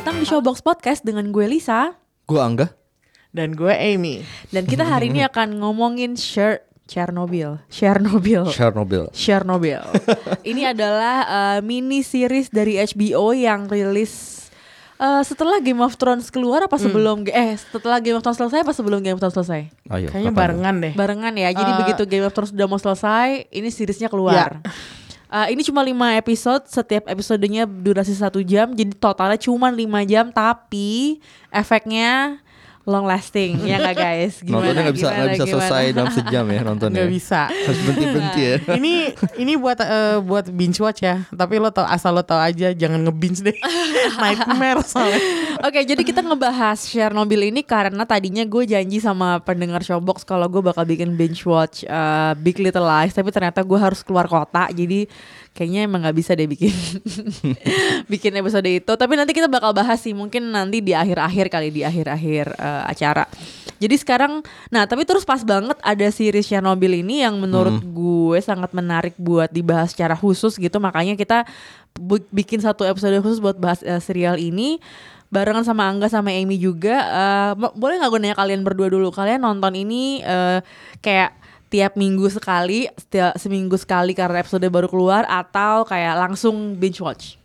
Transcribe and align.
Datang 0.00 0.16
di 0.16 0.24
Showbox 0.24 0.64
Podcast 0.64 1.04
dengan 1.04 1.28
gue 1.28 1.44
Lisa. 1.44 1.92
Gue 2.24 2.40
Angga. 2.40 2.72
Dan 3.36 3.52
gue 3.52 3.68
Amy. 3.68 4.24
Dan 4.48 4.64
kita 4.64 4.80
hari 4.80 5.12
ini 5.12 5.20
akan 5.20 5.60
ngomongin 5.60 6.16
Cher 6.16 6.64
Chernobyl. 6.88 7.60
Chernobyl. 7.68 8.48
Chernobyl. 8.48 9.12
Chernobyl. 9.12 9.84
ini 10.48 10.64
adalah 10.64 11.16
uh, 11.28 11.58
mini 11.60 12.00
series 12.00 12.48
dari 12.48 12.80
HBO 12.80 13.36
yang 13.36 13.68
rilis 13.68 14.48
uh, 14.96 15.20
setelah 15.20 15.60
Game 15.60 15.84
of 15.84 15.92
Thrones 16.00 16.32
keluar 16.32 16.64
apa 16.64 16.80
sebelum 16.80 17.28
eh 17.28 17.60
setelah 17.60 18.00
Game 18.00 18.16
of 18.16 18.24
Thrones 18.24 18.40
selesai 18.40 18.64
apa 18.64 18.72
sebelum 18.72 19.04
Game 19.04 19.20
of 19.20 19.20
Thrones 19.20 19.36
selesai? 19.36 19.68
Ayo. 19.92 20.08
Kayaknya 20.08 20.32
barengan 20.32 20.74
deh. 20.80 20.92
Barengan 20.96 21.36
ya. 21.36 21.52
Jadi 21.52 21.72
Eh, 21.76 21.78
begitu 21.84 22.02
Game 22.08 22.24
of 22.24 22.32
Thrones 22.32 22.56
sudah 22.56 22.64
mau 22.64 22.80
selesai, 22.80 23.52
ini 23.52 23.68
seriesnya 23.68 24.08
keluar. 24.08 24.64
Uh, 25.30 25.46
ini 25.54 25.62
cuma 25.62 25.86
5 25.86 25.94
episode, 26.18 26.62
setiap 26.66 27.06
episodenya 27.06 27.62
durasi 27.62 28.18
satu 28.18 28.42
jam, 28.42 28.74
jadi 28.74 28.90
totalnya 28.98 29.38
cuma 29.38 29.70
5 29.70 29.86
jam, 30.02 30.26
tapi 30.34 31.22
efeknya 31.54 32.42
long 32.90 33.06
lasting, 33.06 33.62
ya 33.62 33.78
nggak 33.78 33.96
guys? 33.96 34.34
Nontonnya 34.50 34.90
nggak 34.90 34.96
bisa 34.98 35.06
Gimana, 35.06 35.20
nggak 35.22 35.30
bisa 35.32 35.44
gimana? 35.46 35.54
selesai 35.54 35.84
dalam 35.94 36.10
sejam 36.10 36.44
ya 36.50 36.60
nontonnya. 36.66 36.96
Nggak 36.98 37.12
bisa. 37.14 37.40
Harus 37.46 37.80
berhenti 37.86 38.06
berhenti 38.10 38.42
ya. 38.42 38.56
ini 38.74 38.94
ini 39.38 39.52
buat 39.54 39.78
eh, 39.78 40.18
buat 40.18 40.46
binge 40.50 40.78
watch 40.82 41.00
ya. 41.06 41.22
Tapi 41.30 41.54
lo 41.62 41.70
tau 41.70 41.86
asal 41.86 42.10
lo 42.10 42.26
tau 42.26 42.42
aja 42.42 42.74
jangan 42.74 43.00
nge-binge 43.06 43.40
deh. 43.46 43.56
Nightmare 44.22 44.82
soalnya. 44.82 45.20
Oke, 45.62 45.80
jadi 45.86 46.02
kita 46.02 46.20
ngebahas 46.26 46.78
Chernobyl 46.82 47.54
ini 47.54 47.62
karena 47.62 48.02
tadinya 48.02 48.42
gue 48.42 48.66
janji 48.66 48.98
sama 48.98 49.38
pendengar 49.40 49.86
Showbox 49.86 50.26
kalau 50.26 50.50
gue 50.50 50.60
bakal 50.60 50.82
bikin 50.82 51.14
binge 51.14 51.46
watch 51.46 51.86
uh, 51.86 52.34
Big 52.34 52.58
Little 52.58 52.84
Lies, 52.84 53.14
tapi 53.14 53.30
ternyata 53.30 53.62
gue 53.62 53.78
harus 53.78 54.02
keluar 54.02 54.26
kota, 54.26 54.66
jadi 54.74 55.06
kayaknya 55.60 55.84
emang 55.84 56.00
nggak 56.00 56.16
bisa 56.16 56.32
deh 56.32 56.48
bikin 56.48 56.72
bikin 58.12 58.32
episode 58.40 58.64
itu. 58.64 58.88
Tapi 58.96 59.12
nanti 59.12 59.36
kita 59.36 59.44
bakal 59.44 59.76
bahas 59.76 60.00
sih, 60.00 60.16
mungkin 60.16 60.48
nanti 60.48 60.80
di 60.80 60.96
akhir-akhir 60.96 61.52
kali 61.52 61.68
di 61.68 61.84
akhir-akhir 61.84 62.56
uh, 62.56 62.88
acara. 62.88 63.28
Jadi 63.76 64.00
sekarang, 64.00 64.40
nah 64.72 64.88
tapi 64.88 65.04
terus 65.04 65.28
pas 65.28 65.44
banget 65.44 65.76
ada 65.84 66.08
series 66.08 66.48
Chernobyl 66.48 67.04
ini 67.04 67.20
yang 67.20 67.36
menurut 67.36 67.84
gue 67.84 68.40
sangat 68.40 68.72
menarik 68.72 69.12
buat 69.20 69.52
dibahas 69.52 69.92
secara 69.92 70.16
khusus 70.16 70.56
gitu, 70.56 70.80
makanya 70.80 71.12
kita 71.20 71.44
bikin 72.32 72.64
satu 72.64 72.88
episode 72.88 73.20
khusus 73.20 73.44
buat 73.44 73.60
bahas 73.60 73.84
uh, 73.84 74.00
serial 74.00 74.40
ini 74.40 74.80
barengan 75.30 75.62
sama 75.62 75.86
Angga 75.86 76.10
sama 76.10 76.34
Amy 76.34 76.58
juga. 76.58 77.06
Mo- 77.54 77.72
boleh 77.72 78.02
nggak 78.02 78.10
gue 78.10 78.20
nanya 78.20 78.36
kalian 78.36 78.66
berdua 78.66 78.90
dulu? 78.90 79.14
Kalian 79.14 79.46
nonton 79.46 79.78
ini 79.78 80.18
eh, 80.26 80.58
kayak 80.98 81.39
tiap 81.70 81.94
minggu 81.94 82.26
sekali, 82.28 82.90
setiap 82.98 83.38
seminggu 83.38 83.78
sekali 83.78 84.12
karena 84.12 84.42
episode 84.42 84.66
baru 84.66 84.90
keluar 84.90 85.22
atau 85.30 85.86
kayak 85.86 86.18
langsung 86.18 86.74
binge 86.74 86.98
watch? 86.98 87.38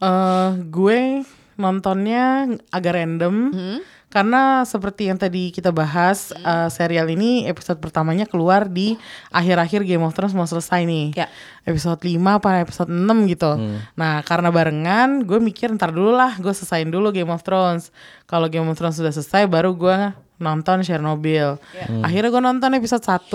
Eh, 0.00 0.50
gue 0.72 1.22
nontonnya 1.60 2.48
agak 2.72 2.96
random. 2.96 3.34
Hmm? 3.52 3.80
Karena 4.08 4.64
seperti 4.64 5.12
yang 5.12 5.20
tadi 5.20 5.52
kita 5.52 5.68
bahas, 5.68 6.32
eh, 6.32 6.68
serial 6.72 7.12
ini 7.12 7.44
episode 7.44 7.76
pertamanya 7.76 8.24
keluar 8.24 8.64
di 8.64 8.96
akhir-akhir 9.28 9.84
Game 9.84 10.00
of 10.00 10.16
Thrones 10.16 10.32
mau 10.32 10.48
selesai 10.48 10.88
nih. 10.88 11.12
Ya. 11.12 11.28
Episode 11.68 12.00
5 12.00 12.40
apa 12.40 12.64
episode 12.64 12.88
6 12.88 13.28
gitu. 13.28 13.52
Nah, 14.00 14.24
karena 14.24 14.48
barengan, 14.48 15.28
gue 15.28 15.36
mikir 15.36 15.68
ntar 15.76 15.92
dulu 15.92 16.16
lah, 16.16 16.40
gue 16.40 16.52
selesain 16.56 16.88
dulu 16.88 17.12
Game 17.12 17.28
of 17.28 17.44
Thrones. 17.44 17.92
Kalau 18.24 18.48
Game 18.48 18.64
of 18.64 18.80
Thrones 18.80 18.96
sudah 18.96 19.12
selesai, 19.12 19.44
baru 19.44 19.76
gue 19.76 19.98
nonton 20.38 20.80
Chernobyl. 20.80 21.58
Akhirnya 22.00 22.30
gue 22.30 22.42
nonton 22.42 22.70
episode 22.72 23.02
1, 23.02 23.30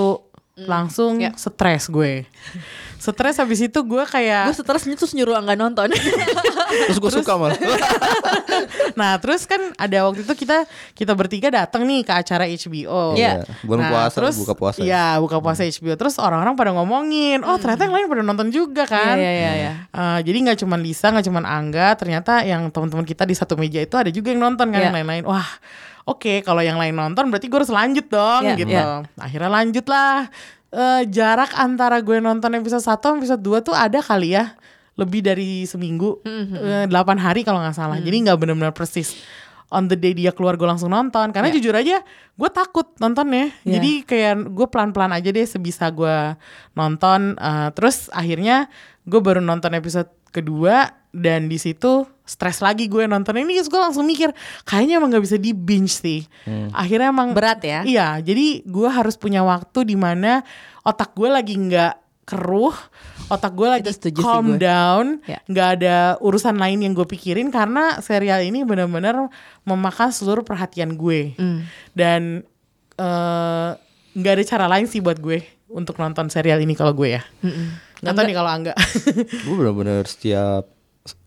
langsung 0.63 1.17
Ya. 1.17 1.33
stres 1.33 1.87
gue. 1.87 2.27
stres 2.95 3.35
habis 3.35 3.59
itu 3.59 3.75
gue 3.75 4.03
kayak... 4.05 4.47
Gue 4.47 4.55
stres 4.55 4.83
terus 4.85 5.11
nyuruh 5.11 5.35
Angga 5.35 5.53
nonton. 5.53 5.91
Terus 6.87 6.97
gue 6.97 7.11
suka 7.13 7.35
malah. 7.35 7.59
Nah 8.93 9.17
terus 9.17 9.45
kan 9.45 9.73
ada 9.75 10.05
waktu 10.05 10.21
itu 10.21 10.33
kita 10.35 10.65
kita 10.93 11.13
bertiga 11.13 11.49
datang 11.49 11.83
nih 11.83 12.01
ke 12.01 12.13
acara 12.13 12.45
HBO. 12.45 13.13
Iya. 13.13 13.41
Bulan 13.61 13.85
Nah, 13.85 13.89
puasa 13.91 14.15
terus, 14.15 14.35
buka 14.37 14.53
puasa. 14.53 14.77
ya. 14.79 14.85
Iya 14.85 15.05
buka 15.17 15.37
puasa 15.41 15.61
HBO. 15.65 15.93
Terus 15.93 16.15
orang-orang 16.17 16.53
pada 16.53 16.71
ngomongin, 16.71 17.41
oh 17.41 17.57
ternyata 17.57 17.83
yang 17.83 17.93
lain 17.93 18.07
pada 18.07 18.21
nonton 18.23 18.47
juga 18.49 18.85
kan. 18.85 19.17
Iya, 19.17 19.31
iya, 19.33 19.51
iya. 19.55 19.71
Eh, 19.89 20.19
jadi 20.23 20.37
nggak 20.45 20.57
cuma 20.61 20.77
Lisa, 20.77 21.09
nggak 21.09 21.25
cuma 21.25 21.41
Angga, 21.43 21.93
ternyata 21.93 22.41
yang 22.41 22.69
teman-teman 22.69 23.03
kita 23.03 23.25
di 23.25 23.33
satu 23.33 23.53
meja 23.53 23.81
itu 23.81 23.93
ada 23.97 24.09
juga 24.09 24.29
yang 24.29 24.41
nonton 24.43 24.69
kan 24.69 24.77
Iya. 24.77 24.85
yang 24.89 24.95
lain-lain. 24.95 25.23
Wah, 25.25 25.49
oke 26.03 26.43
kalau 26.43 26.59
yang 26.59 26.75
lain 26.75 26.93
nonton 26.93 27.27
berarti 27.27 27.47
gue 27.47 27.57
harus 27.57 27.71
lanjut 27.71 28.05
dong 28.07 28.43
Iya, 28.43 28.55
gitu. 28.57 28.71
iya. 28.71 29.01
Akhirnya 29.15 29.49
lanjut 29.49 29.85
lah. 29.87 30.27
Eh, 30.73 31.01
jarak 31.07 31.53
antara 31.53 32.01
gue 32.01 32.17
nonton 32.17 32.49
episode 32.57 32.81
1 32.81 32.97
sama 32.97 33.15
episode 33.21 33.41
2 33.41 33.61
tuh 33.61 33.75
ada 33.77 34.01
kali 34.01 34.33
ya 34.33 34.57
lebih 34.93 35.21
dari 35.21 35.65
seminggu, 35.65 36.21
Mm-hmm. 36.21 36.85
Eh, 36.85 36.85
8 36.89 37.17
hari 37.17 37.41
kalau 37.41 37.61
nggak 37.61 37.77
salah. 37.77 37.97
Jadi 37.97 38.25
nggak 38.25 38.37
benar-benar 38.37 38.73
persis 38.73 39.13
on 39.73 39.89
the 39.89 39.97
day 39.97 40.13
dia 40.13 40.29
keluar 40.29 40.53
gue 40.53 40.65
langsung 40.65 40.89
nonton. 40.89 41.29
Karena 41.29 41.49
Iya. 41.49 41.55
jujur 41.57 41.73
aja 41.73 41.97
gue 42.33 42.49
takut 42.49 42.89
nontonnya. 42.97 43.53
Iya. 43.61 43.77
Jadi 43.77 43.91
kayak 44.05 44.49
gue 44.49 44.67
pelan-pelan 44.69 45.13
aja 45.13 45.29
deh 45.29 45.45
sebisa 45.45 45.89
gue 45.89 46.37
nonton. 46.73 47.37
Eh, 47.37 47.69
terus 47.73 48.09
akhirnya 48.09 48.65
gue 49.05 49.17
baru 49.17 49.41
nonton 49.41 49.73
episode 49.73 50.09
kedua 50.29 50.89
dan 51.13 51.45
di 51.45 51.57
situ 51.57 52.05
stres 52.23 52.59
lagi 52.59 52.87
gue 52.87 53.03
nonton 53.03 53.35
ini 53.35 53.55
terus 53.55 53.67
gue 53.67 53.77
langsung 53.77 54.03
mikir 54.03 54.31
kayaknya 54.63 54.97
emang 54.97 55.11
nggak 55.11 55.23
bisa 55.23 55.35
di 55.35 55.51
binge 55.51 55.91
sih. 55.93 56.21
Akhirnya 56.71 57.11
emang 57.11 57.35
Berat 57.35 57.59
ya? 57.61 57.83
Iya, 57.83 58.19
jadi 58.19 58.63
gue 58.63 58.87
harus 58.87 59.13
punya 59.13 59.41
waktu 59.41 59.83
di 59.83 59.95
mana 59.95 60.39
otak 60.81 61.11
gue 61.13 61.27
lagi 61.27 61.53
nggak 61.53 61.93
keruh, 62.23 62.71
otak 63.27 63.51
gue 63.51 63.67
lagi 63.67 63.83
calm 64.15 64.55
gue. 64.55 64.63
down, 64.63 65.19
Ya. 65.27 65.43
nggak 65.43 65.69
ada 65.75 65.95
urusan 66.17 66.55
lain 66.55 66.79
yang 66.79 66.95
gue 66.95 67.03
pikirin 67.03 67.51
karena 67.51 67.99
serial 67.99 68.39
ini 68.39 68.63
benar-benar 68.63 69.27
memakan 69.61 70.07
seluruh 70.07 70.41
perhatian 70.41 70.95
gue 70.95 71.35
Hmm. 71.35 71.67
dan 71.91 72.47
eh, 72.95 73.69
nggak 74.13 74.33
ada 74.33 74.43
cara 74.45 74.65
lain 74.69 74.87
sih 74.87 75.03
buat 75.03 75.19
gue 75.19 75.43
untuk 75.67 75.97
nonton 75.97 76.29
serial 76.29 76.61
ini 76.61 76.71
kalau 76.71 76.93
gue 76.93 77.19
ya. 77.19 77.23
Nggak 77.99 78.13
tahu 78.13 78.23
nih 78.23 78.35
kalau 78.35 78.51
Angga. 78.51 78.73
Gue 79.43 79.55
bener-bener 79.57 80.03
setiap 80.05 80.69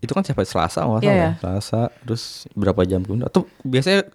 itu 0.01 0.13
kan 0.13 0.25
siapa 0.25 0.41
Selasa 0.49 0.89
nggak 0.89 1.03
Iya, 1.05 1.09
salah 1.09 1.17
iya. 1.17 1.29
ya. 1.29 1.39
Selasa 1.41 1.81
terus 2.05 2.23
berapa 2.57 2.81
jam 2.89 3.05
kemudian 3.05 3.29
atau 3.29 3.45
biasanya 3.61 4.09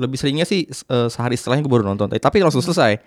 lebih 0.00 0.16
seringnya 0.16 0.48
sih 0.48 0.64
eh, 0.68 1.08
sehari 1.12 1.36
setelahnya 1.36 1.64
gue 1.64 1.72
baru 1.72 1.84
nonton 1.84 2.08
tapi 2.16 2.40
langsung 2.40 2.64
selesai. 2.64 3.00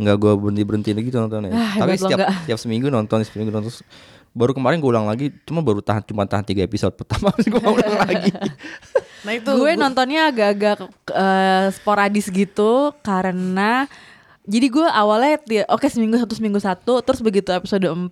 Nggak 0.00 0.16
gue 0.16 0.32
berhenti 0.36 0.62
berhenti 0.64 0.90
gitu 0.96 1.20
nontonnya. 1.20 1.52
Ah, 1.52 1.84
tapi 1.84 1.96
setiap 2.00 2.18
setiap 2.44 2.58
seminggu 2.60 2.88
nonton 2.88 3.20
setiap 3.24 3.40
seminggu 3.40 3.52
nonton 3.52 3.72
Terus 3.72 3.84
baru 4.30 4.54
kemarin 4.54 4.78
gue 4.78 4.90
ulang 4.94 5.10
lagi 5.10 5.34
cuma 5.42 5.58
baru 5.58 5.82
tahan 5.82 6.06
cuma 6.06 6.22
tahan 6.22 6.46
tiga 6.46 6.62
episode 6.62 6.94
pertama 7.00 7.32
gue 7.36 7.60
ulang 7.60 7.96
lagi. 8.04 8.32
Nah 9.20 9.36
itu 9.36 9.52
gue 9.52 9.76
nontonnya 9.76 10.32
agak-agak 10.32 10.88
eh, 11.12 11.68
sporadis 11.76 12.32
gitu 12.32 12.96
karena 13.04 13.84
jadi 14.48 14.66
gue 14.72 14.86
awalnya 14.88 15.36
oke 15.68 15.84
seminggu 15.92 16.16
satu 16.16 16.32
seminggu 16.32 16.56
satu 16.56 17.04
terus 17.04 17.20
begitu 17.20 17.52
episode 17.52 17.84
4 17.84 18.08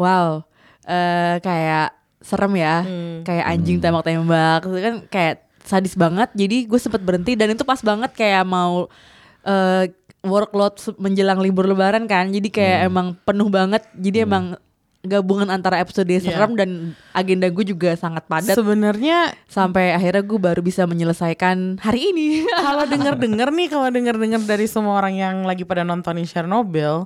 wow 0.00 0.40
eh 0.88 1.36
kayak 1.44 1.92
serem 2.24 2.52
ya. 2.56 2.82
Kayak 3.22 3.46
anjing 3.52 3.78
tembak-tembak 3.84 4.64
Itu 4.64 4.80
kan 4.80 4.96
kayak 5.12 5.34
sadis 5.60 5.94
banget. 5.94 6.32
Jadi 6.32 6.64
gue 6.64 6.80
sempet 6.80 7.04
berhenti 7.04 7.36
dan 7.36 7.52
itu 7.52 7.62
pas 7.62 7.78
banget 7.84 8.10
kayak 8.16 8.42
mau 8.48 8.88
eh 9.44 9.92
workload 10.24 10.80
menjelang 10.96 11.38
libur 11.44 11.68
lebaran 11.68 12.08
kan. 12.08 12.32
Jadi 12.32 12.48
kayak 12.48 12.88
emang 12.88 13.12
penuh 13.28 13.52
banget. 13.52 13.84
Jadi 13.92 14.24
emang 14.24 14.56
gabungan 15.04 15.52
antara 15.52 15.84
episode 15.84 16.08
serem 16.16 16.56
dan 16.56 16.96
agenda 17.12 17.44
gue 17.52 17.64
juga 17.68 17.92
sangat 17.92 18.24
padat. 18.24 18.56
Sebenarnya 18.56 19.36
sampai 19.44 19.92
akhirnya 19.92 20.24
gue 20.24 20.40
baru 20.40 20.64
bisa 20.64 20.88
menyelesaikan 20.88 21.76
hari 21.84 22.10
ini. 22.10 22.48
kalau 22.66 22.88
denger-denger 22.88 23.48
nih 23.52 23.68
kalau 23.68 23.88
denger-denger 23.92 24.42
dari 24.48 24.64
semua 24.64 24.96
orang 24.96 25.14
yang 25.20 25.36
lagi 25.44 25.68
pada 25.68 25.84
nontonin 25.84 26.24
Chernobyl 26.24 27.04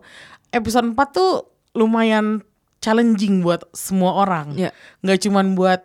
episode 0.54 0.94
4 0.94 0.96
tuh 1.10 1.50
lumayan 1.76 2.40
challenging 2.78 3.42
buat 3.42 3.66
semua 3.72 4.14
orang. 4.18 4.54
Iya. 4.54 4.70
nggak 5.00 5.18
cuman 5.26 5.52
buat 5.52 5.80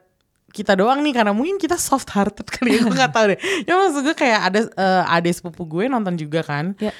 kita 0.50 0.78
doang 0.78 1.02
nih 1.02 1.18
karena 1.18 1.34
mungkin 1.34 1.58
kita 1.58 1.74
soft 1.76 2.14
hearted 2.14 2.46
kali 2.46 2.78
ya 2.78 2.86
gue 2.86 2.94
nggak 2.94 3.10
tahu 3.10 3.26
deh. 3.34 3.40
Ya 3.68 3.74
maksud 3.74 4.06
gue 4.06 4.14
kayak 4.14 4.40
ada 4.48 4.60
eh, 4.70 5.04
adik 5.12 5.34
sepupu 5.34 5.66
gue 5.66 5.90
nonton 5.90 6.14
juga 6.14 6.46
kan. 6.46 6.78
Ya. 6.78 6.94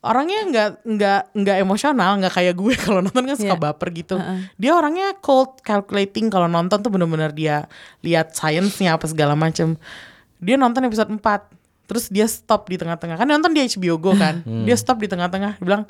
orangnya 0.00 0.40
nggak 0.48 0.68
nggak 0.88 1.20
nggak 1.36 1.56
emosional 1.60 2.16
nggak 2.16 2.32
kayak 2.32 2.56
gue 2.56 2.72
kalau 2.84 3.00
nonton 3.00 3.20
kan 3.20 3.36
suka 3.36 3.52
Iya. 3.52 3.60
baper 3.60 3.88
gitu. 3.92 4.16
Dia 4.56 4.72
orangnya 4.72 5.16
cold 5.20 5.60
calculating. 5.60 6.28
Kalau 6.28 6.48
nonton 6.48 6.80
tuh 6.80 6.88
bener-bener 6.88 7.32
dia 7.32 7.68
lihat 8.00 8.32
sainsnya 8.32 8.96
apa 8.96 9.04
segala 9.04 9.32
macem. 9.32 9.76
Dia 10.40 10.56
nonton 10.56 10.84
episode 10.84 11.08
4 11.08 11.20
terus 11.84 12.08
dia 12.08 12.24
stop 12.24 12.68
di 12.68 12.76
tengah-tengah. 12.76 13.16
Kan 13.16 13.24
dia 13.24 13.36
nonton 13.36 13.52
di 13.52 13.60
HBO 13.60 13.96
Go 13.96 14.12
kan? 14.12 14.40
Dia 14.64 14.76
stop 14.76 15.00
di 15.00 15.08
tengah-tengah 15.08 15.60
bilang 15.60 15.84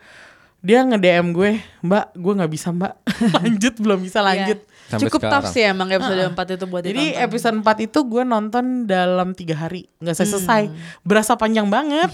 dia 0.60 0.80
nge 0.82 0.96
DM 0.96 1.26
gue 1.30 1.50
mbak 1.80 2.12
gue 2.12 2.32
nggak 2.34 2.50
bisa 2.50 2.68
mbak 2.68 2.92
lanjut 3.36 3.74
belum 3.76 4.00
bisa 4.00 4.20
lanjut. 4.20 4.60
Sampai 4.86 5.06
Cukup 5.06 5.20
tough 5.22 5.46
sekarang. 5.46 5.54
sih 5.54 5.64
emang 5.66 5.88
episode 5.88 6.20
4 6.28 6.34
itu 6.52 6.64
buat 6.66 6.82
jadi 6.82 6.98
ditonton. 7.06 7.24
episode 7.24 7.56
4 7.62 7.86
itu 7.86 7.98
gue 8.04 8.22
nonton 8.24 8.64
dalam 8.84 9.28
tiga 9.32 9.54
hari 9.56 9.86
nggak 9.96 10.12
selesai 10.12 10.34
selesai 10.36 10.62
berasa 11.00 11.32
panjang 11.34 11.64
banget 11.66 12.10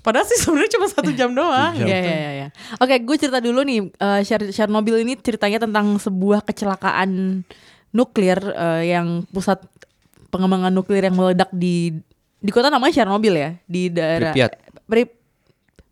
padahal 0.00 0.24
sih 0.24 0.38
sebenarnya 0.38 0.70
cuma 0.70 0.86
satu 0.86 1.10
jam 1.10 1.30
doang 1.30 1.74
Iya 1.74 1.96
iya 1.98 2.30
iya. 2.34 2.48
Oke, 2.76 2.96
gue 2.98 3.16
cerita 3.16 3.36
dulu 3.38 3.60
nih. 3.62 3.88
eh, 3.90 4.20
Cher- 4.22 4.48
Chernobyl 4.48 4.96
ini 4.98 5.12
ceritanya 5.14 5.58
tentang 5.58 5.96
sebuah 5.96 6.40
kecelakaan 6.42 7.42
nuklir 7.90 8.36
eh, 8.38 8.88
yang 8.88 9.24
pusat 9.26 9.60
pengembangan 10.28 10.70
nuklir 10.70 11.02
yang 11.02 11.12
meledak 11.12 11.50
di 11.50 11.92
di 12.36 12.48
kota 12.48 12.68
namanya 12.68 12.96
Chernobyl 12.96 13.34
ya, 13.34 13.50
di 13.62 13.88
daerah 13.88 14.32
Pripyat. 14.32 14.52
Pri- 14.86 15.19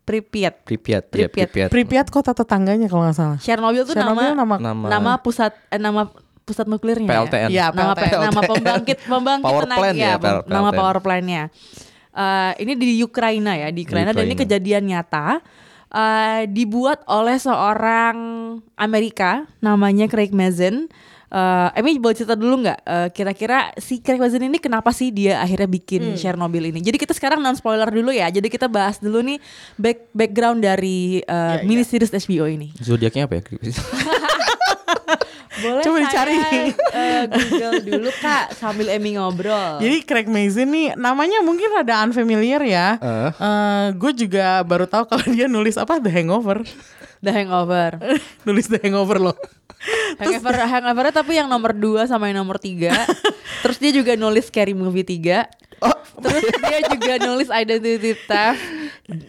Pripyat. 0.09 0.65
Pripyat, 0.65 1.03
ya, 1.05 1.29
Pripyat. 1.29 1.47
Pripyat. 1.47 1.69
Pripyat 1.69 2.07
kota 2.09 2.33
tetangganya 2.33 2.89
kalau 2.89 3.05
nggak 3.05 3.13
salah 3.13 3.37
Chernobyl 3.37 3.83
tuh 3.83 3.93
Chernobyl 3.93 4.33
nama, 4.33 4.33
nama, 4.33 4.55
Nama, 4.57 4.85
nama 4.89 5.11
pusat 5.15 5.53
eh, 5.67 5.77
nama 5.77 6.09
pusat 6.41 6.65
nuklirnya. 6.65 7.05
ya? 7.05 7.13
PLTN. 7.21 7.47
Iya, 7.47 7.65
nama 7.69 7.93
PLTN. 7.93 8.21
nama 8.25 8.41
pembangkit 8.41 8.97
pembangkit 9.13 9.45
Power 9.45 9.63
tenaga 9.63 9.79
plant 9.79 9.95
ya, 9.95 10.11
pem- 10.11 10.25
PL- 10.25 10.45
nama 10.49 10.59
PLTN. 10.65 10.79
power 10.81 10.97
plantnya 10.99 11.43
Eh, 12.09 12.51
ini 12.59 12.73
di 12.73 12.97
Ukraina 12.99 13.53
ya 13.53 13.69
di 13.69 13.85
Ukraina 13.85 14.09
dan 14.09 14.25
ini 14.25 14.33
Ukraina. 14.33 14.43
kejadian 14.43 14.83
nyata 14.83 15.39
eh, 15.89 16.49
dibuat 16.49 17.05
oleh 17.05 17.37
seorang 17.37 18.17
Amerika 18.75 19.45
namanya 19.59 20.03
Craig 20.05 20.33
Mazin 20.33 20.89
Eh, 21.29 21.77
Emi 21.77 22.01
boleh 22.01 22.17
cerita 22.17 22.33
dulu 22.33 22.65
nggak 22.65 22.79
eh, 22.81 23.07
kira-kira 23.13 23.69
si 23.77 24.01
Craig 24.01 24.17
Mazin 24.17 24.41
ini 24.41 24.57
kenapa 24.57 24.89
sih 24.89 25.13
dia 25.13 25.37
akhirnya 25.37 25.69
bikin 25.69 26.17
Chernobyl 26.17 26.65
ini 26.65 26.81
jadi 26.81 26.97
kita 26.97 27.13
sekarang 27.13 27.37
non 27.37 27.53
spoiler 27.53 27.85
dulu 27.85 28.09
ya 28.09 28.33
jadi 28.33 28.49
kita 28.49 28.65
bahas 28.65 28.97
dulu 28.97 29.21
nih 29.21 29.37
back 29.77 30.09
background 30.09 30.65
dari 30.65 31.21
eh, 31.21 31.29
Iya, 31.29 31.61
mini 31.61 31.85
series 31.85 32.09
HBO 32.09 32.49
ini 32.49 32.73
Zodiaknya 32.75 33.29
apa 33.29 33.37
ya? 33.37 33.41
boleh 35.59 35.83
Coba 35.85 35.97
saya, 35.99 36.05
dicari. 36.09 36.37
eh, 36.97 37.23
Google 37.27 37.77
dulu 37.83 38.09
kak 38.17 38.57
sambil 38.57 38.89
Emi 38.89 39.13
ngobrol 39.13 39.77
Jadi 39.77 39.97
Craig 40.01 40.25
Mazin 40.25 40.73
nih 40.73 40.97
namanya 40.97 41.45
mungkin 41.45 41.69
rada 41.69 42.09
unfamiliar 42.09 42.65
ya. 42.65 42.97
Eh. 42.97 43.85
gue 43.93 44.11
juga 44.17 44.65
baru 44.65 44.89
tahu 44.89 45.05
kalau 45.05 45.25
dia 45.29 45.45
nulis 45.45 45.77
apa 45.77 46.01
The 46.01 46.09
Hangover. 46.09 46.65
The 47.19 47.31
Hangover. 47.31 47.99
Nulis 48.47 48.67
The 48.71 48.79
Hangover 48.83 49.17
loh. 49.19 49.37
Hangover 50.19 50.55
Hangover 50.59 51.05
tapi 51.15 51.39
yang 51.39 51.47
nomor 51.47 51.71
2 51.71 52.09
sama 52.11 52.27
yang 52.27 52.43
nomor 52.43 52.59
3 52.59 52.91
Terus 53.63 53.77
dia 53.79 53.91
juga 53.95 54.19
nulis 54.19 54.51
Scary 54.51 54.75
Movie 54.75 55.07
3 55.07 55.68
Oh, 55.79 55.95
Terus 56.19 56.43
dia 56.59 56.79
juga 56.85 57.13
nulis 57.21 57.47
Identity 57.47 58.11
Theft 58.21 58.59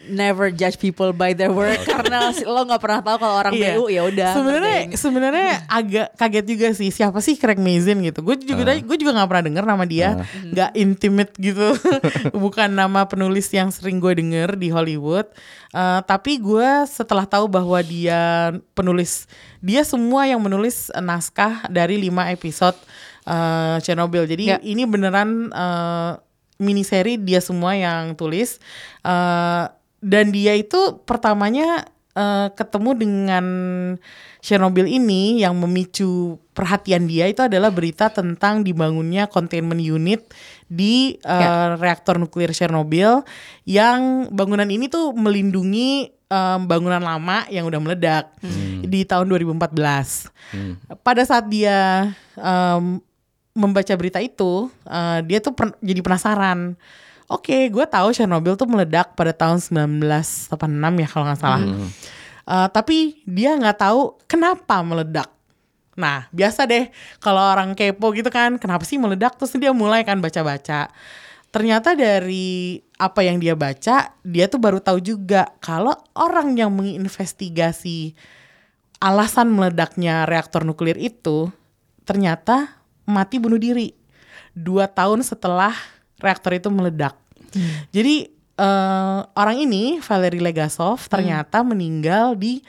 Never 0.06 0.50
judge 0.50 0.76
people 0.76 1.11
by 1.11 1.32
their 1.32 1.49
work 1.49 1.81
Karena 1.81 2.31
si- 2.31 2.43
lo 2.43 2.61
gak 2.62 2.79
pernah 2.79 3.00
tahu 3.00 3.17
kalau 3.17 3.37
orang 3.38 3.55
Iya. 3.55 3.79
BU 3.79 3.85
ya 3.88 4.02
udah 4.05 4.31
Sebenarnya 4.35 4.79
sebenarnya 4.93 5.50
agak 5.67 6.08
kaget 6.14 6.44
juga 6.47 6.67
sih 6.70 6.91
siapa 6.91 7.19
sih 7.19 7.35
Craig 7.35 7.56
Mazin 7.56 8.02
gitu. 8.02 8.20
Gue 8.20 8.37
juga 8.37 8.75
gue 8.75 8.97
juga 8.97 9.12
nggak 9.12 9.29
pernah 9.29 9.44
dengar 9.44 9.64
nama 9.64 9.85
dia, 9.85 10.08
nggak 10.44 10.70
intimate 10.75 11.32
gitu. 11.37 11.73
Bukan 12.37 12.69
nama 12.70 13.06
penulis 13.06 13.49
yang 13.49 13.69
sering 13.69 13.96
gue 13.96 14.12
denger 14.12 14.55
di 14.55 14.69
Hollywood. 14.69 15.31
Eh, 15.70 16.00
tapi 16.03 16.37
gue 16.37 16.69
setelah 16.85 17.25
tahu 17.25 17.46
bahwa 17.46 17.79
dia 17.81 18.53
penulis, 18.70 19.25
dia 19.58 19.81
semua 19.82 20.25
yang 20.25 20.38
menulis 20.38 20.91
naskah 20.93 21.64
dari 21.67 21.96
lima 21.96 22.29
episode 22.29 22.76
eh, 23.23 23.76
Chernobyl. 23.81 24.25
Jadi 24.25 24.44
Ya. 24.46 24.58
ini 24.61 24.85
beneran 24.85 25.49
eh, 25.49 26.12
miniseri 26.61 27.17
dia 27.17 27.41
semua 27.41 27.73
yang 27.75 28.12
tulis. 28.15 28.61
Eh, 29.01 29.65
dan 30.01 30.27
dia 30.31 30.53
itu 30.55 31.01
pertamanya 31.03 31.89
eh, 32.12 32.49
ketemu 32.53 32.91
dengan 32.95 33.45
Chernobyl 34.41 34.89
ini 34.89 35.45
yang 35.45 35.53
memicu 35.53 36.41
perhatian 36.57 37.05
dia 37.05 37.29
itu 37.29 37.45
adalah 37.45 37.69
berita 37.69 38.09
tentang 38.09 38.65
dibangunnya 38.65 39.29
containment 39.29 39.81
unit 39.81 40.25
di 40.65 41.21
eh, 41.21 41.41
Ya. 41.41 41.77
reaktor 41.77 42.17
nuklir 42.17 42.53
Chernobyl 42.53 43.21
yang 43.65 44.29
bangunan 44.33 44.65
ini 44.65 44.89
tuh 44.89 45.13
melindungi 45.13 46.09
em, 46.27 46.61
bangunan 46.65 47.05
lama 47.05 47.45
yang 47.53 47.69
udah 47.69 47.81
meledak 47.83 48.33
di 48.81 49.05
tahun 49.05 49.29
2014. 49.29 50.33
Pada 51.03 51.23
saat 51.23 51.45
dia 51.47 52.09
em, 52.35 53.03
membaca 53.52 53.93
berita 53.94 54.19
itu, 54.19 54.70
eh, 54.85 55.20
dia 55.26 55.38
tuh 55.38 55.52
per- 55.52 55.79
jadi 55.81 56.00
penasaran. 56.00 56.79
Oke, 57.26 57.70
gue 57.70 57.87
tahu 57.87 58.11
Chernobyl 58.11 58.58
tuh 58.58 58.67
meledak 58.67 59.14
pada 59.14 59.31
tahun 59.31 59.62
1986 59.62 60.99
ya 60.99 61.06
kalau 61.06 61.25
nggak 61.31 61.41
salah. 61.41 61.62
Eh, 62.50 62.69
tapi 62.75 63.23
dia 63.23 63.55
nggak 63.55 63.79
tahu 63.79 64.19
kenapa 64.26 64.82
meledak. 64.82 65.31
Nah, 65.94 66.26
biasa 66.32 66.67
deh 66.67 66.91
kalau 67.19 67.38
orang 67.38 67.76
kepo 67.76 68.11
gitu 68.11 68.32
kan, 68.32 68.58
kenapa 68.58 68.82
sih 68.82 68.99
meledak? 68.99 69.38
Terus 69.38 69.55
dia 69.55 69.70
mulai 69.70 70.03
kan 70.03 70.19
baca-baca. 70.19 70.91
Ternyata 71.50 71.99
dari 71.99 72.79
apa 72.94 73.26
yang 73.26 73.43
dia 73.43 73.58
baca, 73.58 74.14
dia 74.23 74.46
tuh 74.46 74.62
baru 74.62 74.79
tahu 74.79 75.03
juga 75.03 75.50
kalau 75.58 75.94
orang 76.14 76.55
yang 76.55 76.70
menginvestigasi 76.75 78.14
alasan 79.03 79.50
meledaknya 79.50 80.26
reaktor 80.26 80.62
nuklir 80.62 80.94
itu 80.94 81.50
ternyata 82.05 82.80
mati 83.06 83.41
bunuh 83.41 83.58
diri 83.61 83.93
dua 84.55 84.91
tahun 84.91 85.23
setelah 85.23 85.73
reaktor 86.20 86.56
itu 86.56 86.69
meledak. 86.69 87.17
Jadi 87.91 88.31
eh, 88.61 89.20
orang 89.25 89.56
ini 89.58 89.99
Valery 89.99 90.38
Legasov 90.38 91.06
ternyata 91.11 91.64
meninggal 91.67 92.38
di 92.38 92.62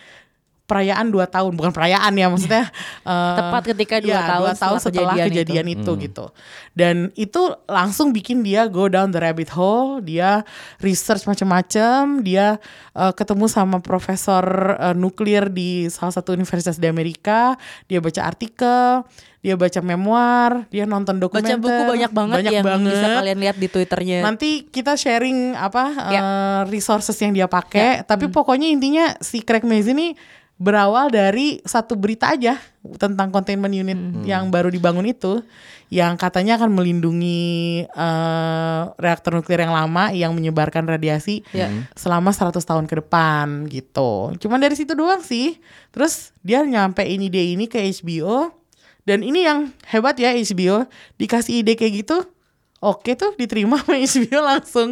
perayaan 0.71 1.07
dua 1.07 1.27
tahun 1.27 1.51
bukan 1.51 1.69
perayaan 1.69 2.13
ya 2.13 2.27
maksudnya 2.27 2.71
eh, 3.03 3.35
Tepat 3.43 3.63
ketika 3.67 3.95
dua 3.99 4.15
ya, 4.15 4.21
tahun 4.25 4.41
dua 4.41 4.55
tahun 4.55 4.77
setelah 4.79 4.81
setelah 4.81 5.13
kejadian 5.19 5.35
kejadian, 5.43 5.65
itu, 5.67 5.91
gitu. 5.99 6.25
Dan 6.71 6.95
itu 7.13 7.41
langsung 7.67 8.09
bikin 8.09 8.39
dia 8.39 8.63
go 8.65 8.87
down 8.87 9.11
the 9.11 9.19
rabbit 9.19 9.51
hole 9.51 9.99
dia 9.99 10.47
research 10.79 11.27
macam-macam 11.27 11.99
dia 12.21 12.55
eh, 12.93 13.11
ketemu 13.11 13.45
sama 13.45 13.77
profesor 13.79 14.43
eh, 14.73 14.95
nuklir 14.95 15.47
di 15.47 15.69
salah 15.87 16.11
satu 16.11 16.31
universitas 16.31 16.75
di 16.75 16.87
Amerika 16.87 17.59
dia 17.85 17.99
baca 17.99 18.23
artikel 18.23 19.03
dia 19.37 19.57
baca 19.57 19.81
memoir 19.81 20.69
dia 20.69 20.85
nonton 20.85 21.17
Baca 21.17 21.25
dokumenter. 21.27 21.57
buku 21.57 21.81
banyak 21.89 22.11
banget 22.11 22.35
banyak 22.37 22.53
yang 22.53 22.61
banget. 22.63 22.93
bisa 22.93 23.07
kalian 23.11 23.39
lihat 23.39 23.57
di 23.57 23.67
twitternya. 23.67 24.17
Nanti 24.21 24.49
kita 24.65 24.93
sharing 24.93 25.57
apa 25.57 25.83
Ya. 26.07 26.21
eh, 26.21 26.61
resources 26.69 27.17
yang 27.17 27.33
dia 27.33 27.49
pakai, 27.49 28.05
tapi 28.05 28.29
pokoknya 28.29 28.69
intinya 28.69 29.17
si 29.17 29.41
Craig 29.41 29.65
Mazin 29.65 29.97
ini 29.97 30.07
berawal 30.61 31.09
dari 31.09 31.57
satu 31.65 31.97
berita 31.97 32.29
aja 32.29 32.61
tentang 33.01 33.33
containment 33.33 33.73
unit 33.73 33.97
yang 34.23 34.53
baru 34.53 34.69
dibangun 34.69 35.09
itu 35.09 35.41
yang 35.89 36.15
katanya 36.15 36.55
akan 36.55 36.71
melindungi 36.71 37.41
eh, 37.83 38.81
reaktor 38.95 39.33
nuklir 39.33 39.59
yang 39.59 39.73
lama 39.73 40.13
yang 40.13 40.31
menyebarkan 40.31 40.85
radiasi 40.85 41.41
Ya. 41.51 41.67
selama 41.97 42.29
100 42.29 42.61
tahun 42.61 42.85
ke 42.85 43.01
depan 43.01 43.65
gitu. 43.67 44.37
Cuman 44.37 44.61
dari 44.61 44.77
situ 44.77 44.93
doang 44.93 45.19
sih. 45.19 45.57
Terus 45.89 46.31
dia 46.45 46.61
nyampein 46.61 47.19
ide 47.19 47.57
ini 47.57 47.65
ke 47.65 47.81
HBO 47.81 48.53
dan 49.03 49.25
ini 49.25 49.43
yang 49.43 49.73
hebat 49.89 50.15
ya 50.15 50.29
HBO 50.31 50.85
dikasih 51.17 51.65
ide 51.65 51.73
kayak 51.73 52.05
gitu 52.05 52.21
oke 52.81 53.13
tuh 53.13 53.37
diterima 53.37 53.77
sama 53.77 53.93
HBO 53.95 54.39
langsung 54.41 54.89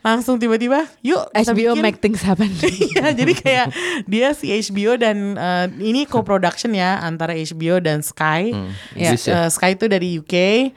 langsung 0.00 0.40
tiba-tiba 0.40 0.88
yuk 1.04 1.20
kita 1.30 1.52
HBO 1.52 1.76
bikin. 1.76 1.84
make 1.84 2.00
things 2.00 2.24
happen 2.24 2.48
Iya, 2.86 3.12
jadi 3.12 3.32
kayak 3.36 3.66
dia 4.08 4.32
si 4.32 4.48
HBO 4.48 4.96
dan 4.96 5.36
eh, 5.36 5.66
ini 5.84 6.08
co-production 6.08 6.72
ya 6.72 6.96
antara 6.98 7.36
HBO 7.36 7.76
dan 7.78 8.00
Sky. 8.00 8.56
Ya. 8.96 9.12
Inggris 9.12 9.28
ya? 9.28 9.46
Eh, 9.46 9.48
Sky 9.52 9.76
itu 9.76 9.84
dari 9.84 10.16
UK, 10.16 10.34
eh, 10.34 10.70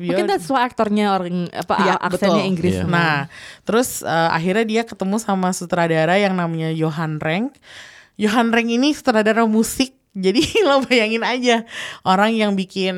HBO 0.00 0.08
Mungkin 0.16 0.26
that's 0.26 0.48
why 0.48 0.64
aktornya 0.64 1.12
orang 1.12 1.52
apa 1.52 1.74
Iya, 1.76 1.94
aksennya 2.00 2.40
betul. 2.40 2.50
Inggris 2.50 2.76
Iya. 2.80 2.88
Nah, 2.88 3.28
terus 3.62 4.00
eh, 4.00 4.30
akhirnya 4.32 4.64
dia 4.64 4.82
ketemu 4.82 5.20
sama 5.20 5.52
sutradara 5.52 6.16
yang 6.16 6.32
namanya 6.32 6.72
Johan 6.72 7.20
Renck. 7.20 7.60
Johan 8.16 8.48
Renck 8.48 8.68
ini 8.72 8.96
sutradara 8.96 9.44
musik. 9.44 9.92
Jadi 10.12 10.44
lo 10.68 10.84
bayangin 10.84 11.24
aja 11.24 11.64
orang 12.04 12.36
yang 12.36 12.52
bikin 12.52 12.92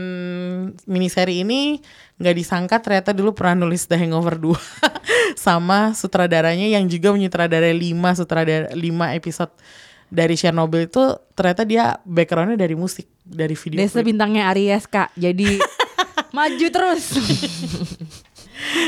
miniseri 0.85 1.47
ini 1.47 1.79
nggak 2.15 2.35
disangka 2.39 2.79
ternyata 2.79 3.11
dulu 3.11 3.35
pernah 3.35 3.67
nulis 3.67 3.91
The 3.91 3.99
Hangover 3.99 4.39
2 4.39 4.55
sama 5.47 5.91
sutradaranya 5.99 6.71
yang 6.71 6.87
juga 6.87 7.11
menyutradarai 7.11 7.75
5 7.75 8.19
sutradara 8.23 8.71
5 8.71 9.19
episode 9.19 9.53
dari 10.15 10.39
Chernobyl 10.39 10.87
itu 10.87 11.03
ternyata 11.35 11.67
dia 11.67 11.99
backgroundnya 12.07 12.55
dari 12.55 12.79
musik 12.79 13.11
dari 13.27 13.59
video 13.59 13.83
Desa 13.83 13.99
bintangnya 14.07 14.47
Aries 14.55 14.87
kak 14.87 15.11
Jadi 15.19 15.59
maju 16.37 16.67
terus 16.71 17.05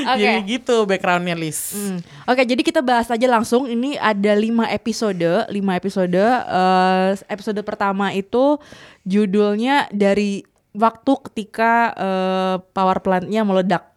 Oke 0.06 0.22
Jadi 0.22 0.56
gitu 0.56 0.86
backgroundnya 0.86 1.36
Liz. 1.36 1.74
Hmm. 1.74 2.00
Oke, 2.24 2.46
jadi 2.46 2.62
kita 2.62 2.80
bahas 2.80 3.10
aja 3.12 3.26
langsung. 3.28 3.68
Ini 3.68 3.98
ada 4.00 4.32
lima 4.32 4.70
episode, 4.72 5.46
lima 5.52 5.76
episode. 5.76 6.16
Eh, 6.16 7.10
episode 7.28 7.60
pertama 7.60 8.14
itu 8.14 8.56
judulnya 9.04 9.90
dari 9.92 10.46
waktu 10.76 11.12
ketika 11.30 11.72
eh, 11.92 12.56
power 12.70 13.00
plantnya 13.00 13.42
meledak. 13.42 13.92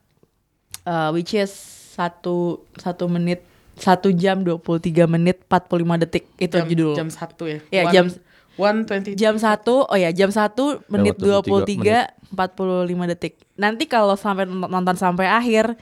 uh, 0.85 1.13
which 1.13 1.35
is 1.35 1.51
satu 1.93 2.63
satu 2.79 3.05
menit 3.05 3.43
satu 3.77 4.09
jam 4.11 4.41
23 4.41 5.05
menit 5.05 5.43
45 5.45 6.01
detik 6.03 6.25
itu 6.35 6.55
jam, 6.57 6.65
judul 6.67 6.93
jam 6.97 7.09
satu 7.11 7.43
ya. 7.45 7.59
Ya, 7.69 7.83
One- 7.85 7.93
jam 7.93 8.05
one 8.57 8.79
twenty. 8.83 9.15
jam 9.15 9.35
satu 9.37 9.85
oh 9.85 9.97
ya 9.97 10.09
jam 10.11 10.31
satu 10.31 10.83
menit 10.91 11.15
Lewat 11.15 11.47
23 11.47 12.33
45 12.35 13.11
detik 13.15 13.33
nanti 13.55 13.87
kalau 13.87 14.15
sampai 14.15 14.43
nonton 14.47 14.95
sampai 14.99 15.27
akhir 15.31 15.79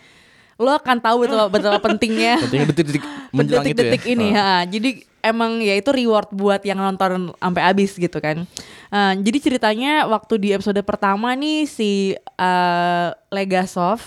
lo 0.57 0.73
akan 0.73 0.97
tahu 0.97 1.17
betapa 1.23 1.47
betapa 1.47 1.77
pentingnya 1.79 2.41
detik-detik 2.69 3.03
menjelang 3.29 3.63
itu 3.63 3.69
ya. 3.69 3.73
detik-detik 3.77 4.03
ini 4.05 4.27
Ah. 4.33 4.41
ha. 4.41 4.61
jadi 4.65 4.89
emang 5.21 5.57
ya 5.59 5.73
itu 5.73 5.89
reward 5.89 6.29
buat 6.31 6.61
yang 6.61 6.77
nonton 6.77 7.33
sampai 7.37 7.61
habis 7.63 7.93
gitu 7.93 8.17
kan 8.17 8.43
Eh, 8.87 9.13
jadi 9.19 9.37
ceritanya 9.43 10.07
waktu 10.07 10.39
di 10.39 10.55
episode 10.55 10.79
pertama 10.79 11.35
nih 11.35 11.67
si 11.67 12.15
eh, 12.15 13.07
Legasov 13.27 13.99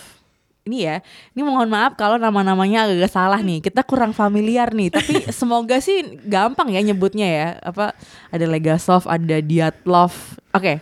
ini 0.64 0.88
ya 0.88 1.04
ini 1.36 1.44
mohon 1.44 1.68
maaf 1.68 2.00
kalau 2.00 2.16
nama-namanya 2.16 2.88
agak 2.88 3.12
salah 3.12 3.44
nih 3.44 3.60
kita 3.60 3.84
kurang 3.84 4.16
familiar 4.16 4.72
nih 4.72 4.88
tapi 4.88 5.20
semoga 5.36 5.84
sih 5.84 6.00
gampang 6.24 6.72
ya 6.72 6.80
nyebutnya 6.80 7.28
ya 7.28 7.48
apa 7.60 7.92
ada 8.32 8.44
Legasov 8.48 9.04
ada 9.04 9.44
Diatlov 9.44 10.16
oke 10.50 10.80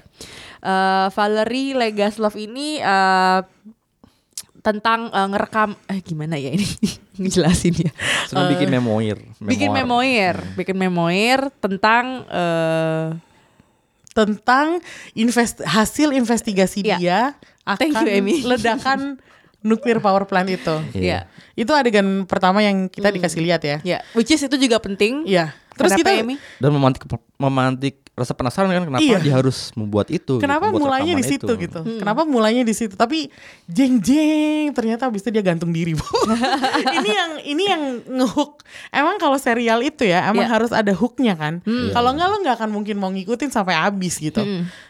Eh, 0.58 1.06
Valery 1.10 1.70
Legaslov 1.70 2.34
ini 2.34 2.78
eh, 2.78 3.38
tentang 4.68 5.08
eh, 5.08 5.26
ngerekam 5.26 5.70
eh 5.86 6.00
gimana 6.00 6.36
ya 6.36 6.52
ini 6.52 6.68
ngejelasin 7.20 7.74
ya 7.80 7.90
Senang 8.28 8.52
bikin 8.52 8.68
memoir. 8.68 9.16
bikin 9.40 9.72
memoir, 9.72 10.36
bikin 10.54 10.76
memoir 10.76 11.48
tentang 11.58 12.04
eh 12.28 13.08
tentang 14.12 14.82
invest 15.14 15.62
hasil 15.62 16.10
investigasi 16.10 16.82
Iya. 16.82 16.96
dia 16.98 17.20
Thank 17.78 17.94
akan 17.94 18.02
you, 18.02 18.08
Amy. 18.12 18.34
ledakan 18.42 19.00
nuklir 19.68 19.98
power 19.98 20.22
plant 20.24 20.48
itu. 20.48 20.74
ya, 20.92 21.26
Itu 21.54 21.70
adegan 21.70 22.24
pertama 22.24 22.58
yang 22.58 22.86
kita 22.86 23.10
dikasih 23.10 23.42
lihat 23.42 23.62
ya. 23.62 23.78
ya, 23.82 23.98
which 24.12 24.30
is 24.30 24.40
itu 24.40 24.54
juga 24.54 24.78
penting. 24.78 25.22
Iya. 25.22 25.54
Terus 25.78 25.94
Kenapa, 25.94 26.10
kita 26.10 26.10
Amy? 26.18 26.34
Dan 26.58 26.70
memantik 26.70 27.02
memantik 27.38 27.94
rasa 28.12 28.34
penasaran 28.34 28.66
kan 28.66 28.82
kenapa 28.84 28.98
Iya. 29.00 29.22
dia 29.22 29.30
harus 29.32 29.70
membuat 29.72 30.10
itu. 30.10 30.36
Kenapa 30.36 30.66
gitu, 30.66 30.74
membuat 30.74 30.90
mulainya 30.90 31.14
di 31.14 31.22
situ 31.22 31.46
itu. 31.46 31.54
gitu? 31.62 31.80
Kenapa 31.96 32.26
mulainya 32.26 32.62
di 32.62 32.74
situ? 32.74 32.94
Tapi 32.94 33.30
jeng 33.64 34.02
jeng 34.02 34.74
ternyata 34.74 35.06
abis 35.06 35.22
itu 35.22 35.30
dia 35.30 35.38
gantung 35.40 35.70
diri. 35.70 35.94
Bu. 35.94 36.02
ini 36.98 37.10
yang 37.10 37.30
ini 37.46 37.62
yang 37.64 37.82
ngehook. 38.10 38.66
Emang 38.90 39.16
kalau 39.16 39.38
serial 39.38 39.78
itu 39.80 40.02
ya 40.02 40.26
emang 40.26 40.44
Iya. 40.44 40.52
harus 40.52 40.72
ada 40.72 40.90
hooknya 40.90 41.34
kan. 41.34 41.62
Kalau 41.62 42.10
nggak 42.10 42.26
lo 42.26 42.36
nggak 42.42 42.56
akan 42.58 42.70
mungkin 42.72 42.96
mau 42.96 43.08
ngikutin 43.08 43.48
sampai 43.48 43.76
habis 43.76 44.18
gitu. 44.18 44.42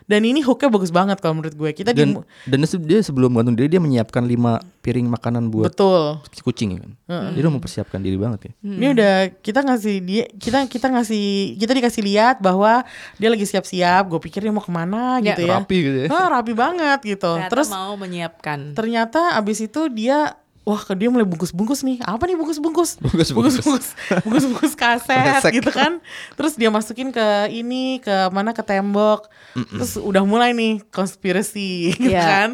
Dan 0.04 0.25
ini 0.25 0.40
hooknya 0.40 0.73
bagus 0.73 0.88
banget 0.88 1.18
kalau 1.18 1.37
menurut 1.37 1.52
gue. 1.52 1.71
Kita 1.75 1.92
di 1.92 2.00
Dan 2.00 2.25
dan 2.47 2.59
dia 2.59 2.66
se- 2.66 2.80
dia 2.80 3.00
sebelum 3.00 3.28
gantung 3.30 3.52
diri 3.52 3.68
dia 3.68 3.76
menyiapkan 3.78 4.25
lima 4.25 4.57
piring 4.80 5.04
makanan 5.04 5.50
buat 5.50 5.68
betul. 5.68 6.16
kucing 6.40 6.71
ya 6.71 6.80
kan. 6.80 6.92
Dia 7.35 7.40
udah 7.42 7.52
mempersiapkan 7.52 8.00
diri 8.00 8.16
banget 8.16 8.49
ya. 8.49 8.52
Ini 8.64 8.87
udah 8.88 9.12
kita 9.37 9.61
ngasih 9.61 9.95
dia 10.00 10.25
kita 10.33 10.64
kita 10.64 10.77
ngasih 10.80 11.26
kita 11.56 11.73
dikasih 11.73 12.02
lihat 12.04 12.38
bahwa 12.38 12.87
dia 13.16 13.28
lagi 13.28 13.42
siap-siap. 13.42 14.06
Gue 14.06 14.20
pikir 14.20 14.38
dia 14.38 14.50
mau 14.50 14.61
ke 14.61 14.70
mana 14.70 15.18
Ya, 15.18 15.35
gitu 15.35 15.42
ya. 15.44 15.58
rapi 15.58 15.76
gitu 15.80 15.99
ya. 15.99 16.08
Ah, 16.08 16.30
rapi 16.32 16.54
banget 16.54 17.02
gitu. 17.02 17.26
Ternyata 17.35 17.50
Terus 17.50 17.68
mau 17.68 17.99
menyiapkan. 17.99 18.58
ternyata 18.73 19.35
abis 19.35 19.58
itu 19.61 19.88
dia 19.88 20.38
wah 20.62 20.78
ke 20.78 20.92
dia 20.92 21.08
mulai 21.08 21.25
bungkus-bungkus 21.25 21.80
nih 21.80 21.97
apa 21.99 22.20
nih 22.23 22.37
bungkus-bungkus 22.37 23.00
Bungkus-bungkus. 23.00 23.97
bungkus-bungkus 24.20 24.75
kaset 24.85 25.40
gitu 25.49 25.73
kan 25.73 25.97
terus 26.37 26.54
dia 26.54 26.68
masukin 26.68 27.08
ke 27.08 27.25
ini 27.49 27.97
ke 27.99 28.28
mana 28.28 28.52
ke 28.52 28.61
tembok 28.61 29.32
terus 29.56 29.97
udah 29.97 30.20
mulai 30.23 30.52
nih 30.52 30.85
konspirasi 30.92 31.97
gitu 31.97 32.12
Iya. 32.12 32.20
kan 32.20 32.49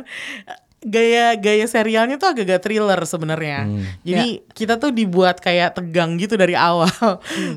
gaya 0.84 1.32
gaya 1.34 1.64
serialnya 1.64 2.14
tuh 2.14 2.28
agak-agak 2.28 2.60
thriller 2.60 3.00
sebenarnya 3.02 3.64
jadi 4.04 4.44
kita 4.52 4.76
tuh 4.76 4.92
dibuat 4.92 5.40
kayak 5.40 5.80
tegang 5.80 6.20
gitu 6.20 6.36
dari 6.36 6.52
awal 6.52 6.92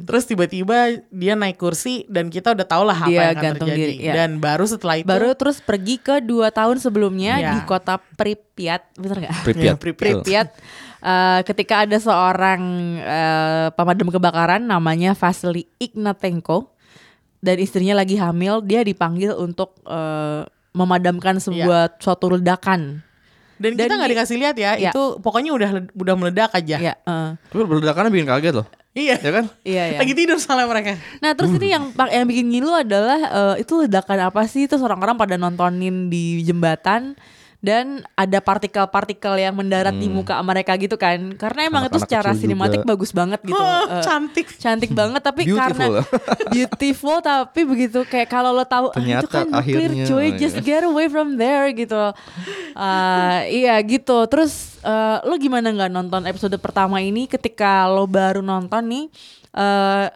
terus 0.07 0.24
tiba-tiba 0.24 1.03
dia 1.12 1.36
naik 1.36 1.60
kursi 1.60 2.07
dan 2.07 2.31
kita 2.31 2.55
udah 2.55 2.63
tau 2.63 2.88
lah 2.88 2.96
apa 2.96 3.12
Dia 3.12 3.19
yang 3.19 3.36
akan 3.36 3.43
gantung 3.43 3.67
terjadi 3.67 3.84
diri, 3.93 4.07
ya. 4.07 4.13
dan 4.15 4.39
baru 4.39 4.63
setelah 4.63 4.96
itu 4.96 5.07
Baru 5.07 5.36
terus 5.36 5.60
pergi 5.60 6.00
ke 6.00 6.24
dua 6.24 6.50
tahun 6.50 6.79
sebelumnya 6.79 7.36
Iya. 7.38 7.51
di 7.51 7.60
kota 7.63 8.00
Pripyat, 8.00 8.96
bener 8.96 9.17
nggak? 9.27 9.36
Pripyat. 9.43 9.67
Ya, 9.67 9.74
Pripyat. 9.84 10.01
Pripyat. 10.24 10.48
eh, 10.98 11.39
ketika 11.43 11.84
ada 11.84 11.98
seorang 11.98 12.62
eh, 12.98 13.67
pemadam 13.72 14.07
kebakaran 14.07 14.63
namanya 14.63 15.12
Vasily 15.13 15.67
Ignatenko 15.77 16.72
dan 17.38 17.60
istrinya 17.60 17.93
lagi 17.93 18.15
hamil, 18.15 18.63
dia 18.63 18.81
dipanggil 18.81 19.36
untuk 19.36 19.75
eh, 19.84 20.48
memadamkan 20.72 21.38
sebuah 21.38 21.98
suatu 21.98 22.31
ledakan. 22.31 23.03
Dan, 23.57 23.73
Dan 23.73 23.89
kita 23.89 23.93
nggak 23.95 24.09
di- 24.09 24.15
dikasih 24.15 24.37
lihat 24.37 24.55
ya, 24.55 24.71
Ya. 24.77 24.91
itu 24.91 25.03
pokoknya 25.17 25.51
udah 25.51 25.69
udah 25.91 26.15
meledak 26.15 26.51
aja. 26.53 26.77
Ya, 26.77 26.93
eh, 26.95 27.29
Tapi 27.49 27.63
berledakannya 27.63 28.09
bikin 28.09 28.27
kaget 28.27 28.53
loh. 28.53 28.67
Iya. 28.93 29.21
Ya 29.21 29.31
kan? 29.31 29.45
iya 29.61 29.83
ya. 29.93 29.97
Lagi 30.01 30.13
tidur 30.13 30.37
soalnya 30.37 30.65
mereka. 30.65 30.97
Nah 31.19 31.33
terus 31.33 31.53
ini 31.53 31.69
yang 31.69 31.89
yang 32.09 32.25
bikin 32.25 32.49
ngilu 32.49 32.73
adalah 32.73 33.19
eh, 33.21 33.61
itu 33.61 33.77
ledakan 33.77 34.25
apa 34.25 34.45
sih? 34.45 34.65
Terus 34.65 34.81
orang-orang 34.81 35.13
pada 35.13 35.37
nontonin 35.37 36.09
di 36.09 36.41
jembatan 36.41 37.13
dan 37.57 37.85
ada 38.13 38.37
partikel-partikel 38.37 39.33
yang 39.35 39.51
mendarat 39.51 39.91
di 39.91 40.05
muka 40.05 40.37
mereka 40.39 40.73
gitu 40.73 40.93
kan. 40.93 41.33
Karena 41.33 41.65
emang 41.65 41.83
itu 41.83 41.97
Anak-anak 41.97 42.05
secara 42.05 42.29
kecil 42.29 42.41
sinematik 42.43 42.79
juga. 42.79 42.89
bagus 42.91 43.11
banget 43.11 43.39
gitu. 43.41 43.57
Oh, 43.57 43.83
Eh, 43.89 44.03
cantik. 44.03 44.47
cantik 44.55 44.91
banget 44.91 45.21
tapi 45.21 45.41
Beautiful. 45.43 45.59
karena 45.59 45.85
beautiful 46.53 47.17
tapi 47.19 47.61
begitu 47.63 47.99
kayak 48.03 48.27
kalau 48.27 48.51
lo 48.51 48.63
tahu 48.63 48.87
ah, 48.87 48.93
itu 48.93 48.99
Ternyata 48.99 49.27
kan 49.27 49.45
nuklir 49.47 49.59
akhirnya, 49.89 50.05
cuy 50.05 50.15
oh 50.15 50.23
iya. 50.23 50.37
just 50.37 50.57
get 50.61 50.83
away 50.83 51.07
from 51.07 51.35
there 51.35 51.65
gitu 51.71 52.13
Ah, 52.73 53.41
iya 53.43 53.73
gitu 53.81 54.21
terus 54.27 54.77
eh, 54.79 55.17
lo 55.19 55.33
gimana 55.35 55.67
nggak 55.67 55.89
nonton 55.89 56.23
episode 56.23 56.53
pertama 56.57 56.99
ini 56.99 57.25
ketika 57.25 57.85
lo 57.85 58.05
baru 58.05 58.39
nonton 58.39 58.85
nih 58.85 59.05
eh 59.51 60.07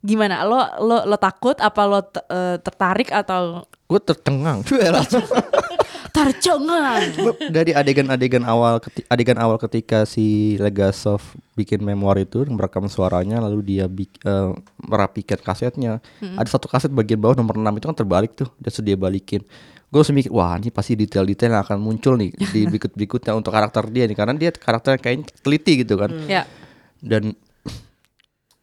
gimana 0.00 0.40
lo 0.42 0.56
lo 0.80 0.96
lo 1.04 1.16
takut 1.16 1.58
apa 1.58 1.82
lo 1.84 2.00
t- 2.00 2.22
eh, 2.24 2.56
tertarik 2.58 3.10
atau 3.10 3.66
Gue 3.86 4.00
tercengang. 4.02 4.66
Langsung. 4.96 5.22
tercengang. 6.16 7.02
Dari 7.52 7.70
adegan-adegan 7.70 8.42
awal 8.42 8.82
adegan 9.06 9.38
awal 9.38 9.60
ketika 9.62 10.02
si 10.08 10.56
Legasov 10.58 11.22
bikin 11.54 11.84
memoir 11.86 12.24
itu 12.24 12.42
merekam 12.50 12.90
suaranya 12.90 13.38
lalu 13.38 13.62
dia 13.62 13.86
bik, 13.86 14.26
eh, 14.26 14.50
merapikan 14.82 15.38
kasetnya. 15.38 16.02
Ada 16.18 16.58
satu 16.58 16.66
kaset 16.66 16.90
bagian 16.90 17.22
bawah 17.22 17.38
nomor 17.38 17.54
6 17.60 17.78
itu 17.78 17.86
kan 17.86 17.96
terbalik 17.96 18.32
tuh. 18.34 18.50
Dan 18.58 18.70
sudah 18.74 18.86
dia 18.90 18.98
balikin. 18.98 19.42
Gue 19.86 20.02
langsung 20.02 20.18
mikir 20.18 20.34
wah 20.34 20.58
ini 20.58 20.74
pasti 20.74 20.98
detail-detail 20.98 21.54
yang 21.54 21.62
akan 21.62 21.78
muncul 21.78 22.18
nih 22.18 22.34
di 22.54 22.66
berikut-berikutnya 22.66 23.32
untuk 23.38 23.54
karakter 23.54 23.86
dia 23.92 24.10
nih. 24.10 24.16
Karena 24.18 24.34
dia 24.34 24.50
karakter 24.50 24.98
kayaknya 24.98 25.30
teliti 25.44 25.86
gitu 25.86 25.94
kan. 25.94 26.10
Ya. 26.26 26.42
Dan 26.98 27.38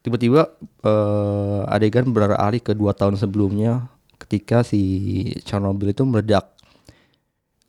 tiba-tiba 0.04 0.52
eh, 0.84 1.62
adegan 1.72 2.12
beralih 2.12 2.60
ke 2.60 2.76
dua 2.76 2.92
tahun 2.92 3.16
sebelumnya 3.16 3.93
ketika 4.34 4.66
si 4.66 4.82
Chernobyl 5.46 5.94
itu 5.94 6.02
meledak. 6.02 6.50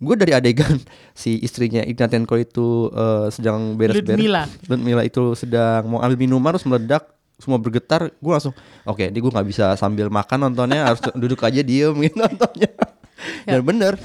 Gue 0.02 0.18
dari 0.18 0.34
adegan 0.34 0.82
si 1.14 1.38
istrinya 1.46 1.86
Ignatenko 1.86 2.42
itu 2.42 2.90
eh, 2.90 3.30
sedang 3.30 3.78
beres-beres. 3.78 4.18
Ludmila. 4.18 4.44
Ludmila 4.66 5.02
itu 5.06 5.38
sedang 5.38 5.86
mau 5.86 6.02
ambil 6.02 6.18
minuman 6.18 6.58
terus 6.58 6.66
meledak 6.66 7.06
semua 7.38 7.60
bergetar 7.60 8.16
gue 8.16 8.32
langsung 8.32 8.56
oke 8.88 9.12
ini 9.12 9.20
gue 9.20 9.28
nggak 9.28 9.48
bisa 9.52 9.76
sambil 9.76 10.08
makan 10.08 10.48
nontonnya 10.48 10.88
harus 10.88 11.04
duduk 11.20 11.44
aja 11.44 11.60
diem 11.60 11.92
gitu 12.08 12.16
nontonnya 12.16 12.72
dan 13.44 13.60
bener 13.60 14.00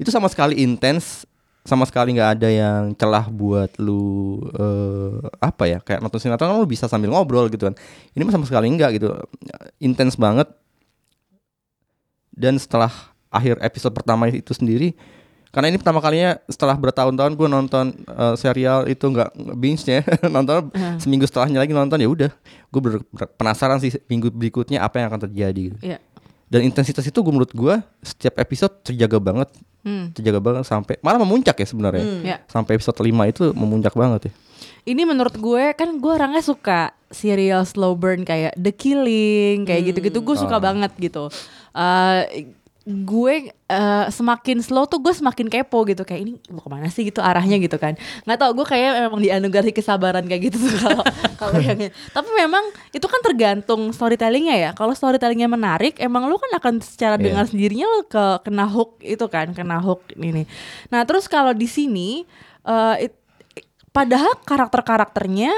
itu 0.00 0.08
sama 0.08 0.32
sekali 0.32 0.64
intens 0.64 1.28
sama 1.60 1.84
sekali 1.84 2.16
nggak 2.16 2.40
ada 2.40 2.48
yang 2.48 2.96
celah 2.96 3.28
buat 3.28 3.76
lu 3.76 4.40
eh, 4.56 5.28
apa 5.44 5.68
ya 5.68 5.78
kayak 5.84 6.00
nonton 6.00 6.24
sinetron 6.24 6.56
lu 6.56 6.64
bisa 6.64 6.88
sambil 6.88 7.12
ngobrol 7.12 7.52
gitu 7.52 7.68
kan 7.68 7.76
ini 8.16 8.24
sama 8.32 8.48
sekali 8.48 8.72
enggak 8.72 8.96
gitu 8.96 9.12
intens 9.76 10.16
banget 10.16 10.48
dan 12.32 12.56
setelah 12.56 12.90
akhir 13.28 13.58
episode 13.60 13.94
pertama 13.94 14.26
itu 14.26 14.50
sendiri 14.50 14.94
karena 15.50 15.66
ini 15.66 15.82
pertama 15.82 15.98
kalinya 15.98 16.38
setelah 16.46 16.78
bertahun-tahun 16.78 17.34
gue 17.34 17.48
nonton 17.50 17.90
eh, 18.06 18.34
serial 18.38 18.86
itu 18.86 19.02
nggak 19.02 19.34
binge 19.58 19.82
nya 19.82 20.06
nonton 20.34 20.70
seminggu 21.02 21.26
setelahnya 21.26 21.58
lagi 21.58 21.74
nonton 21.74 21.98
ya 21.98 22.06
udah. 22.06 22.30
Gue 22.70 22.78
ber- 22.80 23.02
ber- 23.10 23.34
penasaran 23.34 23.82
sih 23.82 23.98
minggu 24.06 24.30
berikutnya 24.30 24.78
apa 24.78 25.02
yang 25.02 25.10
akan 25.10 25.26
terjadi 25.26 25.74
gitu. 25.74 25.78
ya 25.82 25.98
dan 26.50 26.66
intensitas 26.66 27.02
itu 27.02 27.18
gue 27.18 27.30
menurut 27.34 27.50
gue 27.50 27.74
setiap 28.02 28.38
episode 28.38 28.74
terjaga 28.82 29.18
banget. 29.18 29.50
Hmm. 29.80 30.12
terjaga 30.12 30.38
banget 30.44 30.68
sampai 30.68 31.00
malah 31.00 31.18
memuncak 31.18 31.56
ya 31.56 31.66
sebenarnya. 31.66 32.04
Ya 32.22 32.36
sampai 32.46 32.76
episode 32.78 33.00
5 33.00 33.10
itu 33.32 33.42
memuncak 33.50 33.94
banget 33.98 34.30
ya 34.30 34.32
Ini 34.82 35.02
menurut 35.02 35.34
gue 35.34 35.72
kan 35.72 35.92
gue 35.94 36.12
orangnya 36.12 36.40
suka 36.40 36.80
serial 37.06 37.62
slow 37.62 37.92
burn 37.92 38.22
kayak 38.22 38.54
The 38.54 38.70
Killing 38.70 39.64
kayak 39.64 39.82
gitu-gitu. 39.88 40.18
Gue 40.20 40.36
suka 40.36 40.56
Oh. 40.56 40.62
banget 40.62 40.92
gitu. 40.96 41.28
Eh, 41.72 42.48
gue 42.82 43.34
eh, 43.52 44.06
semakin 44.08 44.58
slow 44.60 44.82
tuh 44.84 44.98
gue 44.98 45.12
semakin 45.12 45.46
kepo 45.46 45.84
gitu. 45.84 46.02
Kayak 46.02 46.20
ini 46.22 46.32
mau 46.48 46.58
ke 46.58 46.68
mana 46.68 46.88
sih 46.88 47.04
gitu 47.04 47.20
arahnya 47.20 47.58
gitu 47.58 47.76
kan. 47.76 47.94
Nggak 48.24 48.38
tau 48.38 48.50
gue 48.50 48.64
kayak 48.64 49.06
memang 49.06 49.20
dianugerahi 49.20 49.70
kesabaran 49.70 50.24
kayak 50.24 50.48
gitu 50.48 50.56
tuh 50.58 50.80
kalau 50.80 51.04
kalau 51.40 51.58
yang 51.58 51.76
tapi 52.10 52.30
memang 52.34 52.64
itu 52.90 53.04
kan 53.04 53.20
tergantung 53.20 53.92
storytellingnya 53.92 54.56
ya. 54.56 54.70
Kalau 54.72 54.90
storytellingnya 54.90 55.46
menarik 55.46 55.98
emang 55.98 56.24
lu 56.24 56.40
kan 56.40 56.50
akan 56.56 56.74
secara 56.80 57.14
Iya. 57.14 57.24
dengan 57.26 57.44
sendirinya 57.44 57.86
lu 57.86 58.00
ke 58.06 58.24
kena 58.42 58.64
hook 58.64 58.96
itu 59.00 59.26
kan 59.28 59.52
kena 59.52 59.78
hook 59.78 60.08
ini. 60.16 60.48
Nah 60.88 61.04
terus 61.04 61.26
kalau 61.26 61.52
di 61.52 61.68
sini 61.68 62.24
eh, 62.62 62.96
it- 63.02 63.19
padahal 63.90 64.38
karakter-karakternya 64.40 65.50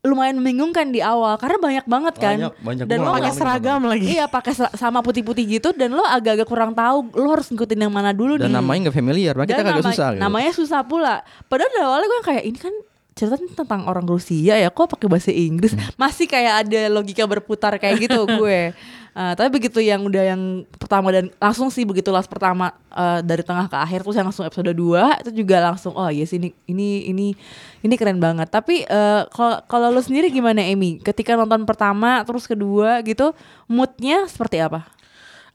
lumayan 0.00 0.32
membingungkan 0.34 0.88
di 0.88 0.98
awal 0.98 1.36
karena 1.36 1.60
banyak 1.60 1.84
banget 1.84 2.14
kan 2.16 2.36
Banyak, 2.38 2.54
banyak. 2.58 2.84
dan 2.88 2.98
lo 2.98 3.12
pakai 3.12 3.32
seragam 3.32 3.80
lagi. 3.84 4.06
iya 4.10 4.24
pakai 4.26 4.52
sama 4.72 5.00
putih-putih 5.00 5.44
gitu 5.50 5.68
dan 5.70 5.92
lo 5.92 6.00
agak-agak 6.00 6.48
kurang 6.48 6.72
tahu 6.72 7.12
lo 7.12 7.28
harus 7.30 7.44
ngikutin 7.46 7.76
yang 7.78 7.92
mana 7.92 8.08
dulu 8.10 8.34
Dan 8.34 8.48
nih 8.48 8.56
namanya 8.56 8.78
nggak 8.82 8.96
familiar, 8.96 9.34
makanya 9.34 9.60
kita 9.60 9.64
nama- 9.70 9.84
susah 9.86 10.08
gitu. 10.10 10.20
namanya 10.20 10.50
susah 10.54 10.80
pula 10.82 11.14
padahal 11.44 11.68
dari 11.68 11.84
awalnya 11.84 12.08
gue 12.08 12.20
kayak 12.24 12.44
ini 12.44 12.58
kan 12.58 12.74
cerita 13.12 13.36
tentang 13.36 13.84
orang 13.84 14.06
Rusia 14.06 14.56
ya 14.56 14.68
kok 14.68 14.88
pakai 14.88 15.04
bahasa 15.06 15.28
Inggris 15.28 15.76
Hmm. 15.76 15.92
masih 15.98 16.24
kayak 16.24 16.64
ada 16.64 16.80
logika 16.88 17.24
berputar 17.24 17.76
kayak 17.76 18.00
gitu 18.00 18.24
gue 18.24 18.72
Uh, 19.10 19.34
tapi 19.34 19.50
begitu 19.50 19.82
yang 19.82 20.06
udah 20.06 20.22
yang 20.22 20.62
pertama 20.78 21.10
dan 21.10 21.34
langsung 21.42 21.66
sih 21.66 21.82
begitu 21.82 22.14
last 22.14 22.30
pertama 22.30 22.70
uh, 22.94 23.18
dari 23.20 23.42
tengah 23.42 23.66
ke 23.66 23.74
akhir 23.74 24.06
terus 24.06 24.14
yang 24.14 24.30
langsung 24.30 24.46
episode 24.46 24.70
2 24.70 25.26
itu 25.26 25.30
juga 25.42 25.58
langsung 25.58 25.98
oh 25.98 26.06
yes 26.14 26.30
ini 26.30 26.54
ini 26.70 27.10
ini 27.10 27.34
ini 27.82 27.94
keren 27.98 28.22
banget 28.22 28.46
tapi 28.54 28.86
uh, 28.86 29.26
kalau 29.34 29.58
kalau 29.66 29.90
lo 29.90 29.98
sendiri 29.98 30.30
gimana 30.30 30.62
Emi 30.62 31.02
ketika 31.02 31.34
nonton 31.34 31.66
pertama 31.66 32.22
terus 32.22 32.46
kedua 32.46 33.02
gitu 33.02 33.34
moodnya 33.66 34.30
seperti 34.30 34.62
apa 34.62 34.86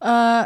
Eh, 0.06 0.44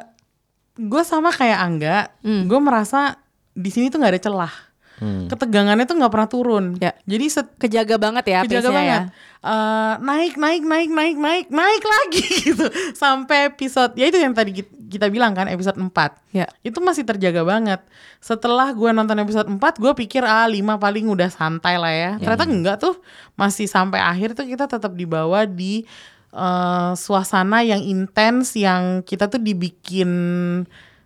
gue 0.79 1.03
sama 1.03 1.33
kayak 1.33 1.59
Angga, 1.59 1.97
Hmm. 2.23 2.47
gue 2.47 2.59
merasa 2.61 3.19
di 3.51 3.67
sini 3.73 3.91
tuh 3.91 3.99
nggak 3.99 4.13
ada 4.15 4.23
celah. 4.23 4.53
Hmm. 4.99 5.31
Ketegangannya 5.31 5.87
tuh 5.87 5.95
nggak 5.95 6.11
pernah 6.11 6.29
turun. 6.29 6.65
Ya. 6.77 6.91
Jadi 7.07 7.25
set, 7.31 7.47
kejaga 7.55 7.95
banget 7.95 8.25
ya 8.27 8.39
kejaga 8.43 8.69
banget. 8.69 9.01
ya 9.07 9.27
Eh, 9.39 9.93
naik, 10.03 10.35
naik, 10.35 10.67
naik, 10.67 10.91
naik, 10.91 11.15
naik, 11.15 11.47
naik 11.47 11.83
lagi 11.87 12.27
gitu 12.51 12.67
sampai 12.91 13.47
episode 13.47 13.95
ya 13.95 14.11
itu 14.11 14.19
yang 14.19 14.35
tadi 14.35 14.51
kit- 14.51 14.75
kita 14.91 15.07
bilang 15.07 15.31
kan 15.31 15.47
episode 15.47 15.79
4 15.79 15.95
ya 16.35 16.43
itu 16.59 16.75
masih 16.83 17.07
terjaga 17.07 17.47
banget. 17.47 17.79
Setelah 18.19 18.75
gue 18.75 18.91
nonton 18.91 19.15
episode 19.15 19.47
4 19.47 19.55
gue 19.79 19.91
pikir 19.95 20.27
ah 20.27 20.43
5 20.43 20.59
paling 20.75 21.07
udah 21.07 21.31
santai 21.31 21.79
lah 21.79 21.93
ya. 21.95 22.11
Ternyata 22.19 22.43
enggak 22.51 22.77
tuh 22.83 22.99
masih 23.39 23.71
sampai 23.71 24.03
akhir 24.03 24.35
tuh 24.35 24.43
kita 24.43 24.67
tetap 24.67 24.91
dibawa 24.91 25.47
di 25.47 25.87
eh, 26.35 26.91
suasana 26.99 27.63
yang 27.63 27.79
intens 27.79 28.59
yang 28.59 29.07
kita 29.07 29.31
tuh 29.31 29.39
dibikin 29.39 30.11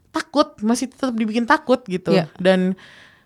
takut, 0.10 0.58
masih 0.62 0.90
tetap 0.90 1.14
dibikin 1.14 1.46
takut 1.46 1.86
gitu. 1.86 2.18
Iya. 2.18 2.34
Dan 2.42 2.74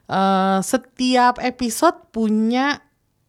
eh, 0.07 0.59
setiap 0.63 1.39
episode 1.43 2.09
punya 2.11 2.81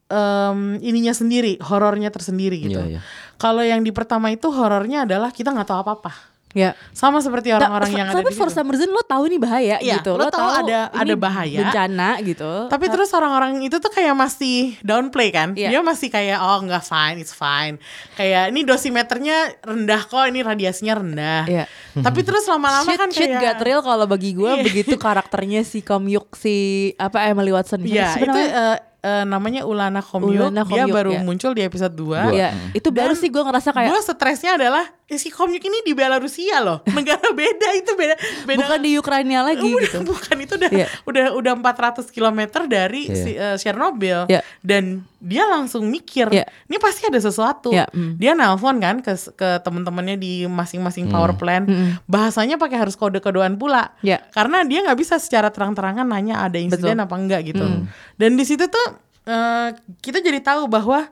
em, 0.08 0.80
ininya 0.80 1.12
sendiri, 1.12 1.60
horornya 1.62 2.08
tersendiri 2.08 2.58
gitu. 2.64 2.80
Iya, 2.80 2.98
iya. 2.98 3.00
Kalau 3.38 3.62
yang 3.62 3.84
di 3.84 3.92
pertama 3.94 4.32
itu 4.32 4.50
horornya 4.50 5.04
adalah 5.06 5.30
kita 5.30 5.52
nggak 5.54 5.68
tahu 5.68 5.80
apa-apa. 5.84 6.12
Ya 6.58 6.70
Sama 6.90 7.18
seperti 7.18 7.50
orang-orang 7.50 7.90
yang 7.94 8.06
ada 8.06 8.18
tapi 8.18 8.30
di 8.30 8.36
for 8.36 8.48
some 8.48 8.66
reason 8.66 8.90
lo 8.90 9.00
tahu 9.00 9.26
ini 9.26 9.38
bahaya 9.38 9.78
Iya, 9.78 9.98
gitu. 9.98 10.14
lo 10.14 10.26
tahu 10.26 10.50
ada- 10.58 10.90
ini 10.90 11.00
ada 11.00 11.14
bahaya. 11.14 11.58
bencana 11.62 12.08
gitu. 12.20 12.52
Tapi 12.66 12.86
terus 12.88 13.10
orang-orang 13.10 13.62
itu 13.62 13.76
tuh 13.76 13.88
kayak 13.88 14.12
masih 14.12 14.74
downplay 14.80 15.30
kan? 15.30 15.54
Iya. 15.54 15.70
Dia 15.70 15.80
masih 15.80 16.08
kayak 16.08 16.38
oh 16.38 16.58
nggak 16.60 16.82
fine, 16.82 17.16
it's 17.16 17.30
fine. 17.30 17.78
Kayak 18.12 18.50
ini 18.50 18.62
dosimeternya 18.62 19.36
rendah 19.62 20.02
kok, 20.02 20.24
ini 20.24 20.40
radiasinya 20.40 20.94
rendah. 20.96 21.42
Iya. 21.44 21.64
Tapi 21.94 22.20
terus 22.20 22.42
lama-lama 22.44 22.90
kan 22.90 23.08
shit 23.08 23.28
kayak 23.28 23.38
got 23.38 23.60
real 23.60 23.80
kalau 23.80 24.04
bagi 24.04 24.32
gue 24.32 24.50
Iya. 24.50 24.64
begitu 24.64 24.94
karakternya 24.96 25.62
si 25.62 25.80
Komyuk 25.80 26.34
si 26.34 26.56
apa 26.96 27.26
Emily 27.26 27.50
Watson 27.50 27.80
Iya, 27.80 28.10
Siapa 28.12 28.24
itu 28.24 28.40
namanya? 28.40 28.74
eh, 28.98 29.24
namanya 29.24 29.62
Ulana 29.62 30.00
Komyuk. 30.00 30.50
Ulana 30.50 30.62
Dia 30.62 30.84
Komyuk, 30.84 30.90
baru 30.92 31.10
ya. 31.12 31.20
muncul 31.22 31.52
di 31.52 31.62
episode 31.62 31.94
2. 31.94 32.02
Dua. 32.20 32.20
Iya, 32.30 32.48
itu 32.72 32.88
baru 32.88 33.12
sih 33.12 33.28
gue 33.28 33.38
ngerasa 33.38 33.70
kayak 33.70 33.88
Gue 33.88 34.00
stresnya 34.00 34.56
adalah 34.56 34.84
si 35.16 35.32
Komyuk 35.32 35.64
ini 35.64 35.80
di 35.80 35.96
Belarusia 35.96 36.60
loh. 36.60 36.84
Negara 36.96 37.32
beda 37.32 37.68
itu 37.72 37.96
beda 37.96 38.12
beda 38.44 38.60
bukan 38.60 38.80
di 38.84 38.90
Ukraina 39.00 39.40
lagi 39.40 39.64
Udah, 39.64 39.80
gitu. 39.88 39.98
Bukan 40.12 40.36
itu 40.44 40.54
udah 40.60 40.68
Iya. 40.68 40.86
udah 41.08 41.24
udah 41.32 41.52
400 41.56 42.12
km 42.12 42.40
dari 42.68 43.08
Iya. 43.08 43.16
si, 43.16 43.30
eh, 43.32 43.56
Chernobyl 43.56 44.28
Iya. 44.28 44.44
dan 44.60 45.08
dia 45.16 45.48
langsung 45.48 45.88
mikir 45.88 46.28
Iya. 46.28 46.44
ini 46.68 46.76
pasti 46.76 47.08
ada 47.08 47.16
sesuatu. 47.16 47.72
Iya, 47.72 47.88
mm. 47.88 48.20
Dia 48.20 48.36
nelpon 48.36 48.76
kan 48.76 49.00
ke 49.00 49.16
ke 49.32 49.64
teman-temannya 49.64 50.20
di 50.20 50.44
masing-masing 50.44 51.08
power 51.08 51.32
plant. 51.40 51.64
Mm-mm. 51.64 52.04
Bahasanya 52.04 52.60
pakai 52.60 52.76
harus 52.76 52.92
kode-kodean 53.00 53.56
pula. 53.56 53.96
Iya. 54.04 54.20
Karena 54.36 54.60
dia 54.68 54.84
nggak 54.84 54.98
bisa 55.00 55.16
secara 55.16 55.48
terang-terangan 55.48 56.04
nanya 56.04 56.44
ada 56.44 56.60
insiden 56.60 57.00
Betul. 57.00 57.06
apa 57.08 57.14
enggak 57.16 57.40
gitu. 57.48 57.64
Mm. 57.64 57.88
Dan 58.20 58.36
di 58.36 58.44
situ 58.44 58.68
tuh 58.68 58.86
eh, 59.24 59.72
kita 60.04 60.20
jadi 60.20 60.44
tahu 60.44 60.68
bahwa 60.68 61.08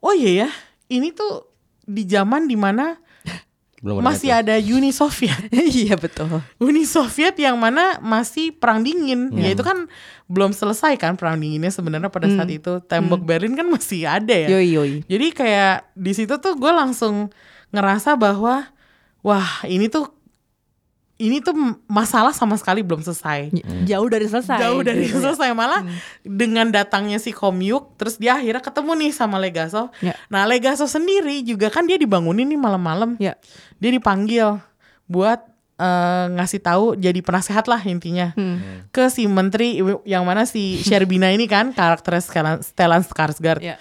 oh 0.00 0.14
iya 0.16 0.46
ya, 0.46 0.48
ini 0.90 1.14
tuh 1.14 1.46
di 1.86 2.06
zaman 2.06 2.46
di 2.46 2.54
mana 2.54 2.94
Belum 3.80 3.98
ada 3.98 4.06
masih 4.06 4.28
itu. 4.28 4.38
ada 4.38 4.54
Uni 4.60 4.90
Soviet. 4.92 5.40
iya 5.80 5.96
betul. 5.96 6.44
Uni 6.56 6.84
Soviet 6.84 7.32
yang 7.34 7.56
mana 7.56 7.96
masih 7.98 8.52
perang 8.52 8.84
dingin, 8.84 9.32
Hmm. 9.32 9.40
ya 9.40 9.50
itu 9.50 9.64
kan 9.64 9.88
belum 10.28 10.52
selesai 10.52 10.94
kan 10.94 11.16
perang 11.16 11.40
dinginnya 11.40 11.72
sebenarnya 11.72 12.06
pada 12.06 12.28
saat 12.28 12.46
itu 12.46 12.78
tembok 12.84 13.24
Berlin 13.24 13.56
kan 13.56 13.66
masih 13.66 14.04
ada 14.04 14.30
ya. 14.30 14.52
Yoi 14.52 14.68
yoi. 14.70 14.92
Jadi 15.04 15.26
kayak 15.32 15.90
di 15.96 16.12
situ 16.12 16.36
tuh 16.36 16.54
gue 16.54 16.70
langsung 16.70 17.32
ngerasa 17.70 18.14
bahwa 18.14 18.68
wah 19.20 19.48
ini 19.64 19.88
tuh 19.88 20.12
ini 21.20 21.38
tuh 21.38 21.52
masalah 21.84 22.32
sama 22.32 22.56
sekali 22.56 22.80
belum 22.80 23.04
selesai. 23.04 23.52
Jauh 23.84 24.08
dari 24.08 24.24
selesai. 24.24 24.56
Jauh 24.56 24.80
dari 24.80 25.04
gitu. 25.04 25.20
selesai 25.20 25.52
malah 25.52 25.84
dengan 26.24 26.72
datangnya 26.72 27.20
si 27.20 27.30
Komyuk 27.30 27.94
terus 27.94 28.16
dia 28.16 28.40
akhirnya 28.40 28.64
ketemu 28.64 28.92
nih 28.96 29.12
sama 29.12 29.36
Legasov. 29.36 29.92
Ya. 30.00 30.16
Nah 30.26 30.48
Legasov 30.48 30.88
sendiri 30.88 31.44
juga 31.44 31.68
kan 31.68 31.84
dia 31.84 31.94
dibangunin 31.94 32.48
nih 32.48 32.56
malam-malam 32.56 33.20
Ya. 33.20 33.36
dia 33.76 33.90
dipanggil 33.92 34.56
buat 35.04 35.44
eh, 35.76 36.26
ngasih 36.32 36.60
tahu 36.60 36.84
jadi 36.94 37.20
penasehat 37.20 37.64
lah 37.64 37.80
intinya 37.82 38.32
Hmm. 38.32 38.88
ke 38.88 39.08
si 39.08 39.24
menteri 39.24 39.76
yang 40.04 40.24
mana 40.24 40.44
si 40.44 40.76
Sherbina 40.78 41.28
ini 41.28 41.44
kan 41.44 41.72
karakternya 41.72 42.20
Stellan, 42.20 42.56
Stellan 42.60 43.00
Skarsgård. 43.00 43.60
Ya. 43.60 43.76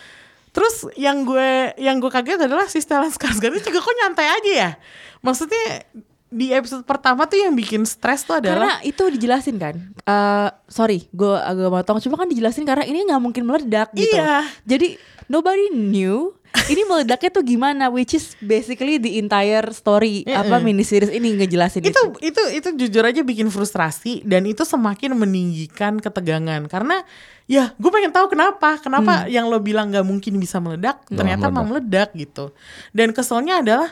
Terus 0.49 0.87
yang 0.95 1.23
gue 1.23 1.71
yang 1.77 1.99
gue 1.99 2.09
kaget 2.09 2.39
adalah 2.41 2.65
si 2.67 2.79
Stellan 2.79 3.11
Skarsgård 3.11 3.53
itu 3.53 3.67
juga 3.67 3.79
kok 3.79 3.95
nyantai 3.95 4.27
aja 4.27 4.51
ya. 4.51 4.71
Maksudnya 5.19 5.83
di 6.29 6.53
episode 6.53 6.85
pertama 6.85 7.25
tuh 7.25 7.41
yang 7.41 7.57
bikin 7.57 7.81
stres 7.89 8.21
tuh 8.21 8.37
adalah 8.37 8.77
Karena 8.77 8.85
itu 8.85 9.03
dijelasin 9.09 9.57
kan. 9.57 9.75
Eh 10.05 10.49
sorry, 10.69 11.09
gue 11.09 11.33
agak 11.33 11.69
motong. 11.73 11.97
Cuma 12.05 12.21
kan 12.21 12.29
dijelasin 12.29 12.69
karena 12.69 12.85
ini 12.85 13.05
nggak 13.09 13.21
mungkin 13.21 13.43
meledak 13.49 13.89
gitu. 13.97 14.13
Iya. 14.13 14.45
Jadi 14.63 15.01
nobody 15.25 15.73
knew 15.73 16.37
ini 16.69 16.81
meledaknya 16.85 17.29
tuh 17.29 17.45
gimana, 17.45 17.89
which 17.93 18.17
is 18.17 18.33
basically 18.41 18.97
the 18.97 19.21
entire 19.21 19.69
story 19.69 20.25
apa 20.25 20.57
mini 20.61 20.81
series 20.81 21.13
ini 21.13 21.37
ngejelasin 21.37 21.85
itu. 21.85 21.93
itu 21.93 22.01
itu 22.25 22.41
itu 22.57 22.69
jujur 22.85 23.05
aja 23.05 23.21
bikin 23.21 23.53
frustrasi 23.53 24.25
dan 24.25 24.45
itu 24.49 24.65
semakin 24.65 25.13
meninggikan 25.13 26.01
ketegangan 26.01 26.65
karena 26.65 27.05
ya 27.45 27.73
gue 27.77 27.89
pengen 27.93 28.13
tahu 28.13 28.33
kenapa 28.33 28.81
kenapa 28.81 29.25
yang 29.29 29.49
lo 29.49 29.61
bilang 29.61 29.93
nggak 29.93 30.05
mungkin 30.05 30.37
bisa 30.41 30.57
meledak 30.57 31.05
Nggak 31.05 31.17
ternyata 31.17 31.45
mau 31.53 31.65
meledak 31.65 32.13
gitu 32.17 32.53
dan 32.93 33.13
keselnya 33.13 33.61
adalah 33.61 33.89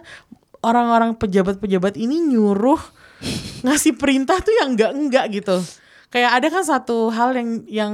orang-orang 0.67 1.15
pejabat-pejabat 1.15 1.95
ini 1.95 2.35
nyuruh 2.35 2.79
ngasih 3.63 3.95
perintah 3.95 4.43
tuh 4.43 4.51
yang 4.59 4.75
enggak 4.75 4.91
enggak 4.91 5.25
gitu. 5.31 5.57
Kayak 6.11 6.31
ada 6.43 6.47
kan 6.51 6.63
satu 6.67 7.11
hal 7.11 7.35
yang 7.35 7.49
yang 7.67 7.93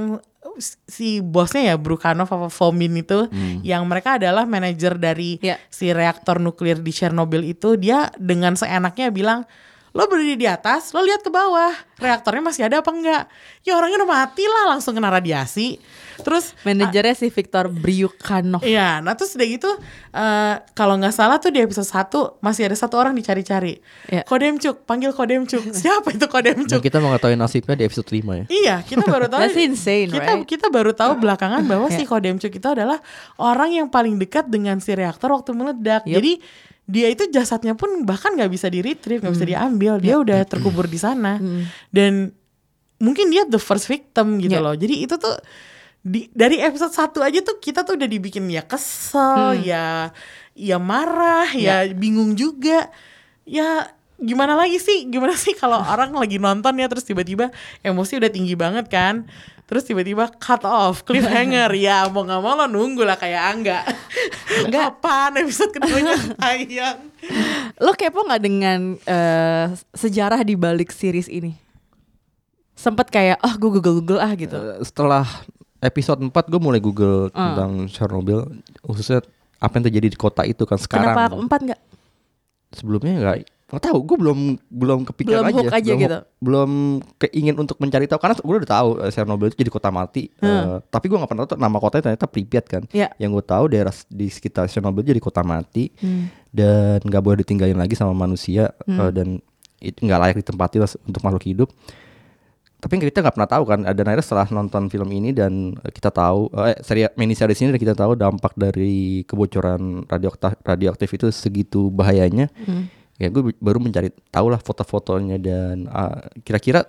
si 0.86 1.18
bosnya 1.18 1.74
ya 1.74 1.76
Brukhanov 1.80 2.30
apa 2.30 2.48
Fomin 2.52 2.94
itu 3.00 3.26
yang 3.64 3.82
mereka 3.90 4.20
adalah 4.20 4.46
manajer 4.46 4.94
dari 5.00 5.40
Ya. 5.42 5.58
si 5.72 5.90
reaktor 5.90 6.38
nuklir 6.38 6.78
di 6.78 6.92
Chernobyl 6.94 7.42
itu. 7.42 7.74
Dia 7.74 8.12
dengan 8.20 8.54
seenaknya 8.54 9.10
bilang 9.10 9.48
lo 9.94 10.10
berdiri 10.10 10.34
di 10.34 10.50
atas, 10.50 10.90
lo 10.90 11.06
lihat 11.06 11.22
ke 11.22 11.30
bawah, 11.30 11.70
reaktornya 12.02 12.42
masih 12.42 12.66
ada 12.66 12.82
apa 12.82 12.90
enggak? 12.90 13.30
Ya 13.62 13.78
orangnya 13.78 14.02
udah 14.02 14.10
mati 14.10 14.42
lah, 14.42 14.74
langsung 14.74 14.90
kena 14.98 15.06
radiasi. 15.06 15.78
Terus 16.18 16.54
Manajernya 16.66 17.14
si 17.14 17.30
Victor 17.30 17.70
Bryukhanov. 17.70 18.62
Iya, 18.66 18.98
nah 19.02 19.14
terus 19.14 19.38
udah 19.38 19.46
gitu 19.46 19.70
eh, 20.14 20.54
kalau 20.74 20.98
nggak 20.98 21.14
salah 21.14 21.38
tuh 21.38 21.54
di 21.54 21.62
episode 21.62 21.86
1 21.86 22.42
masih 22.42 22.66
ada 22.66 22.76
satu 22.78 22.98
orang 22.98 23.14
dicari-cari. 23.14 23.78
Iya. 24.10 24.26
Kodemcuk, 24.26 24.82
panggil 24.82 25.14
Kodemcuk. 25.14 25.62
Siapa 25.82 26.10
itu 26.10 26.26
Kodemcuk? 26.26 26.82
kita 26.82 26.98
mau 26.98 27.14
ngetawain 27.14 27.38
nasibnya 27.38 27.78
di 27.78 27.86
episode 27.86 28.10
5 28.10 28.18
ya. 28.34 28.44
Iya, 28.50 28.76
kita 28.82 29.06
baru 29.06 29.26
tahu. 29.30 29.40
That's 29.46 29.58
insane, 29.58 30.10
kita 30.10 30.32
right? 30.42 30.46
kita 30.46 30.66
baru 30.74 30.90
tahu 30.90 31.22
belakangan 31.22 31.62
bahwa 31.66 31.86
si 31.94 32.02
Yeah. 32.04 32.20
Kodemcuk 32.20 32.52
itu 32.52 32.68
adalah 32.68 33.00
orang 33.40 33.80
yang 33.80 33.88
paling 33.88 34.20
dekat 34.20 34.44
dengan 34.52 34.76
si 34.76 34.92
reaktor 34.92 35.32
waktu 35.32 35.56
meledak. 35.56 36.04
Yup. 36.04 36.20
Jadi 36.20 36.32
dia 36.84 37.08
itu 37.08 37.24
jasadnya 37.28 37.72
pun 37.72 38.04
bahkan 38.04 38.32
nggak 38.32 38.48
bisa 38.48 38.68
di 38.68 38.80
retrieve, 38.80 39.24
nggak 39.24 39.32
bisa 39.32 39.46
Hmm. 39.46 39.52
diambil. 39.56 39.92
Dia 39.98 40.14
udah 40.20 40.40
terkubur 40.44 40.84
di 40.84 40.96
sana. 40.96 41.40
Dan 41.88 42.32
mungkin 42.96 43.28
dia 43.28 43.44
the 43.44 43.56
first 43.56 43.86
victim 43.86 44.36
gitu 44.36 44.56
Yeah. 44.56 44.64
loh. 44.64 44.74
Jadi 44.76 44.94
itu 45.00 45.16
tuh 45.16 45.34
di, 46.00 46.28
dari 46.30 46.60
episode 46.60 46.92
1 46.92 47.24
aja 47.24 47.40
tuh 47.40 47.56
kita 47.56 47.80
tuh 47.80 47.96
udah 47.96 48.04
dibikin 48.04 48.44
ya 48.46 48.60
kesel, 48.60 49.56
Hmm. 49.56 49.64
ya 49.64 50.12
ya 50.52 50.76
marah, 50.76 51.48
ya 51.50 51.88
bingung 51.90 52.36
juga. 52.36 52.92
Ya 53.42 53.88
gimana 54.14 54.52
lagi 54.54 54.76
sih? 54.76 55.08
Gimana 55.08 55.32
sih 55.34 55.56
kalau 55.56 55.80
orang 55.92 56.12
lagi 56.12 56.36
nonton 56.36 56.76
ya 56.76 56.86
terus 56.86 57.02
tiba-tiba 57.02 57.48
emosi 57.80 58.20
udah 58.20 58.28
tinggi 58.28 58.52
banget 58.54 58.86
kan? 58.88 59.24
Terus 59.64 59.88
tiba-tiba 59.88 60.28
cut 60.36 60.60
off, 60.62 61.02
cliffhanger. 61.02 61.72
ya 61.88 62.04
mau 62.06 62.20
nggak 62.22 62.36
mau 62.38 62.52
lo 62.52 62.68
nunggu 62.68 63.00
lah 63.00 63.16
kayak 63.16 63.42
Angga. 63.48 63.78
Enggak. 64.60 64.96
Kapan 64.96 65.30
episode 65.38 65.70
keduanya 65.70 66.14
tayang? 66.40 66.98
Lo 67.76 67.92
kepo 67.92 68.22
nggak 68.22 68.40
dengan 68.40 68.80
eh, 68.98 69.66
sejarah 69.90 70.40
di 70.40 70.54
balik 70.54 70.90
series 70.90 71.26
ini? 71.26 71.54
sempet 72.74 73.06
kayak 73.06 73.38
oh 73.38 73.54
gue 73.54 73.70
google 73.72 73.94
google 73.96 74.18
ah 74.18 74.34
gitu 74.34 74.50
Eh, 74.52 74.82
setelah 74.82 75.22
episode 75.78 76.18
4 76.18 76.28
gue 76.28 76.58
mulai 76.58 76.82
google 76.82 77.30
Ah. 77.30 77.54
tentang 77.54 77.86
Chernobyl 77.86 78.50
khususnya 78.82 79.22
apa 79.56 79.72
yang 79.72 79.84
terjadi 79.86 80.08
di 80.08 80.18
kota 80.18 80.42
itu 80.42 80.66
kan 80.66 80.74
sekarang 80.76 81.14
kenapa 81.14 81.38
empat 81.38 81.60
nggak 81.64 81.80
sebelumnya 82.72 83.12
nggak 83.16 83.36
nggak 83.74 83.84
tahu 83.84 83.98
gue 84.00 84.16
belum 84.16 84.38
belum 84.64 84.98
kepikiran 85.04 85.40
Belum 85.40 85.50
aja, 85.50 85.56
hook 85.60 85.72
aja 85.72 85.84
belum, 85.88 86.00
gitu. 86.00 86.18
belum 86.38 86.70
keingin 87.16 87.56
untuk 87.56 87.76
mencari 87.76 88.06
tahu 88.06 88.18
karena 88.18 88.34
gue 88.36 88.56
udah 88.60 88.72
tahu 88.72 88.88
eh, 88.98 89.10
Chernobyl 89.10 89.48
itu 89.48 89.58
jadi 89.58 89.68
kota 89.68 89.90
mati 89.90 90.30
Hmm. 90.36 90.46
Eh, 90.46 90.76
tapi 90.86 91.06
gue 91.06 91.16
nggak 91.16 91.28
pernah 91.28 91.44
tahu 91.44 91.56
nama 91.56 91.76
kotanya 91.76 92.02
ternyata 92.08 92.26
Pripyat 92.26 92.64
kan 92.64 92.82
Iya. 92.88 93.08
yang 93.16 93.30
gue 93.30 93.42
tahu 93.42 93.64
daerah 93.66 93.92
di 94.06 94.26
sekitar 94.26 94.66
Chernobyl 94.66 95.02
jadi 95.02 95.18
kota 95.18 95.42
mati 95.42 95.90
Hmm. 95.96 96.30
dan 96.48 96.98
nggak 97.00 97.20
boleh 97.20 97.38
ditinggalin 97.40 97.74
lagi 97.74 97.92
sama 97.92 98.12
manusia 98.12 98.70
Hmm. 98.84 99.00
eh, 99.00 99.10
dan 99.10 99.28
nggak 99.80 100.18
layak 100.18 100.36
ditempati 100.40 100.80
untuk 101.02 101.20
makhluk 101.20 101.44
hidup 101.44 101.68
tapi 102.76 103.00
kita 103.00 103.24
nggak 103.24 103.32
pernah 103.32 103.48
tahu 103.48 103.64
kan 103.64 103.80
dan 103.82 104.04
akhirnya 104.04 104.20
setelah 104.20 104.44
nonton 104.50 104.92
film 104.92 105.08
ini 105.08 105.32
dan 105.32 105.72
kita 105.86 106.12
tahu 106.12 106.52
eh 106.62 106.76
seri 106.80 107.08
mini 107.14 107.32
series 107.32 107.56
ini 107.58 107.72
dan 107.72 107.80
kita 107.80 107.96
tahu 107.96 108.12
dampak 108.12 108.52
dari 108.54 109.24
kebocoran 109.24 110.04
radioaktif 110.04 110.52
radioaktif 110.60 111.08
itu 111.10 111.26
segitu 111.30 111.88
bahayanya 111.88 112.52
Hmm. 112.58 112.92
Ya 113.14 113.30
gue 113.30 113.54
baru 113.58 113.78
mencari 113.78 114.10
tahu 114.28 114.50
lah 114.50 114.58
foto-fotonya 114.58 115.38
dan 115.38 115.86
ah, 115.86 116.18
kira-kira 116.42 116.82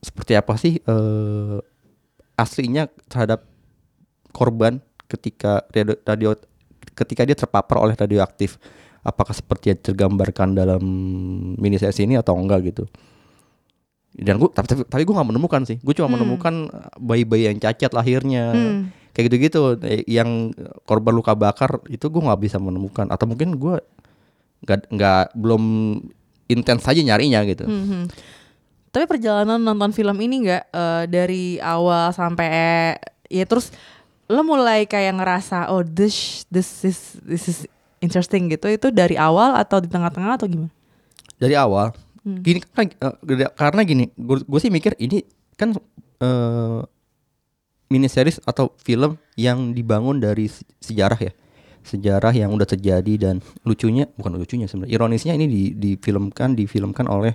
seperti 0.00 0.32
apa 0.32 0.56
sih 0.56 0.80
eh, 0.80 1.58
aslinya 2.36 2.88
terhadap 3.08 3.44
korban 4.30 4.80
ketika 5.08 5.64
radio, 5.72 5.96
radio 6.04 6.30
ketika 6.92 7.22
dia 7.24 7.36
terpapar 7.36 7.80
oleh 7.80 7.96
radioaktif? 7.96 8.56
Apakah 9.06 9.32
seperti 9.32 9.70
yang 9.70 9.80
tergambarkan 9.80 10.52
dalam 10.52 10.82
mini 11.56 11.78
series 11.78 12.02
ini 12.02 12.18
atau 12.18 12.34
enggak 12.34 12.74
gitu? 12.74 12.84
Dan 14.16 14.40
gue 14.40 14.48
tapi 14.50 14.66
tapi, 14.66 14.82
tapi 14.82 15.02
gue 15.06 15.14
nggak 15.14 15.28
menemukan 15.30 15.62
sih. 15.62 15.78
Gue 15.78 15.94
cuma 15.94 16.10
Hmm. 16.10 16.18
menemukan 16.18 16.54
bayi-bayi 16.98 17.52
yang 17.52 17.58
cacat 17.60 17.92
lahirnya. 17.92 18.44
Hmm. 18.52 18.82
kayak 19.16 19.32
gitu-gitu 19.32 19.80
yang 20.04 20.52
korban 20.84 21.16
luka 21.16 21.32
bakar 21.32 21.80
itu 21.88 22.04
gue 22.04 22.20
nggak 22.20 22.36
bisa 22.36 22.60
menemukan. 22.60 23.08
Atau 23.08 23.24
mungkin 23.24 23.56
gue 23.56 23.80
nggak 24.62 24.88
nggak 24.88 25.24
belum 25.34 25.62
intens 26.46 26.86
aja 26.86 27.02
nyarinya 27.02 27.42
gitu 27.44 27.66
Hmm, 27.66 27.84
hmm. 27.84 28.04
Tapi 28.88 29.04
perjalanan 29.04 29.60
nonton 29.60 29.92
film 29.92 30.16
ini 30.24 30.48
nggak 30.48 30.64
eh, 30.72 31.04
dari 31.04 31.44
awal 31.60 32.16
sampai 32.16 32.96
ya 33.28 33.44
terus 33.44 33.68
lo 34.26 34.40
mulai 34.40 34.88
kayak 34.88 35.20
ngerasa 35.20 35.68
oh 35.68 35.84
this 35.84 36.48
this 36.48 36.82
is 36.82 37.20
this 37.20 37.44
is 37.46 37.58
interesting 38.00 38.48
gitu 38.48 38.66
itu 38.66 38.88
dari 38.88 39.14
awal 39.14 39.52
atau 39.54 39.78
di 39.78 39.86
tengah-tengah 39.86 40.40
atau 40.40 40.48
gimana? 40.48 40.72
dari 41.36 41.52
awal 41.54 41.92
Hmm. 42.26 42.42
gini 42.42 42.58
kan 42.58 42.90
eh, 42.90 43.14
karena 43.54 43.86
gini 43.86 44.10
gue 44.18 44.58
sih 44.58 44.66
mikir 44.66 44.98
ini 44.98 45.22
kan 45.54 45.78
eh 46.18 46.80
mini 47.86 48.10
series 48.10 48.42
atau 48.42 48.74
film 48.82 49.14
yang 49.38 49.70
dibangun 49.70 50.18
dari 50.18 50.50
se- 50.50 50.66
sejarah 50.82 51.14
ya 51.22 51.30
sejarah 51.86 52.34
yang 52.34 52.50
udah 52.50 52.66
terjadi 52.66 53.14
dan 53.16 53.34
lucunya 53.62 54.10
bukan 54.18 54.34
lucunya 54.34 54.66
sebenarnya 54.66 54.92
ironisnya 54.92 55.32
ini 55.38 55.46
di 55.46 55.62
difilmkan 55.72 56.58
difilmkan 56.58 57.06
oleh 57.06 57.32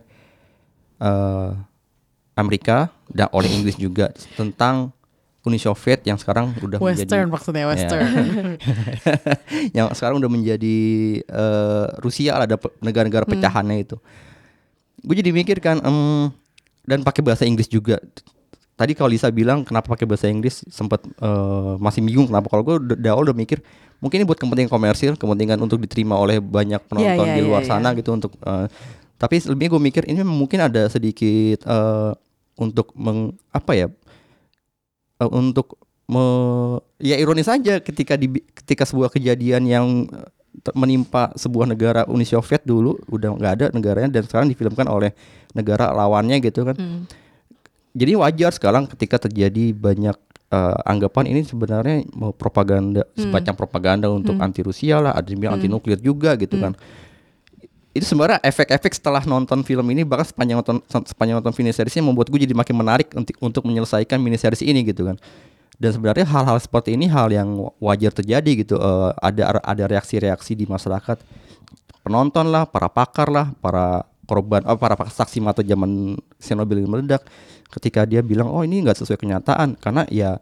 eh 1.01 1.51
Amerika 2.31 2.87
dan 3.11 3.27
oleh 3.35 3.51
Inggris 3.51 3.75
juga 3.75 4.11
tentang 4.39 4.95
Uni 5.41 5.57
Soviet 5.57 6.05
yang 6.05 6.21
sekarang 6.21 6.53
udah 6.61 6.77
Western 6.77 7.25
menjadi 7.25 7.33
maksudnya 7.33 7.65
Western. 7.65 8.05
yang 9.77 9.89
sekarang 9.97 10.21
udah 10.21 10.29
menjadi 10.29 10.77
eh, 11.17 11.85
Rusia 11.97 12.37
lah 12.37 12.45
ada 12.45 12.61
negara-negara 12.77 13.25
pecahannya 13.25 13.81
itu. 13.81 13.97
Gue 15.01 15.17
jadi 15.17 15.33
mikir 15.33 15.57
kan 15.57 15.81
em, 15.81 16.29
dan 16.85 17.01
pakai 17.01 17.25
bahasa 17.25 17.49
Inggris 17.49 17.65
juga. 17.65 17.97
Tadi 18.81 18.97
kalau 18.97 19.13
Lisa 19.13 19.29
bilang 19.29 19.61
kenapa 19.61 19.93
pakai 19.93 20.09
bahasa 20.09 20.25
Inggris 20.25 20.65
sempat 20.73 21.05
eh, 21.05 21.73
masih 21.77 22.01
bingung 22.01 22.25
kenapa 22.33 22.49
kalau 22.49 22.65
gue 22.65 22.97
dari 22.97 23.13
awal 23.13 23.29
udah 23.29 23.37
mikir 23.37 23.61
mungkin 24.01 24.17
ini 24.17 24.25
buat 24.25 24.41
kepentingan 24.41 24.73
komersil, 24.73 25.13
kepentingan 25.21 25.61
untuk 25.61 25.77
diterima 25.77 26.17
oleh 26.17 26.41
banyak 26.41 26.81
penonton 26.89 27.29
iya, 27.29 27.37
di 27.37 27.41
luar 27.45 27.61
iya, 27.61 27.69
sana 27.69 27.93
gitu 27.93 28.09
untuk 28.09 28.33
eh, 28.41 28.65
tapi 29.21 29.37
lebihnya 29.37 29.69
gue 29.77 29.81
mikir 29.85 30.03
ini 30.09 30.25
mungkin 30.25 30.65
ada 30.65 30.89
sedikit 30.89 31.61
eh, 31.61 32.11
untuk 32.57 32.89
meng, 32.97 33.37
apa 33.53 33.71
ya 33.77 33.87
eh, 35.21 35.29
untuk 35.29 35.77
me- 36.09 36.81
ya 36.97 37.21
ironis 37.21 37.53
saja 37.53 37.85
ketika 37.85 38.17
di 38.17 38.33
ketika 38.65 38.89
sebuah 38.89 39.13
kejadian 39.13 39.69
yang 39.69 40.09
menimpa 40.73 41.37
sebuah 41.37 41.69
negara 41.69 42.01
Uni 42.09 42.25
Soviet 42.25 42.65
dulu 42.65 42.97
udah 43.13 43.29
nggak 43.37 43.53
ada 43.61 43.65
negaranya 43.77 44.09
dan 44.09 44.25
sekarang 44.25 44.49
difilmkan 44.49 44.89
oleh 44.89 45.13
negara 45.53 45.93
lawannya 45.93 46.41
gitu 46.41 46.65
kan. 46.65 46.75
Hmm. 46.75 47.05
Jadi 47.91 48.15
wajar 48.15 48.51
sekarang 48.55 48.87
ketika 48.87 49.27
terjadi 49.27 49.75
banyak 49.75 50.15
eh, 50.51 50.77
anggapan 50.87 51.27
ini 51.27 51.43
sebenarnya 51.43 52.07
mau 52.15 52.31
propaganda 52.31 53.03
semacam 53.15 53.53
propaganda 53.55 54.07
untuk 54.07 54.39
anti 54.39 54.63
Rusia 54.63 55.03
lah, 55.03 55.11
ada 55.15 55.27
yang 55.27 55.39
bilang 55.39 55.53
anti 55.59 55.67
nuklir 55.67 55.99
juga 55.99 56.35
gitu 56.39 56.55
kan. 56.59 56.75
Itu 57.91 58.07
sebenarnya 58.07 58.39
efek-efek 58.39 58.95
setelah 58.95 59.19
nonton 59.27 59.67
film 59.67 59.83
ini 59.91 60.07
bahkan 60.07 60.23
sepanjang 60.23 60.63
nonton 60.63 60.79
sepanjang 60.87 61.43
nonton 61.43 61.51
mini 61.59 61.75
seriesnya 61.75 61.99
membuat 61.99 62.31
gue 62.31 62.39
jadi 62.39 62.55
makin 62.55 62.75
menarik 62.79 63.11
untuk 63.11 63.35
untuk 63.43 63.63
menyelesaikan 63.67 64.15
mini 64.15 64.39
series 64.39 64.63
ini 64.63 64.87
gitu 64.87 65.11
kan. 65.11 65.19
Dan 65.75 65.91
sebenarnya 65.91 66.23
hal-hal 66.23 66.55
seperti 66.61 66.95
ini 66.95 67.11
hal 67.11 67.27
yang 67.27 67.51
wajar 67.83 68.15
terjadi 68.15 68.63
gitu. 68.63 68.79
Eh, 68.79 69.11
ada 69.19 69.59
ada 69.59 69.83
reaksi-reaksi 69.91 70.55
di 70.55 70.63
masyarakat 70.63 71.19
penonton 72.01 72.49
lah, 72.49 72.63
para 72.65 72.89
pakar 72.89 73.27
lah, 73.29 73.51
para 73.61 74.05
korban, 74.25 74.63
oh, 74.65 74.77
para 74.79 74.95
saksi 74.95 75.43
mata 75.43 75.59
zaman 75.59 76.15
Chernobyl 76.39 76.87
meledak, 76.87 77.27
ketika 77.71 78.03
dia 78.03 78.19
bilang 78.19 78.51
oh 78.51 78.61
ini 78.61 78.83
nggak 78.83 78.99
sesuai 78.99 79.17
kenyataan, 79.17 79.79
karena 79.79 80.03
ya 80.11 80.37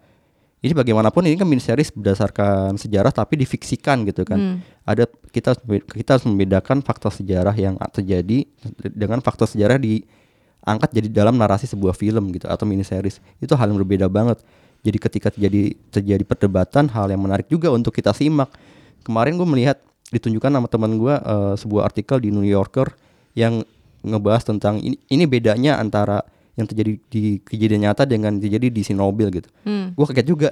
ini 0.60 0.76
bagaimanapun 0.76 1.24
ini 1.24 1.40
kan 1.40 1.48
mini 1.48 1.64
series 1.64 1.88
berdasarkan 1.96 2.76
sejarah 2.76 3.16
tapi 3.16 3.40
difiksikan 3.40 4.04
gitu 4.04 4.28
kan. 4.28 4.40
Hmm. 4.40 4.58
Ada 4.84 5.08
kita 5.32 5.56
kita 5.88 6.20
harus 6.20 6.26
membedakan 6.28 6.84
fakta 6.84 7.08
sejarah 7.08 7.56
yang 7.56 7.80
terjadi 7.96 8.44
dengan 8.92 9.24
fakta 9.24 9.48
sejarah 9.48 9.80
diangkat 9.80 10.90
jadi 10.92 11.08
dalam 11.08 11.40
narasi 11.40 11.64
sebuah 11.64 11.96
film 11.96 12.36
gitu 12.36 12.52
atau 12.52 12.68
mini 12.68 12.84
series. 12.84 13.24
Itu 13.40 13.56
hal 13.56 13.72
yang 13.72 13.80
berbeda 13.80 14.12
banget. 14.12 14.44
Jadi 14.84 14.98
ketika 15.00 15.28
terjadi 15.32 15.76
terjadi 15.96 16.24
perdebatan 16.28 16.92
hal 16.92 17.08
yang 17.08 17.24
menarik 17.24 17.48
juga 17.48 17.72
untuk 17.72 17.96
kita 17.96 18.12
simak. 18.12 18.52
Kemarin 19.00 19.40
gue 19.40 19.48
melihat 19.48 19.80
ditunjukkan 20.12 20.52
sama 20.60 20.68
teman 20.68 21.00
gue 21.00 21.16
eh, 21.16 21.54
sebuah 21.56 21.88
artikel 21.88 22.20
di 22.20 22.36
New 22.36 22.44
Yorker 22.44 22.92
yang 23.32 23.64
ngebahas 24.04 24.44
tentang 24.44 24.80
ini, 24.84 25.00
ini 25.08 25.24
bedanya 25.24 25.80
antara 25.80 26.24
yang 26.60 26.68
terjadi 26.68 27.00
di 27.08 27.40
kejadian 27.40 27.88
nyata 27.88 28.04
dengan 28.04 28.36
terjadi 28.36 28.68
di 28.68 28.82
Chernobyl 28.84 29.32
gitu. 29.32 29.48
Hmm. 29.64 29.96
Gue 29.96 30.06
kaget 30.12 30.28
juga. 30.28 30.50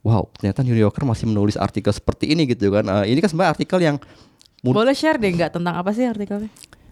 Wow, 0.00 0.32
ternyata 0.32 0.64
New 0.64 0.72
Yorker 0.72 1.04
masih 1.04 1.28
menulis 1.28 1.60
artikel 1.60 1.92
seperti 1.92 2.32
ini 2.32 2.48
gitu 2.48 2.72
kan. 2.72 2.88
Eh, 3.04 3.12
ini 3.12 3.20
kan 3.20 3.28
sebenarnya 3.28 3.52
artikel 3.52 3.78
yang 3.78 3.96
Boleh 4.64 4.92
share 4.92 5.16
deh 5.16 5.28
nggak 5.28 5.56
tentang 5.56 5.76
apa 5.76 5.92
sih 5.92 6.04
artikelnya? 6.04 6.48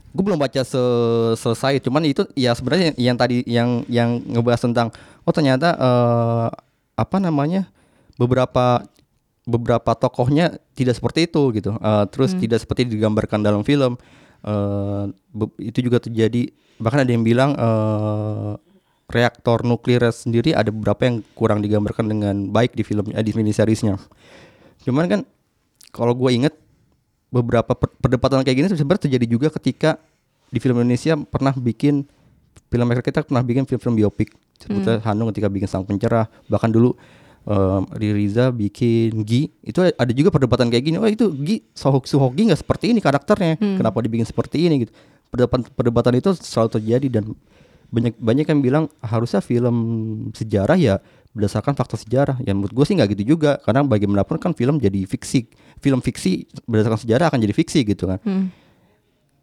gue 0.09 0.25
belum 0.25 0.41
baca 0.41 0.65
se- 0.65 1.37
selesai 1.37 1.85
cuman 1.85 2.01
itu 2.09 2.25
ya 2.33 2.57
sebenarnya 2.57 2.97
yang, 2.97 2.97
yang 2.97 3.17
tadi 3.21 3.37
yang 3.45 3.69
yang 3.93 4.09
ngebahas 4.25 4.65
tentang 4.65 4.89
oh 5.23 5.33
ternyata 5.37 5.77
eh, 5.77 6.49
apa 6.97 7.17
namanya 7.21 7.69
beberapa 8.17 8.83
beberapa 9.45 9.93
tokohnya 9.93 10.57
tidak 10.73 10.97
seperti 10.97 11.29
itu 11.29 11.43
gitu 11.53 11.77
Eh, 11.77 12.05
terus 12.09 12.33
tidak 12.35 12.65
seperti 12.65 12.89
digambarkan 12.89 13.45
dalam 13.45 13.61
film 13.63 14.01
Eh, 14.45 15.05
be- 15.35 15.59
itu 15.63 15.79
juga 15.83 15.99
terjadi. 15.99 16.51
Bahkan 16.79 17.03
ada 17.03 17.11
yang 17.11 17.27
bilang 17.27 17.59
eh, 17.59 18.53
reaktor 19.09 19.65
nuklir 19.65 20.05
sendiri 20.13 20.53
ada 20.53 20.69
beberapa 20.69 21.09
yang 21.09 21.25
kurang 21.33 21.65
digambarkan 21.65 22.07
dengan 22.13 22.53
baik 22.53 22.77
di 22.77 22.85
film 22.85 23.09
eh, 23.09 23.25
di 23.25 23.33
mini 23.33 23.57
seriesnya 23.57 23.97
cuman 24.85 25.09
kan 25.09 25.21
kalau 25.97 26.13
gue 26.13 26.29
inget 26.29 26.53
beberapa 27.33 27.73
per- 27.73 27.97
perdebatan 27.97 28.45
kayak 28.45 28.57
gini 28.57 28.67
sebenarnya 28.77 29.09
terjadi 29.09 29.27
juga 29.27 29.49
ketika 29.49 29.97
di 30.49 30.61
film 30.61 30.81
Indonesia 30.81 31.17
pernah 31.29 31.53
bikin 31.57 32.09
filmmaker 32.69 33.05
kita 33.05 33.25
pernah 33.25 33.45
bikin 33.45 33.65
film-film 33.65 33.97
biopik. 33.97 34.33
Sebetulnya 34.59 35.01
Hanung 35.05 35.31
ketika 35.33 35.49
bikin 35.49 35.69
Sang 35.69 35.85
Pencerah. 35.85 36.29
Bahkan 36.49 36.73
dulu 36.73 36.97
um, 37.47 37.83
Riri 37.95 38.27
Riza 38.27 38.51
bikin 38.51 39.23
Gi. 39.23 39.53
Itu 39.63 39.85
ada 39.85 40.13
juga 40.15 40.33
perdebatan 40.33 40.73
kayak 40.73 40.85
gini 40.85 40.97
oh 40.99 41.07
itu 41.07 41.31
Gi 41.45 41.63
Sohok 41.77 42.09
Suhoki 42.09 42.49
nggak 42.49 42.61
seperti 42.65 42.91
ini 42.91 42.99
karakternya. 42.99 43.61
Kenapa 43.61 44.03
dibikin 44.03 44.27
seperti 44.27 44.67
ini? 44.67 44.89
Gitu. 44.89 44.93
Perdebatan 45.29 45.63
perdebatan 45.77 46.13
itu 46.17 46.31
selalu 46.39 46.81
terjadi 46.81 47.09
dan 47.21 47.25
banyak 47.89 48.15
banyak 48.21 48.47
yang 48.49 48.61
bilang 48.61 48.85
harusnya 49.01 49.41
film 49.41 49.77
sejarah 50.37 50.77
ya 50.77 50.95
berdasarkan 51.37 51.77
fakta 51.77 51.97
sejarah. 52.01 52.37
Yang 52.43 52.55
menurut 52.65 52.75
gue 52.75 52.85
sih 52.89 52.95
nggak 52.97 53.09
gitu 53.15 53.37
juga 53.39 53.61
karena 53.63 53.85
bagaimanapun 53.85 54.37
kan 54.41 54.53
film 54.57 54.81
jadi 54.81 55.05
fiksi. 55.05 55.49
Film 55.79 56.01
fiksi 56.03 56.49
berdasarkan 56.67 57.01
sejarah 57.05 57.31
akan 57.31 57.39
jadi 57.45 57.55
fiksi 57.55 57.85
gitu 57.85 58.09
kan. 58.09 58.21
Hmm. 58.25 58.49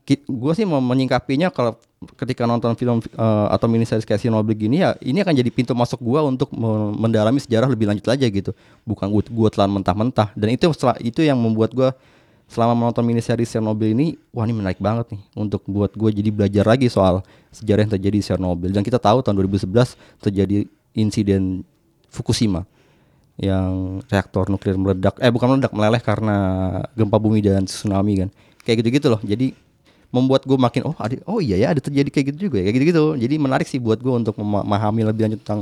gue 0.05 0.53
sih 0.53 0.69
mau 0.69 0.77
menyingkapinya 0.77 1.49
kalau 1.49 1.81
ketika 2.19 2.43
nonton 2.45 2.75
film 2.75 2.99
eh, 3.01 3.47
atau 3.49 3.65
mini 3.71 3.88
series 3.88 4.05
kayak 4.05 4.21
Chernobyl 4.21 4.53
gini 4.53 4.84
ya 4.84 4.93
ini 5.01 5.23
akan 5.23 5.34
jadi 5.34 5.49
pintu 5.49 5.73
masuk 5.73 6.03
gue 6.03 6.19
untuk 6.21 6.51
me- 6.53 6.93
mendalami 6.95 7.39
sejarah 7.41 7.71
lebih 7.71 7.89
lanjut 7.89 8.05
aja 8.05 8.25
gitu. 8.27 8.51
Bukan 8.84 9.08
gue 9.10 9.21
gue 9.25 9.49
telan 9.49 9.71
mentah-mentah. 9.71 10.36
Dan 10.36 10.53
itu 10.53 10.69
itu 11.01 11.21
yang 11.23 11.39
membuat 11.39 11.71
gue 11.73 11.89
selama 12.45 12.77
menonton 12.77 13.01
miniseries 13.01 13.49
Chernobyl 13.49 13.89
ini 13.97 14.21
wah 14.29 14.45
ini 14.45 14.53
menarik 14.53 14.77
banget 14.77 15.17
nih 15.17 15.21
untuk 15.34 15.65
buat 15.65 15.89
gue 15.97 16.10
jadi 16.13 16.29
belajar 16.29 16.65
lagi 16.67 16.86
soal 16.93 17.25
sejarah 17.49 17.89
yang 17.89 17.93
terjadi 17.97 18.15
di 18.21 18.25
Chernobyl. 18.25 18.69
Dan 18.69 18.86
kita 18.86 19.01
tahu 19.01 19.25
tahun 19.25 19.41
2011 19.41 19.97
terjadi 20.21 20.69
insiden 20.93 21.65
Fukushima 22.12 22.63
yang 23.36 23.99
reaktor 24.08 24.47
nuklir 24.47 24.79
meledak 24.79 25.19
eh 25.19 25.27
bukan 25.27 25.60
meledak 25.60 25.75
meleleh 25.75 25.99
karena 25.99 26.38
gempa 26.95 27.17
bumi 27.19 27.43
dan 27.43 27.67
tsunami 27.67 28.23
kan. 28.23 28.29
Kayak 28.63 28.86
gitu-gitu 28.86 29.08
loh. 29.12 29.21
Jadi 29.25 29.64
membuat 30.15 30.47
gue 30.47 30.56
makin 30.56 30.88
oh 30.88 30.95
ada 30.95 31.19
oh 31.28 31.43
iya 31.43 31.60
ya 31.60 31.67
ada 31.75 31.84
terjadi 31.84 32.08
kayak 32.08 32.25
gitu 32.32 32.47
juga 32.47 32.63
ya 32.63 32.71
kayak 32.71 32.75
gitu-gitu 32.80 33.06
jadi 33.19 33.36
menarik 33.36 33.67
sih 33.67 33.84
buat 33.84 33.99
gue 33.99 34.13
untuk 34.15 34.39
memahami 34.39 35.04
lebih 35.04 35.28
lanjut 35.28 35.39
tentang 35.43 35.62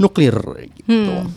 nuklir 0.00 0.36
gitu 0.80 0.88
Hmm. 0.88 1.28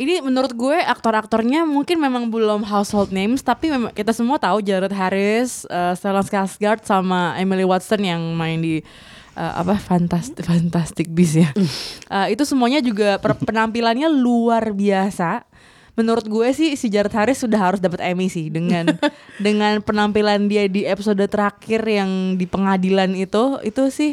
Ini 0.00 0.24
menurut 0.24 0.56
gue 0.56 0.80
aktor-aktornya 0.80 1.68
mungkin 1.68 2.00
memang 2.00 2.32
belum 2.32 2.64
household 2.64 3.12
names 3.12 3.44
tapi 3.44 3.68
memang 3.68 3.92
kita 3.92 4.16
semua 4.16 4.40
tahu 4.40 4.64
Jared 4.64 4.96
Harris, 4.96 5.68
uh, 5.68 5.92
Stellan 5.92 6.24
Skarsgård 6.24 6.88
sama 6.88 7.36
Emily 7.36 7.68
Watson 7.68 8.00
yang 8.00 8.32
main 8.32 8.64
di 8.64 8.80
uh, 9.36 9.52
apa 9.60 9.76
Fantastic 9.76 10.48
Fantastic 10.48 11.12
Beasts 11.12 11.44
ya. 11.44 11.52
Uh, 12.08 12.32
itu 12.32 12.48
semuanya 12.48 12.80
juga 12.80 13.20
penampilannya 13.20 14.08
luar 14.08 14.72
biasa. 14.72 15.44
Menurut 15.98 16.26
gue 16.26 16.48
sih 16.54 16.78
si 16.78 16.86
Jared 16.86 17.12
Harris 17.12 17.42
sudah 17.42 17.58
harus 17.58 17.80
dapat 17.82 18.00
Emmy 18.02 18.30
sih 18.30 18.48
dengan 18.48 18.86
dengan 19.44 19.82
penampilan 19.82 20.46
dia 20.46 20.66
di 20.70 20.86
episode 20.86 21.22
terakhir 21.26 21.82
yang 21.86 22.36
di 22.38 22.46
pengadilan 22.46 23.12
itu 23.18 23.58
itu 23.66 23.82
sih 23.90 24.12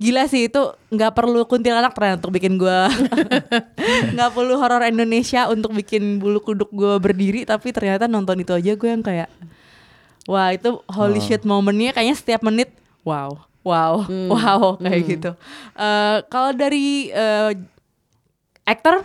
gila 0.00 0.28
sih. 0.28 0.48
Itu 0.48 0.76
nggak 0.92 1.12
perlu 1.16 1.44
kuntilanak 1.48 1.96
ternyata 1.96 2.26
untuk 2.26 2.34
bikin 2.36 2.60
gue 2.60 2.78
nggak 4.16 4.30
perlu 4.32 4.54
horor 4.60 4.84
Indonesia 4.84 5.48
untuk 5.48 5.72
bikin 5.76 6.20
bulu 6.20 6.40
kuduk 6.40 6.68
gue 6.72 6.94
berdiri 7.00 7.48
tapi 7.48 7.72
ternyata 7.72 8.04
nonton 8.08 8.40
itu 8.40 8.52
aja 8.52 8.72
gue 8.76 8.88
yang 8.88 9.04
kayak 9.04 9.30
wah 10.28 10.52
itu 10.52 10.78
holy 10.90 11.20
shit 11.22 11.42
momennya 11.48 11.96
kayaknya 11.96 12.16
setiap 12.16 12.44
menit 12.44 12.70
wow 13.02 13.40
wow 13.64 14.04
wow 14.08 14.76
kayak 14.80 15.02
gitu. 15.08 15.30
Eh, 15.76 16.18
kalau 16.28 16.50
dari 16.52 17.08
eh, 17.12 17.56
aktor 18.68 19.04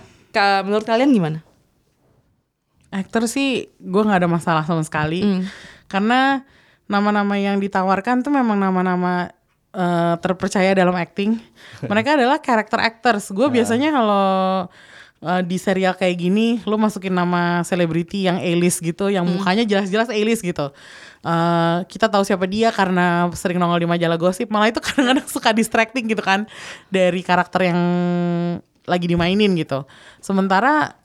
menurut 0.67 0.83
kalian 0.83 1.15
gimana 1.15 1.39
Aktor 2.95 3.27
sih 3.27 3.67
gue 3.75 4.01
nggak 4.01 4.23
ada 4.23 4.29
masalah 4.31 4.63
sama 4.63 4.79
sekali 4.81 5.19
Hmm. 5.19 5.43
karena 5.85 6.47
nama-nama 6.85 7.35
yang 7.35 7.59
ditawarkan 7.59 8.23
tuh 8.23 8.31
memang 8.31 8.55
nama-nama 8.55 9.35
eh, 9.75 10.15
terpercaya 10.23 10.71
dalam 10.71 10.95
acting. 10.95 11.35
Mereka 11.91 12.15
adalah 12.15 12.39
karakter 12.39 12.79
actors. 12.79 13.27
Gue 13.35 13.51
biasanya 13.51 13.91
kalau 13.91 14.25
eh, 15.19 15.41
di 15.43 15.59
serial 15.59 15.99
kayak 15.99 16.15
gini, 16.15 16.63
lu 16.63 16.79
masukin 16.79 17.11
nama 17.11 17.59
selebriti 17.61 18.23
yang 18.23 18.39
A-list 18.39 18.79
gitu, 18.79 19.11
yang 19.11 19.27
mukanya 19.27 19.67
jelas-jelas 19.67 20.07
A-list 20.07 20.47
gitu. 20.47 20.71
Eh, 21.25 21.77
kita 21.91 22.07
tahu 22.07 22.23
siapa 22.23 22.47
dia 22.47 22.71
karena 22.71 23.27
sering 23.35 23.59
nongol 23.59 23.83
di 23.83 23.89
majalah 23.89 24.15
gosip. 24.15 24.47
Malah 24.47 24.71
itu 24.71 24.79
kadang-kadang 24.85 25.27
suka 25.27 25.51
distracting 25.51 26.07
gitu 26.07 26.23
kan 26.23 26.47
dari 26.87 27.19
karakter 27.19 27.67
yang 27.67 27.79
lagi 28.85 29.09
dimainin 29.09 29.57
gitu. 29.59 29.83
Sementara 30.21 30.95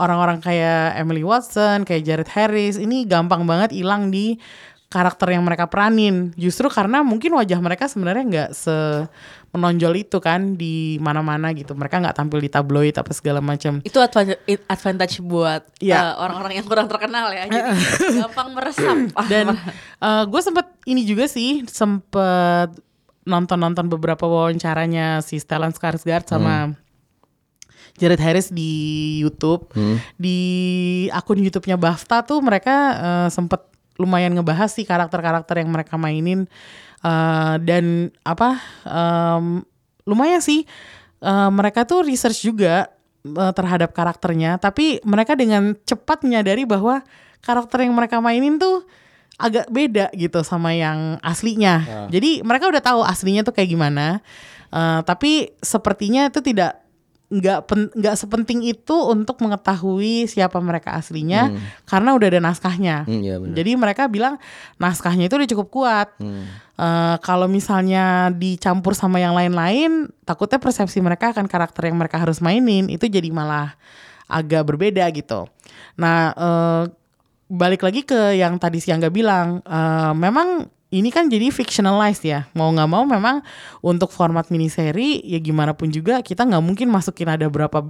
orang-orang 0.00 0.40
kayak 0.40 0.96
Emily 0.96 1.20
Watson, 1.20 1.84
kayak 1.84 2.02
Jared 2.02 2.30
Harris 2.32 2.80
ini 2.80 3.04
gampang 3.04 3.44
banget 3.44 3.76
hilang 3.76 4.08
di 4.08 4.40
karakter 4.88 5.30
yang 5.30 5.46
mereka 5.46 5.68
peranin. 5.70 6.32
Justru 6.34 6.66
karena 6.66 7.04
mungkin 7.04 7.36
wajah 7.36 7.60
mereka 7.60 7.86
sebenarnya 7.86 8.24
nggak 8.26 8.50
se 8.50 9.06
menonjol 9.50 9.94
itu 9.98 10.18
kan 10.18 10.54
di 10.54 10.98
mana-mana 10.98 11.50
gitu. 11.54 11.74
Mereka 11.74 12.02
nggak 12.02 12.16
tampil 12.16 12.42
di 12.42 12.50
tabloid 12.50 12.98
apa 12.98 13.10
segala 13.14 13.38
macam. 13.38 13.78
itu 13.84 13.98
advantage, 14.66 15.22
buat 15.22 15.62
Iya. 15.78 15.94
eh, 15.94 16.12
orang-orang 16.18 16.58
yang 16.58 16.66
kurang 16.66 16.86
terkenal 16.90 17.30
ya 17.30 17.46
jadi 17.46 17.70
gampang 18.26 18.50
meresap 18.50 18.96
Dan 19.26 19.54
gue 20.26 20.40
sempet 20.42 20.66
ini 20.86 21.06
juga 21.06 21.30
sih 21.30 21.62
sempet 21.66 22.74
nonton-nonton 23.20 23.86
beberapa 23.86 24.26
wawancaranya 24.26 25.20
si 25.20 25.38
Stellan 25.38 25.70
Skarsgård 25.70 26.26
sama 26.26 26.74
Jared 28.00 28.18
Harris 28.18 28.48
di 28.48 28.72
YouTube. 29.20 29.68
Di 30.16 30.38
akun 31.12 31.36
YouTube-nya 31.44 31.76
BAFTA 31.76 32.24
tuh 32.24 32.40
mereka 32.40 32.74
eh, 32.96 33.28
sempet 33.28 33.60
lumayan 34.00 34.32
ngebahas 34.32 34.72
sih 34.72 34.88
karakter-karakter 34.88 35.60
yang 35.60 35.68
mereka 35.68 36.00
mainin. 36.00 36.48
Eh, 37.04 37.54
dan 37.60 38.08
apa 38.24 38.56
em, 38.88 39.60
lumayan 40.08 40.40
sih. 40.40 40.64
Eh, 41.20 41.50
mereka 41.52 41.84
tuh 41.84 42.08
research 42.08 42.40
juga 42.40 42.88
eh, 43.22 43.52
terhadap 43.52 43.92
karakternya. 43.92 44.56
Tapi 44.56 45.04
mereka 45.04 45.36
dengan 45.36 45.76
cepat 45.84 46.24
menyadari 46.24 46.64
bahwa 46.64 47.04
karakter 47.44 47.84
yang 47.84 47.92
mereka 47.92 48.16
mainin 48.24 48.56
tuh 48.56 48.88
agak 49.40 49.72
beda 49.72 50.12
gitu 50.12 50.44
sama 50.44 50.76
yang 50.76 51.16
aslinya. 51.24 52.08
Jadi 52.12 52.44
mereka 52.44 52.68
udah 52.68 52.84
tahu 52.84 53.00
aslinya 53.04 53.40
tuh 53.44 53.52
kayak 53.56 53.72
gimana. 53.72 54.20
Eh, 54.70 55.00
tapi 55.04 55.50
sepertinya 55.60 56.30
itu 56.30 56.40
tidak 56.40 56.78
nggak 57.30 57.62
nggak 57.94 58.16
sepenting 58.18 58.66
itu 58.66 58.96
untuk 59.06 59.38
mengetahui 59.38 60.26
siapa 60.26 60.58
mereka 60.58 60.98
aslinya 60.98 61.54
karena 61.86 62.10
udah 62.18 62.26
ada 62.26 62.40
naskahnya 62.42 63.06
Hmm, 63.06 63.22
iya 63.22 63.38
benar. 63.38 63.54
jadi 63.54 63.70
mereka 63.78 64.02
bilang 64.10 64.34
naskahnya 64.76 65.30
itu 65.30 65.38
udah 65.38 65.50
cukup 65.54 65.68
kuat. 65.70 66.08
Eh, 66.74 67.16
kalau 67.22 67.46
misalnya 67.46 68.34
dicampur 68.34 68.96
sama 68.96 69.20
yang 69.20 69.36
lain-lain, 69.36 70.10
takutnya 70.24 70.56
persepsi 70.56 70.98
mereka 70.98 71.30
akan 71.30 71.46
karakter 71.46 71.86
yang 71.86 72.00
mereka 72.00 72.18
harus 72.18 72.40
mainin 72.40 72.88
itu 72.88 73.04
jadi 73.04 73.28
malah 73.30 73.76
agak 74.26 74.66
berbeda 74.66 75.06
gitu. 75.12 75.46
Nah, 76.00 76.32
eh, 76.32 76.82
balik 77.46 77.84
lagi 77.84 78.02
ke 78.02 78.34
yang 78.34 78.56
tadi 78.56 78.80
siang 78.80 78.98
gak 78.98 79.12
bilang, 79.12 79.60
eh, 79.60 80.12
memang 80.16 80.66
ini 80.90 81.08
kan 81.14 81.30
jadi 81.30 81.54
fictionalized 81.54 82.26
ya. 82.26 82.50
Mau 82.54 82.70
nggak 82.74 82.90
mau 82.90 83.06
memang 83.06 83.46
untuk 83.78 84.10
format 84.10 84.50
miniseri 84.50 85.22
ya 85.22 85.38
gimana 85.38 85.70
pun 85.74 85.86
juga 85.90 86.18
kita 86.18 86.42
nggak 86.42 86.62
mungkin 86.62 86.90
masukin 86.90 87.30
ada 87.30 87.46
berapa 87.46 87.86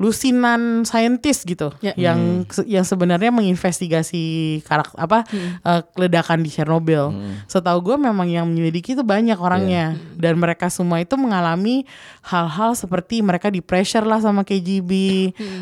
lusinan 0.00 0.82
saintis 0.82 1.44
gitu 1.44 1.70
Ya. 1.78 1.94
yang 1.94 2.42
yang 2.66 2.82
sebenarnya 2.82 3.30
menginvestigasi 3.30 4.58
karakter 4.66 4.98
apa 4.98 5.18
eh, 5.62 5.80
ledakan 5.96 6.42
di 6.42 6.50
Chernobyl. 6.50 7.14
Setahu 7.46 7.78
gue 7.82 7.96
memang 7.96 8.26
yang 8.26 8.48
menyelidiki 8.48 8.94
itu 8.94 9.04
banyak 9.06 9.36
orangnya 9.38 9.94
dan 10.16 10.38
mereka 10.38 10.66
semua 10.68 10.98
itu 10.98 11.14
mengalami 11.14 11.84
hal-hal 12.22 12.74
seperti 12.74 13.22
mereka 13.22 13.48
di 13.48 13.62
pressure 13.62 14.02
lah 14.02 14.18
sama 14.18 14.42
KGB. 14.42 14.90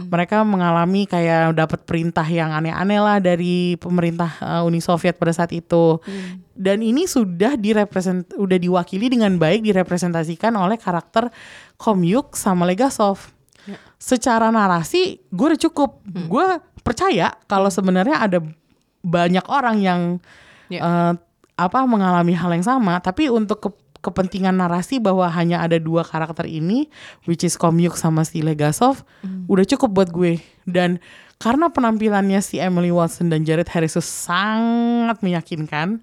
Mereka 0.08 0.42
mengalami 0.44 1.04
kayak 1.04 1.52
dapat 1.56 1.84
perintah 1.84 2.24
yang 2.24 2.52
aneh-aneh 2.52 3.00
lah 3.00 3.16
dari 3.20 3.76
pemerintah 3.76 4.30
eh, 4.40 4.66
Uni 4.66 4.80
Soviet 4.80 5.16
pada 5.16 5.32
saat 5.32 5.52
itu. 5.52 6.00
Dan 6.60 6.84
ini 6.84 7.08
sudah 7.08 7.56
direpresent 7.56 8.36
udah 8.36 8.58
diwakili 8.60 9.08
dengan 9.08 9.40
baik 9.40 9.64
direpresentasikan 9.64 10.52
oleh 10.60 10.76
karakter 10.76 11.32
Komyuk 11.80 12.36
sama 12.36 12.68
Legasov 12.68 13.32
secara 13.96 14.48
narasi 14.48 15.20
gue 15.28 15.46
udah 15.50 15.60
cukup. 15.60 16.00
Gue 16.26 16.44
percaya 16.80 17.34
kalau 17.44 17.68
sebenarnya 17.68 18.16
ada 18.20 18.38
banyak 19.00 19.44
orang 19.46 19.76
yang 19.78 20.00
Ya. 20.68 20.80
eh, 20.80 21.12
apa 21.56 21.78
mengalami 21.84 22.32
hal 22.32 22.50
yang 22.52 22.62
sama. 22.62 22.96
Tapi 22.98 23.26
untuk 23.26 23.58
ke- 23.60 23.78
kepentingan 24.00 24.54
narasi 24.54 24.96
bahwa 24.96 25.28
hanya 25.28 25.60
ada 25.60 25.76
dua 25.76 26.00
karakter 26.00 26.46
ini 26.46 26.88
which 27.24 27.42
is 27.42 27.52
Komyuk 27.54 27.94
sama 27.94 28.22
si 28.22 28.40
Legasov 28.40 29.04
udah 29.46 29.66
cukup 29.66 29.90
buat 29.92 30.08
gue. 30.08 30.40
Dan 30.64 31.02
karena 31.36 31.68
penampilannya 31.68 32.38
si 32.38 32.56
Emily 32.56 32.88
Watson 32.88 33.28
dan 33.28 33.42
Jared 33.42 33.68
Harris 33.68 33.92
itu 33.92 34.00
sangat 34.00 35.20
meyakinkan 35.20 36.00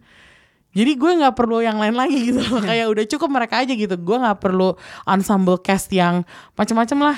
jadi 0.77 0.91
gue 0.93 1.11
nggak 1.25 1.33
perlu 1.33 1.57
yang 1.65 1.81
lain 1.81 1.97
lagi 1.97 2.29
gitu 2.29 2.37
loh. 2.53 2.61
Kayak 2.61 2.87
udah 2.93 3.05
cukup 3.09 3.29
mereka 3.33 3.65
aja 3.65 3.73
gitu. 3.73 3.97
Gue 3.97 4.17
nggak 4.21 4.37
perlu 4.37 4.77
ensemble 5.09 5.57
cast 5.57 5.89
yang 5.89 6.21
macam-macam 6.53 7.13
lah. 7.13 7.17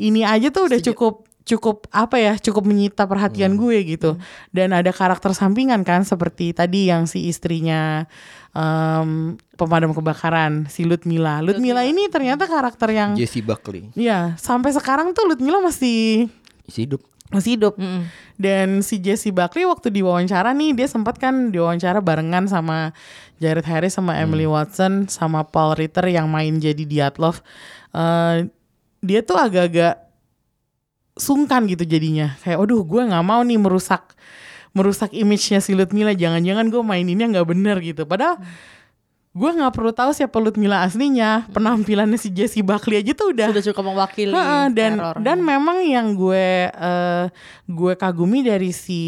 Ini 0.00 0.24
aja 0.24 0.48
tuh 0.48 0.72
udah 0.72 0.80
cukup 0.80 1.28
cukup 1.46 1.86
apa 1.94 2.18
ya 2.18 2.34
cukup 2.42 2.66
menyita 2.66 3.04
perhatian 3.04 3.60
gue 3.60 3.76
gitu. 3.84 4.16
Dan 4.48 4.72
ada 4.72 4.88
karakter 4.96 5.36
sampingan 5.36 5.84
kan 5.84 6.08
seperti 6.08 6.56
tadi 6.56 6.88
yang 6.88 7.04
si 7.04 7.28
istrinya 7.28 8.08
em, 8.56 9.36
pemadam 9.54 9.92
kebakaran 9.92 10.66
si 10.66 10.82
Ludmila 10.88 11.44
Ludmila 11.44 11.84
ini 11.86 12.08
ternyata 12.08 12.48
karakter 12.48 12.96
yang 12.96 13.12
Jesse 13.14 13.44
Buckley. 13.44 13.92
Ya 13.92 14.34
sampai 14.40 14.72
sekarang 14.72 15.12
tuh 15.12 15.28
Ludmila 15.28 15.60
masih 15.60 16.32
isi 16.64 16.88
hidup. 16.88 17.04
Masih 17.34 17.58
hidup 17.58 17.74
Mm-mm. 17.74 18.06
dan 18.38 18.86
si 18.86 19.02
Jesse 19.02 19.34
Buckley 19.34 19.66
waktu 19.66 19.90
diwawancara 19.90 20.54
nih 20.54 20.78
dia 20.78 20.86
sempat 20.86 21.18
kan 21.18 21.50
diwawancara 21.50 21.98
barengan 21.98 22.46
sama 22.46 22.94
Jared 23.42 23.66
Harris 23.66 23.98
sama 23.98 24.14
Emily 24.16 24.46
Watson 24.46 25.10
sama 25.10 25.42
Paul 25.42 25.74
Ritter 25.76 26.06
yang 26.08 26.30
main 26.30 26.56
jadi 26.62 26.86
Dyatlov. 26.86 27.42
Eh, 27.92 28.46
dia 29.04 29.20
tuh 29.26 29.36
agak-agak 29.36 30.06
sungkan 31.16 31.64
gitu 31.66 31.84
jadinya. 31.84 32.36
Kayak 32.44 32.62
aduh 32.62 32.82
gue 32.84 33.02
nggak 33.08 33.24
mau 33.24 33.40
nih 33.44 33.58
merusak 33.60 34.16
merusak 34.76 35.12
image-nya 35.16 35.60
si 35.64 35.72
Ludmilla. 35.72 36.12
Jangan-jangan 36.12 36.68
gue 36.68 36.82
maininnya 36.84 37.26
nggak 37.32 37.48
bener 37.48 37.76
gitu. 37.80 38.04
Padahal 38.04 38.40
gue 39.36 39.50
nggak 39.52 39.76
perlu 39.76 39.92
tahu 39.92 40.16
siapa 40.16 40.40
Ludmilla 40.40 40.80
aslinya 40.80 41.44
penampilannya 41.52 42.16
si 42.16 42.32
Jessie 42.32 42.64
Buckley 42.64 43.04
aja 43.04 43.12
tuh 43.12 43.36
udah 43.36 43.52
Sudah 43.52 43.64
cukup 43.68 43.92
mewakili 43.92 44.32
dan 44.72 44.96
teror. 44.96 45.16
dan 45.20 45.44
memang 45.44 45.84
yang 45.84 46.16
gue 46.16 46.72
eh, 46.72 47.24
gue 47.68 47.92
kagumi 48.00 48.40
dari 48.40 48.72
si 48.72 49.02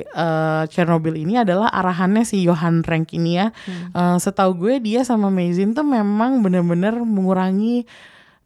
eh, 0.00 0.62
Chernobyl 0.72 1.20
ini 1.20 1.44
adalah 1.44 1.68
arahannya 1.68 2.24
si 2.24 2.40
Johan 2.40 2.80
Renck 2.80 3.12
ini 3.12 3.36
ya. 3.36 3.52
Eh, 3.68 4.16
setahu 4.16 4.56
gue 4.56 4.80
dia 4.80 5.04
sama 5.04 5.28
Mazin 5.28 5.76
tuh 5.76 5.84
memang 5.84 6.40
bener-bener 6.40 6.96
mengurangi 6.96 7.84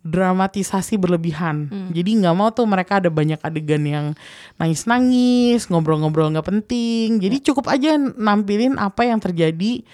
dramatisasi 0.00 0.96
berlebihan. 0.96 1.68
Jadi 1.92 2.24
nggak 2.24 2.32
mau 2.32 2.48
tuh 2.50 2.64
mereka 2.64 3.04
ada 3.04 3.12
banyak 3.12 3.36
adegan 3.38 3.84
yang 3.84 4.06
nangis-nangis, 4.56 5.68
ngobrol-ngobrol 5.68 6.32
nggak 6.32 6.48
penting. 6.48 7.20
Jadi 7.20 7.36
cukup 7.44 7.68
aja 7.68 8.00
nampilin 8.00 8.80
apa 8.80 9.04
yang 9.04 9.20
terjadi 9.20 9.84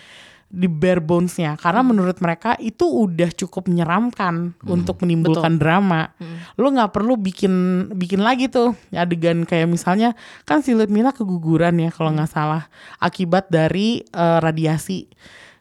di 0.47 0.71
bare 0.71 1.03
bones-nya 1.03 1.59
karena 1.59 1.83
menurut 1.83 2.23
mereka 2.23 2.55
itu 2.63 2.87
udah 2.87 3.35
cukup 3.35 3.67
menyeramkan 3.67 4.55
untuk 4.63 5.03
menimbulkan 5.03 5.59
drama. 5.59 6.15
Lo 6.55 6.71
nggak 6.71 6.95
perlu 6.95 7.19
bikin 7.19 7.87
bikin 7.99 8.23
lagi 8.23 8.47
tuh 8.47 8.79
adegan 8.95 9.43
kayak 9.43 9.67
misalnya 9.67 10.15
kan 10.47 10.63
si 10.63 10.73
Ludmilla 10.73 11.11
keguguran 11.11 11.83
ya 11.83 11.91
kalau 11.91 12.15
nggak 12.15 12.31
salah 12.31 12.71
akibat 13.03 13.51
dari 13.51 14.07
eh, 14.07 14.39
radiasi. 14.39 15.11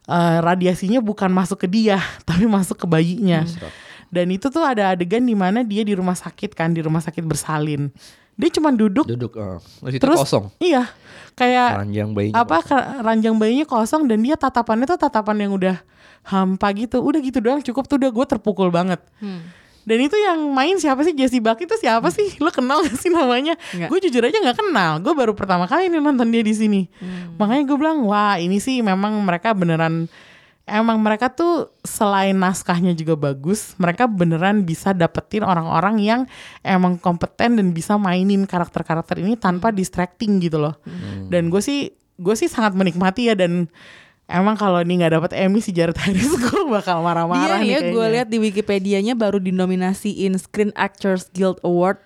Eh, 0.05 0.37
radiasinya 0.37 1.01
bukan 1.01 1.33
masuk 1.33 1.65
ke 1.65 1.67
dia 1.67 1.97
tapi 2.29 2.45
masuk 2.45 2.77
ke 2.77 2.85
bayinya. 2.85 3.41
Dan 4.13 4.29
itu 4.29 4.53
tuh 4.53 4.61
ada 4.61 4.93
adegan 4.93 5.25
di 5.25 5.33
mana 5.33 5.65
dia 5.65 5.81
di 5.81 5.97
rumah 5.97 6.13
sakit 6.13 6.53
kan 6.53 6.71
di 6.71 6.85
rumah 6.85 7.01
sakit 7.01 7.25
bersalin. 7.25 7.89
Dia 8.35 8.51
cuma 8.51 8.69
duduk 8.69 9.07
Duduk, 9.07 9.39
uh, 9.39 9.57
terus 9.95 10.19
kosong. 10.19 10.51
Iya. 10.59 10.91
Kayak 11.35 11.83
Ranjang 11.83 12.09
bayinya 12.15 12.35
apa 12.39 12.57
ka- 12.63 13.03
ranjang 13.03 13.35
bayinya 13.35 13.67
kosong 13.67 14.07
dan 14.07 14.23
dia 14.23 14.39
tatapannya 14.39 14.87
tuh 14.87 14.95
tatapan 14.95 15.47
yang 15.47 15.51
udah 15.51 15.75
hampa 16.23 16.71
gitu. 16.71 17.03
Udah 17.03 17.19
gitu 17.19 17.43
doang 17.43 17.59
cukup 17.59 17.85
tuh 17.85 17.99
udah 17.99 18.09
gue 18.09 18.25
terpukul 18.25 18.71
banget. 18.71 19.03
Hmm. 19.19 19.43
dan 19.85 20.01
itu 20.01 20.17
yang 20.17 20.41
main 20.49 20.73
siapa 20.81 21.05
sih? 21.05 21.13
Jessie 21.13 21.37
Buckley 21.37 21.69
itu 21.69 21.77
siapa 21.77 22.09
sih? 22.09 22.33
Lo 22.41 22.49
kenal 22.49 22.81
gak 22.81 22.97
sih 22.97 23.13
namanya? 23.13 23.53
Gue 23.85 24.01
jujur 24.01 24.25
aja 24.25 24.33
nggak 24.33 24.57
kenal. 24.57 24.97
Gue 24.97 25.13
baru 25.13 25.37
pertama 25.37 25.69
kali 25.69 25.93
nih 25.93 26.01
nonton 26.01 26.25
dia 26.33 26.41
di 26.41 26.57
sini. 26.57 26.89
Makanya 27.37 27.69
gue 27.69 27.77
bilang 27.77 28.01
wah 28.01 28.41
ini 28.41 28.57
sih 28.57 28.81
memang 28.81 29.13
mereka 29.21 29.53
beneran 29.53 30.09
emang 30.65 30.97
mereka 30.97 31.29
tuh 31.29 31.69
selain 31.85 32.33
naskahnya 32.33 32.97
juga 32.97 33.13
bagus 33.13 33.77
mereka 33.77 34.09
beneran 34.09 34.65
bisa 34.65 34.97
dapetin 34.97 35.45
orang-orang 35.45 36.01
yang 36.01 36.21
emang 36.65 36.97
kompeten 36.97 37.61
dan 37.61 37.69
bisa 37.69 38.01
mainin 38.01 38.49
karakter-karakter 38.49 39.21
ini 39.21 39.37
tanpa 39.37 39.69
distracting 39.69 40.41
gitu 40.41 40.57
loh 40.57 40.75
dan 41.29 41.53
gue 41.53 41.61
sih 41.61 41.93
gue 42.17 42.35
sih 42.35 42.49
sangat 42.49 42.73
menikmati 42.73 43.29
ya 43.29 43.37
dan 43.37 43.69
emang 44.25 44.57
kalau 44.57 44.81
ini 44.81 44.97
nggak 44.97 45.21
dapet 45.21 45.31
Emmy 45.37 45.61
si 45.61 45.69
Jared 45.69 45.97
Harris 46.01 46.33
gue 46.49 46.61
bakal 46.65 47.05
marah-marah 47.05 47.61
Dia 47.61 47.61
nih 47.61 47.69
ya 47.69 47.79
gue 47.93 48.05
lihat 48.17 48.27
di 48.33 48.41
Wikipedia-nya 48.41 49.13
baru 49.13 49.37
dinominasiin 49.37 50.33
Screen 50.41 50.73
Actors 50.73 51.29
Guild 51.29 51.61
Award 51.61 52.01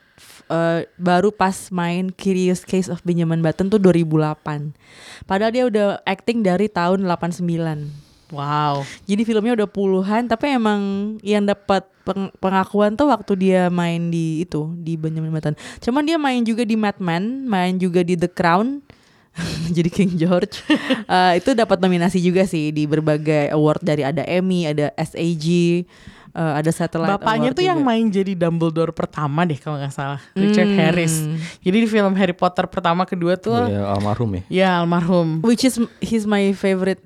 eh, 0.52 0.84
baru 1.00 1.32
pas 1.32 1.56
main 1.72 2.12
Curious 2.12 2.68
Case 2.68 2.92
of 2.92 3.00
Benjamin 3.08 3.40
Button 3.40 3.72
tuh 3.72 3.80
2008. 3.80 4.76
Padahal 5.24 5.52
dia 5.54 5.64
udah 5.64 5.88
acting 6.04 6.44
dari 6.44 6.68
tahun 6.68 7.08
89. 7.08 8.09
Wow 8.30 8.82
Jadi 9.04 9.22
filmnya 9.22 9.54
udah 9.56 9.68
puluhan 9.68 10.26
tapi 10.26 10.52
emang 10.52 10.82
yang 11.20 11.44
dapat 11.44 11.84
peng- 12.02 12.34
pengakuan 12.36 12.94
tuh 12.94 13.08
waktu 13.08 13.34
dia 13.36 13.62
main 13.68 14.08
di 14.08 14.42
itu 14.42 14.74
di 14.76 14.94
Benjamin 14.94 15.30
Button. 15.30 15.54
Cuman 15.80 16.04
dia 16.04 16.16
main 16.16 16.42
juga 16.42 16.62
di 16.62 16.74
Mad 16.74 16.98
Men, 16.98 17.24
main 17.44 17.76
juga 17.76 18.02
di 18.02 18.14
The 18.14 18.28
Crown. 18.28 18.82
jadi 19.70 19.88
King 19.88 20.14
George 20.16 20.66
Eh, 21.08 21.34
itu 21.38 21.54
dapat 21.54 21.78
nominasi 21.78 22.20
juga 22.20 22.44
sih 22.44 22.70
di 22.70 22.84
berbagai 22.84 23.50
award 23.50 23.82
dari 23.84 24.02
ada 24.02 24.22
Emmy, 24.24 24.66
ada 24.66 24.90
SAG, 24.96 25.46
eh, 25.46 25.86
ada 26.34 26.70
Satellite 26.70 27.14
Bapaknya 27.16 27.50
Award 27.50 27.56
tuh 27.56 27.64
yang 27.64 27.80
juga. 27.80 27.88
main 27.88 28.06
jadi 28.06 28.34
Dumbledore 28.36 28.92
pertama 28.92 29.42
deh 29.44 29.56
kalau 29.56 29.78
nggak 29.78 29.90
salah 29.92 30.22
Richard 30.34 30.68
Hmm. 30.68 30.78
Harris. 30.78 31.26
Jadi 31.60 31.78
di 31.80 31.88
film 31.88 32.14
Harry 32.14 32.34
Potter 32.34 32.66
pertama 32.66 33.04
kedua 33.04 33.36
tuh 33.36 33.58
Ya, 33.66 33.86
almarhum 33.88 34.30
ya. 34.32 34.42
ya 34.50 34.70
almarhum. 34.78 35.42
which 35.42 35.62
is 35.62 35.78
he's 36.00 36.26
my 36.26 36.50
favorite 36.52 37.00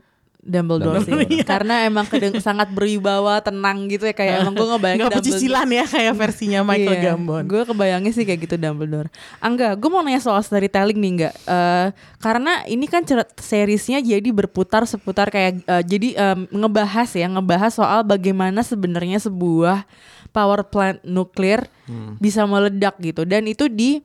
Dumbledore 0.43 0.99
sih. 0.99 1.09
Dumbledore, 1.09 1.31
iya. 1.33 1.45
Karena 1.47 1.75
emang 1.83 2.03
kedeng- 2.03 2.35
sangat 2.37 2.67
berwibawa, 2.69 3.39
tenang 3.39 3.87
gitu 3.87 4.03
ya 4.03 4.11
kayak 4.11 4.43
emang 4.43 4.53
gue 4.53 4.67
ngebayangin 4.67 4.99
Nggak 4.99 5.11
Dumbledore. 5.15 5.39
pecicilan 5.39 5.67
ya 5.69 5.85
kayak 5.87 6.13
versinya 6.13 6.59
Michael 6.61 6.93
Iya, 6.93 7.03
Gambon. 7.09 7.43
Gue 7.47 7.61
kebayangnya 7.63 8.11
sih 8.11 8.23
kayak 8.23 8.39
gitu 8.41 8.55
Dumbledore. 8.57 9.07
Angga, 9.39 9.73
gue 9.73 9.87
mau 9.87 9.99
nanya 9.99 10.19
soal 10.19 10.39
storytelling 10.39 10.95
nih 10.95 11.11
enggak? 11.13 11.33
Eh 11.45 11.87
karena 12.19 12.53
ini 12.65 12.85
kan 12.85 13.01
seriesnya 13.35 13.99
jadi 13.99 14.29
berputar 14.29 14.83
seputar 14.83 15.27
kayak 15.27 15.63
eh, 15.63 15.83
jadi 15.83 16.07
em, 16.13 16.39
ngebahas 16.49 17.09
ya, 17.09 17.25
ngebahas 17.25 17.71
soal 17.71 18.03
bagaimana 18.03 18.61
sebenarnya 18.61 19.17
sebuah 19.17 19.87
power 20.29 20.65
plant 20.65 20.99
nuklir 21.03 21.63
bisa 22.17 22.43
meledak 22.43 22.99
gitu. 22.99 23.23
Dan 23.23 23.45
itu 23.45 23.67
di 23.67 24.03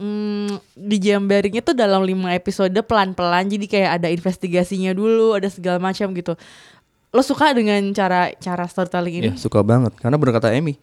mm, 0.00 0.64
dijambarinnya 0.74 1.60
tuh 1.60 1.76
dalam 1.76 2.00
lima 2.02 2.32
episode 2.32 2.72
pelan-pelan. 2.72 3.46
Jadi 3.46 3.68
kayak 3.68 4.00
ada 4.00 4.08
investigasinya 4.08 4.96
dulu, 4.96 5.36
ada 5.36 5.52
segala 5.52 5.76
macam 5.76 6.10
gitu. 6.16 6.32
Lo 7.12 7.20
suka 7.20 7.52
dengan 7.52 7.84
cara 7.92 8.32
cara 8.40 8.64
storytelling 8.64 9.16
ini? 9.20 9.28
Ya, 9.30 9.34
suka 9.36 9.60
banget 9.60 9.92
karena 10.00 10.16
bener 10.16 10.40
kata 10.40 10.50
Emmy. 10.56 10.80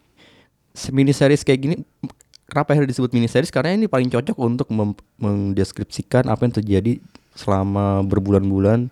Mini 0.94 1.10
series 1.10 1.42
kayak 1.42 1.58
gini 1.58 1.76
kenapa 2.48 2.72
akhirnya 2.72 2.94
disebut 2.94 3.10
mini 3.12 3.28
series 3.28 3.52
karena 3.52 3.76
ini 3.76 3.90
paling 3.90 4.08
cocok 4.08 4.36
untuk 4.40 4.68
mendeskripsikan 5.20 6.30
apa 6.30 6.48
yang 6.48 6.54
terjadi 6.54 6.92
selama 7.36 8.06
berbulan-bulan 8.08 8.88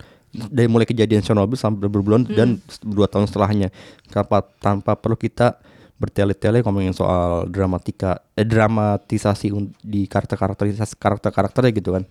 dari 0.53 0.69
mulai 0.69 0.85
kejadian 0.85 1.25
Chernobyl 1.25 1.57
sampai 1.57 1.89
berbulan 1.89 2.29
dan 2.29 2.61
dua 2.85 3.09
tahun 3.09 3.25
setelahnya 3.25 3.73
tanpa 4.13 4.45
tanpa 4.61 4.93
perlu 4.93 5.17
kita 5.17 5.57
bertele-tele 5.97 6.61
ngomongin 6.61 6.93
soal 6.93 7.49
dramatika 7.49 8.21
eh, 8.37 8.45
dramatisasi 8.45 9.49
di 9.81 10.05
karakter-karakterisasi 10.05 11.01
karakter-karakternya 11.01 11.73
gitu 11.73 11.97
kan. 11.97 12.05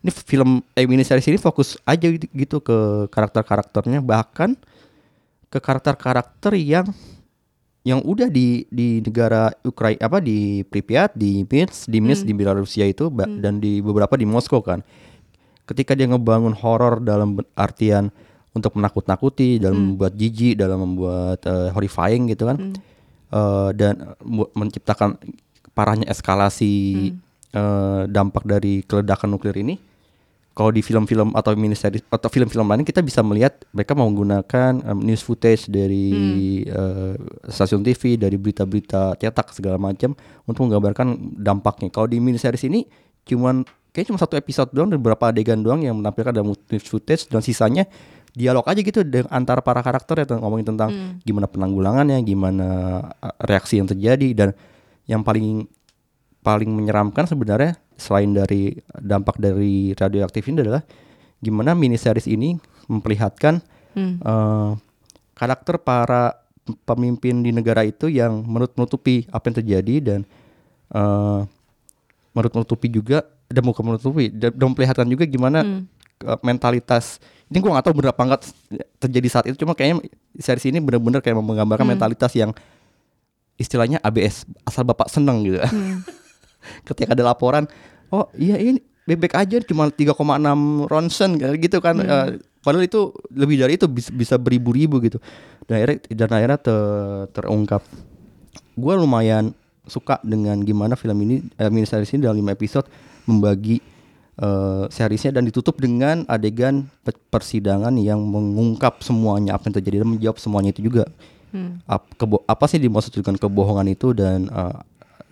Ini 0.00 0.10
film 0.10 0.64
eh 0.74 0.88
mini 0.88 1.04
series 1.04 1.28
ini 1.28 1.36
fokus 1.36 1.76
aja 1.84 2.08
gitu, 2.08 2.26
gitu 2.32 2.56
ke 2.64 3.06
karakter-karakternya 3.12 4.00
bahkan 4.00 4.56
ke 5.52 5.58
karakter-karakter 5.60 6.56
yang 6.56 6.88
yang 7.80 8.00
udah 8.04 8.28
di 8.28 8.68
di 8.68 9.00
negara 9.00 9.52
Ukraina 9.64 10.04
apa 10.04 10.20
di 10.20 10.64
Pripyat, 10.68 11.16
di 11.16 11.44
Minsk, 11.48 11.88
di 11.88 11.98
Minsk 12.00 12.24
di 12.28 12.34
Belarusia 12.36 12.84
itu 12.84 13.08
ba- 13.08 13.28
dan 13.40 13.56
di 13.60 13.80
beberapa 13.80 14.16
di 14.20 14.28
Moskow 14.28 14.60
kan. 14.60 14.84
Ketika 15.64 15.94
dia 15.94 16.10
ngebangun 16.10 16.52
horor 16.52 16.98
dalam 17.00 17.38
artian 17.54 18.10
untuk 18.50 18.74
menakut-nakuti, 18.74 19.62
dalam 19.62 19.94
membuat 19.94 20.18
jijik, 20.18 20.58
dalam 20.58 20.82
membuat 20.82 21.40
eh, 21.46 21.70
horrifying 21.70 22.26
gitu 22.26 22.50
kan. 22.50 22.58
Eh, 23.30 23.70
dan 23.78 24.18
mu- 24.26 24.50
menciptakan 24.58 25.14
parahnya 25.70 26.10
eskalasi 26.10 26.74
eh, 27.54 28.02
dampak 28.10 28.42
dari 28.42 28.82
keledakan 28.82 29.30
nuklir 29.30 29.54
ini 29.54 29.78
kalau 30.50 30.74
di 30.74 30.82
film-film 30.82 31.30
atau 31.38 31.54
mini 31.54 31.78
series 31.78 32.02
atau 32.10 32.26
film-film 32.26 32.66
lain 32.66 32.82
kita 32.82 32.98
bisa 33.06 33.22
melihat 33.22 33.54
mereka 33.70 33.94
menggunakan 33.94 34.82
um, 34.82 34.98
news 34.98 35.22
footage 35.22 35.70
dari 35.70 36.10
eh, 36.66 37.14
stasiun 37.46 37.86
TV, 37.86 38.18
dari 38.18 38.34
berita-berita 38.34 39.14
cetak 39.14 39.54
segala 39.54 39.78
macam 39.78 40.10
untuk 40.42 40.66
menggambarkan 40.66 41.38
dampaknya. 41.38 41.86
Kalau 41.94 42.10
di 42.10 42.18
mini 42.18 42.34
series 42.34 42.66
ini 42.66 42.82
cuman 43.30 43.62
kayak 43.94 44.10
cuma 44.10 44.18
satu 44.18 44.34
episode 44.34 44.74
doang 44.74 44.90
dan 44.90 44.98
beberapa 44.98 45.30
adegan 45.30 45.62
doang 45.62 45.86
yang 45.86 45.94
menampilkan 46.02 46.34
ada 46.34 46.42
news 46.42 46.82
footage 46.82 47.30
dan 47.30 47.46
sisanya 47.46 47.86
dialog 48.32 48.64
aja 48.66 48.80
gitu 48.80 49.02
antara 49.28 49.60
para 49.60 49.82
karakter 49.82 50.22
ya 50.22 50.26
ngomongin 50.38 50.74
tentang 50.74 50.90
gimana 51.26 51.50
penanggulangannya, 51.50 52.22
gimana 52.22 52.66
uh, 53.20 53.34
reaksi 53.44 53.82
yang 53.82 53.90
terjadi. 53.90 54.28
Dan 54.32 54.48
yang 55.10 55.26
paling 55.26 55.66
paling 56.40 56.70
menyeramkan 56.72 57.28
sebenarnya 57.28 57.76
selain 58.00 58.32
dari 58.32 58.72
dampak 58.96 59.36
dari 59.36 59.92
radioaktif 59.92 60.48
ini 60.48 60.64
adalah 60.64 60.82
gimana 61.40 61.76
mini 61.76 62.00
series 62.00 62.28
ini 62.28 62.56
memperlihatkan 62.88 63.60
eh, 63.96 64.70
karakter 65.36 65.76
para 65.80 66.40
pemimpin 66.84 67.44
di 67.44 67.52
negara 67.52 67.84
itu 67.84 68.08
yang 68.08 68.44
menurut 68.44 68.72
menutupi 68.76 69.28
apa 69.28 69.52
yang 69.52 69.56
terjadi 69.60 69.94
dan 70.00 70.20
eh, 70.92 71.40
menurut 72.32 72.52
menutupi 72.56 72.88
juga 72.88 73.28
dan 73.50 73.62
bukan 73.66 73.84
menutupi 73.84 74.32
dan, 74.32 74.56
memperlihatkan 74.56 75.08
juga 75.08 75.24
gimana 75.28 75.84
eh, 76.24 76.38
mentalitas 76.40 77.20
ini 77.50 77.58
gua 77.58 77.76
nggak 77.78 77.84
tahu 77.90 77.94
bener 77.98 78.10
apa 78.14 78.22
enggak 78.22 78.42
terjadi 79.02 79.28
saat 79.28 79.44
itu 79.50 79.58
cuma 79.58 79.74
kayaknya 79.74 80.06
series 80.38 80.70
ini 80.70 80.78
benar-benar 80.78 81.18
kayak 81.18 81.34
menggambarkan 81.34 81.82
mentalitas 81.82 82.30
yang 82.38 82.54
istilahnya 83.58 83.98
ABS 84.00 84.46
asal 84.64 84.86
bapak 84.86 85.10
seneng 85.10 85.44
gitu. 85.44 85.58
Ketika 86.86 87.12
ada 87.12 87.26
laporan 87.26 87.66
oh 88.14 88.30
iya 88.38 88.56
ini 88.56 88.78
bebek 89.04 89.34
aja 89.34 89.58
cuma 89.66 89.90
3,6 89.90 90.14
ronsen 90.86 91.30
gitu 91.58 91.82
kan. 91.82 91.98
Eh, 91.98 92.38
padahal 92.62 92.86
itu 92.86 93.10
lebih 93.34 93.58
dari 93.58 93.74
itu 93.74 93.90
bisa, 93.90 94.14
bisa 94.14 94.34
beribu-ribu 94.38 95.02
gitu. 95.02 95.18
Dan 95.66 95.82
akhirnya 95.82 95.98
dan 96.14 96.30
akhirnya 96.30 96.58
ter- 96.62 97.26
terungkap. 97.34 97.82
Gue 98.78 98.94
lumayan 98.94 99.50
suka 99.90 100.22
dengan 100.22 100.62
gimana 100.62 100.94
film 100.94 101.18
ini 101.26 101.42
eh, 101.58 101.66
mini 101.66 101.84
series 101.84 102.14
ini 102.14 102.24
dalam 102.24 102.38
5 102.38 102.54
episode 102.54 102.86
membagi 103.26 103.82
eh, 104.40 104.84
seriesnya 104.88 105.36
dan 105.36 105.44
ditutup 105.44 105.76
dengan 105.76 106.24
adegan 106.26 106.88
pe- 107.00 107.16
persidangan 107.28 107.92
yang 107.94 108.18
mengungkap 108.18 108.98
semuanya 109.00 109.54
apa 109.54 109.68
yang 109.68 109.76
terjadi 109.76 109.96
dan 110.00 110.08
menjawab 110.10 110.36
semuanya 110.36 110.72
itu 110.72 110.82
juga. 110.82 111.04
Ap- 111.84 112.14
kebo- 112.14 112.46
apa 112.46 112.64
sih 112.64 112.78
dimaksud 112.78 113.10
dengan 113.12 113.34
kebohongan 113.36 113.86
itu 113.86 114.10
dan 114.10 114.46
eh, 114.46 114.76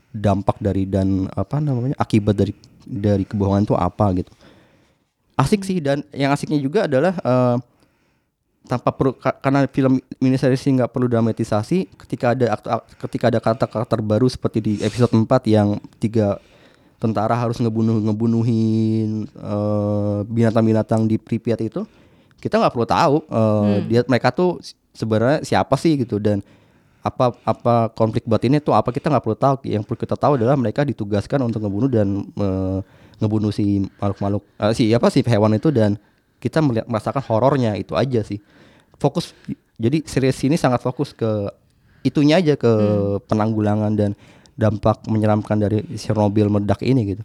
dampak 0.08 0.58
dari 0.58 0.82
dan 0.84 1.26
apa 1.30 1.56
namanya 1.58 1.94
akibat 1.96 2.34
dari 2.34 2.52
dari 2.82 3.22
kebohongan 3.22 3.64
itu 3.64 3.72
apa 3.72 4.06
gitu. 4.14 4.32
Asik 5.34 5.62
sih 5.62 5.78
dan 5.78 6.02
yang 6.10 6.34
asiknya 6.34 6.58
juga 6.58 6.84
adalah 6.84 7.14
eh, 7.14 7.56
tanpa 8.66 8.90
perlu 8.92 9.14
ka- 9.14 9.38
karena 9.38 9.64
film 9.64 9.96
miniseries 10.18 10.60
ini 10.66 10.82
nggak 10.82 10.92
perlu 10.92 11.08
dramatisasi 11.08 11.88
ketika 12.04 12.36
ada 12.36 12.52
ketika 13.00 13.32
ada 13.32 13.38
karakter-karakter 13.40 13.98
baru 14.02 14.28
seperti 14.28 14.58
di 14.60 14.72
episode 14.82 15.14
4 15.14 15.24
yang 15.46 15.68
tiga 15.96 16.36
tentara 16.98 17.34
harus 17.38 17.62
ngebunuh 17.62 18.02
ngebunuhin 18.10 19.26
eh, 19.30 20.18
binatang-binatang 20.26 21.06
di 21.06 21.16
Pripyat 21.16 21.62
itu 21.62 21.86
kita 22.38 22.58
nggak 22.58 22.74
perlu 22.74 22.86
tahu 22.86 23.16
eh, 23.26 23.76
dia 23.86 24.00
mereka 24.06 24.34
tuh 24.34 24.58
sebenarnya 24.94 25.46
siapa 25.46 25.78
sih 25.78 25.94
gitu 26.02 26.18
dan 26.18 26.42
apa 26.98 27.30
apa 27.46 27.74
konflik 27.94 28.26
batinnya 28.26 28.58
tuh 28.58 28.74
apa 28.74 28.90
kita 28.90 29.08
nggak 29.08 29.24
perlu 29.24 29.38
tahu. 29.38 29.54
Yang 29.64 29.82
perlu 29.86 29.98
kita 30.02 30.16
tahu 30.18 30.32
adalah 30.36 30.58
mereka 30.58 30.82
ditugaskan 30.82 31.46
untuk 31.46 31.62
ngebunuh 31.62 31.90
dan 31.90 32.26
eh, 32.26 32.78
ngebunuh 33.22 33.54
si 33.54 33.86
makhluk-makhluk 34.02 34.42
eh, 34.58 34.72
si 34.74 34.90
apa 34.90 35.08
sih 35.08 35.22
hewan 35.22 35.54
itu 35.54 35.70
dan 35.70 35.94
kita 36.42 36.62
melihat 36.62 36.86
merasakan 36.86 37.22
horornya 37.26 37.78
itu 37.78 37.94
aja 37.94 38.20
sih. 38.26 38.42
Fokus 38.98 39.30
jadi 39.78 40.02
series 40.02 40.38
ini 40.42 40.58
sangat 40.58 40.82
fokus 40.82 41.14
ke 41.14 41.50
itunya 42.02 42.38
aja 42.42 42.54
ke 42.58 42.72
penanggulangan 43.30 43.94
dan 43.94 44.10
dampak 44.58 45.06
menyeramkan 45.06 45.54
dari 45.56 45.86
Chernobyl 45.94 46.50
meledak 46.50 46.82
ini 46.82 47.14
gitu 47.14 47.22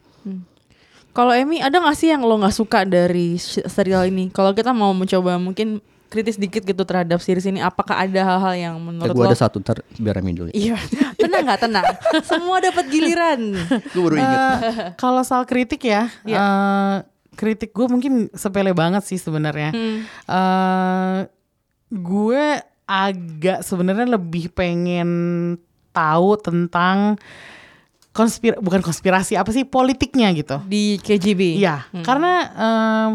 Kalau 1.11 1.29
Emmy 1.29 1.57
ada 1.57 1.77
gak 1.77 1.93
sih 1.93 2.07
yang 2.07 2.21
lo 2.21 2.37
nggak 2.37 2.49
suka 2.51 2.85
dari 2.85 3.37
serial 3.37 4.05
ini? 4.05 4.29
Kalau 4.29 4.49
kita 4.51 4.69
mau 4.69 4.89
mencoba 4.91 5.37
mungkin 5.37 5.77
kritis 6.07 6.37
dikit 6.37 6.61
gitu 6.61 6.81
terhadap 6.83 7.17
series 7.17 7.45
ini, 7.45 7.57
apakah 7.57 7.97
ada 7.99 8.17
hal-hal 8.23 8.53
yang 8.55 8.75
Eh, 8.75 8.81
menurut 8.83 9.13
gue 9.13 9.21
lo? 9.21 9.29
ada 9.29 9.37
satu 9.39 9.57
ntar 9.59 9.81
biar 9.93 10.17
Amin 10.17 10.33
dulu 10.33 10.49
ya. 10.49 10.73
Iya, 10.73 10.77
tenang 11.21 11.41
nggak 11.43 11.59
tenang. 11.59 11.85
Semua 12.29 12.57
dapat 12.59 12.85
giliran. 12.87 13.41
gue 13.83 14.01
baru 14.03 14.15
inget 14.15 14.37
Eh, 14.37 14.57
kalau 14.95 15.21
soal 15.21 15.45
kritik 15.45 15.81
ya, 15.83 16.09
Iya. 16.23 16.33
eh, 16.35 16.95
kritik 17.33 17.69
gue 17.71 17.85
mungkin 17.87 18.29
sepele 18.31 18.73
banget 18.73 19.01
sih 19.03 19.17
sebenarnya. 19.17 19.69
Hmm. 19.69 20.05
Eh, 20.27 21.17
gue 21.91 22.45
agak 22.83 23.61
sebenarnya 23.61 24.09
lebih 24.11 24.49
pengen 24.49 25.09
tahu 25.93 26.35
tentang 26.41 27.21
konspir 28.13 28.57
bukan 28.61 28.81
konspirasi 28.81 29.37
apa 29.37 29.49
sih 29.49 29.65
politiknya 29.65 30.33
gitu. 30.33 30.57
Di 30.65 30.97
KGB. 31.01 31.61
Iya, 31.61 31.87
karena 32.05 32.33
em, 32.53 33.09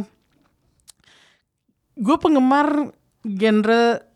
gue 1.98 2.16
penggemar 2.18 2.94
genre 3.22 4.07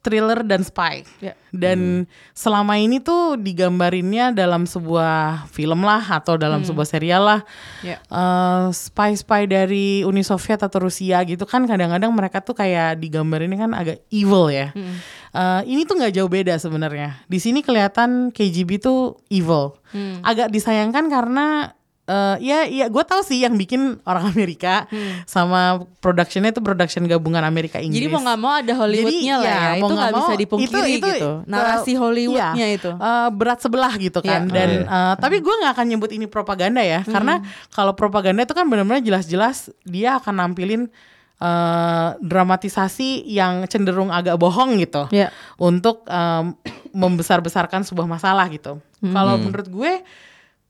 thriller 0.00 0.40
dan 0.44 0.64
spy. 0.64 1.04
Ya. 1.20 1.36
Dan 1.52 2.08
selama 2.32 2.80
ini 2.80 3.00
tuh 3.00 3.36
digambarinnya 3.36 4.32
dalam 4.32 4.64
sebuah 4.64 5.46
film 5.52 5.84
lah 5.84 6.00
atau 6.00 6.40
dalam 6.40 6.64
sebuah 6.64 6.86
serial 6.88 7.22
lah. 7.24 7.40
Ya. 7.84 8.00
Eh, 8.00 8.66
spy-spy 8.72 9.44
dari 9.44 10.02
Uni 10.04 10.24
Soviet 10.24 10.60
atau 10.60 10.88
Rusia 10.88 11.20
gitu 11.28 11.44
kan 11.44 11.68
kadang-kadang 11.68 12.12
mereka 12.12 12.40
tuh 12.40 12.56
kayak 12.56 13.00
digambarinnya 13.00 13.58
kan 13.60 13.72
agak 13.76 14.00
evil 14.08 14.48
ya. 14.48 14.72
Eh, 15.30 15.62
ini 15.68 15.84
tuh 15.84 16.00
nggak 16.00 16.16
jauh 16.16 16.30
beda 16.30 16.56
sebenarnya. 16.56 17.20
Di 17.28 17.38
sini 17.38 17.60
kelihatan 17.60 18.32
KGB 18.32 18.80
tuh 18.80 19.20
evil. 19.28 19.76
Agak 20.24 20.54
disayangkan 20.54 21.10
karena 21.10 21.74
eh, 22.10 22.36
ya 22.42 22.58
ya 22.66 22.90
gue 22.90 23.04
tahu 23.06 23.22
sih 23.22 23.38
yang 23.40 23.54
bikin 23.54 24.02
orang 24.02 24.34
Amerika 24.34 24.90
sama 25.24 25.78
productionnya 26.02 26.50
itu 26.50 26.58
production 26.58 27.06
gabungan 27.06 27.46
Amerika 27.46 27.78
Inggris. 27.78 28.02
Jadi 28.02 28.10
mau 28.10 28.20
nggak 28.20 28.38
mau 28.40 28.52
ada 28.58 28.72
Hollywoodnya 28.74 29.34
lah 29.38 29.46
ya, 29.46 29.54
ya, 29.54 29.70
itu 29.78 29.82
mau 29.82 29.88
nggak 29.94 30.02
nggak 30.10 30.18
bisa 30.18 30.32
dipungkiri 30.34 30.68
itu- 30.90 30.98
itu, 30.98 31.08
gitu. 31.14 31.30
uh, 31.30 31.46
Narasi 31.46 31.92
Hollywoodnya 31.94 32.66
iya, 32.66 32.68
itu. 32.74 32.90
uh, 32.90 33.28
berat 33.30 33.62
sebelah 33.62 33.94
gitu 33.94 34.18
kan. 34.20 34.42
Iya. 34.44 34.52
Dan 34.52 34.68
Oh, 34.70 34.82
iya. 34.82 34.90
uh, 34.90 35.14
tapi 35.16 35.36
gue 35.38 35.54
nggak 35.54 35.72
akan 35.78 35.86
nyebut 35.86 36.10
ini 36.10 36.26
propaganda 36.26 36.82
ya, 36.82 37.06
karena 37.06 37.44
kalau 37.70 37.94
propaganda 37.94 38.42
itu 38.42 38.52
kan 38.52 38.66
benar-benar 38.66 38.98
jelas-jelas 39.00 39.70
dia 39.86 40.18
akan 40.18 40.34
nampilin 40.40 40.90
uh, 41.38 42.16
dramatisasi 42.20 43.24
yang 43.26 43.64
cenderung 43.66 44.10
agak 44.10 44.34
bohong 44.34 44.80
gitu 44.80 45.06
Ya. 45.12 45.30
untuk 45.56 46.02
um, 46.08 46.56
membesar-besarkan 46.90 47.86
sebuah 47.86 48.08
masalah 48.08 48.50
gitu. 48.50 48.80
Kalau 49.00 49.38
menurut 49.38 49.68
gue 49.68 49.92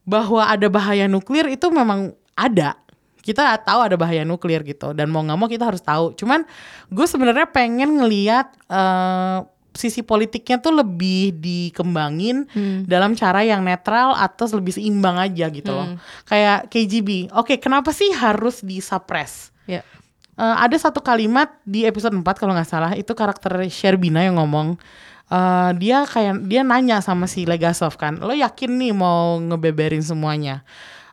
bahwa 0.04 0.46
ada 0.46 0.66
bahaya 0.66 1.06
nuklir 1.06 1.46
itu 1.50 1.66
memang 1.70 2.14
ada. 2.34 2.76
Kita 3.20 3.52
tahu 3.60 3.80
ada 3.84 3.96
bahaya 4.00 4.24
nuklir 4.24 4.64
gitu 4.64 4.96
dan 4.96 5.12
mau 5.12 5.20
nggak 5.20 5.38
mau 5.38 5.48
kita 5.48 5.68
harus 5.68 5.84
tahu. 5.84 6.16
Cuman 6.16 6.42
gue 6.88 7.06
sebenarnya 7.06 7.46
pengen 7.52 8.00
ngeliat 8.00 8.48
uh, 8.72 9.44
sisi 9.76 10.02
politiknya 10.02 10.58
tuh 10.58 10.82
lebih 10.82 11.36
dikembangin 11.38 12.48
dalam 12.90 13.14
cara 13.14 13.46
yang 13.46 13.62
netral 13.62 14.18
atau 14.18 14.50
lebih 14.58 14.74
seimbang 14.74 15.14
aja 15.14 15.46
gitu 15.46 15.70
loh. 15.70 15.94
Kayak 16.26 16.66
KGB. 16.72 17.30
Oke, 17.38 17.62
kenapa 17.62 17.94
sih 17.94 18.10
harus 18.10 18.66
disuppress? 18.66 19.54
Ya. 19.70 19.86
Eh, 20.40 20.56
ada 20.56 20.76
satu 20.80 21.04
kalimat 21.04 21.52
di 21.68 21.84
episode 21.84 22.16
4 22.16 22.24
kalau 22.40 22.56
nggak 22.56 22.64
salah 22.64 22.92
itu 22.96 23.12
karakter 23.12 23.60
Sherbina 23.68 24.24
yang 24.24 24.40
ngomong 24.40 24.80
eh, 25.30 25.70
dia 25.78 26.04
kayak 26.04 26.50
dia 26.50 26.66
nanya 26.66 26.98
sama 27.00 27.30
si 27.30 27.46
Legasov 27.46 27.94
kan 27.96 28.18
lo 28.18 28.34
yakin 28.34 28.76
nih 28.76 28.92
mau 28.92 29.38
ngebeberin 29.38 30.02
semuanya? 30.02 30.66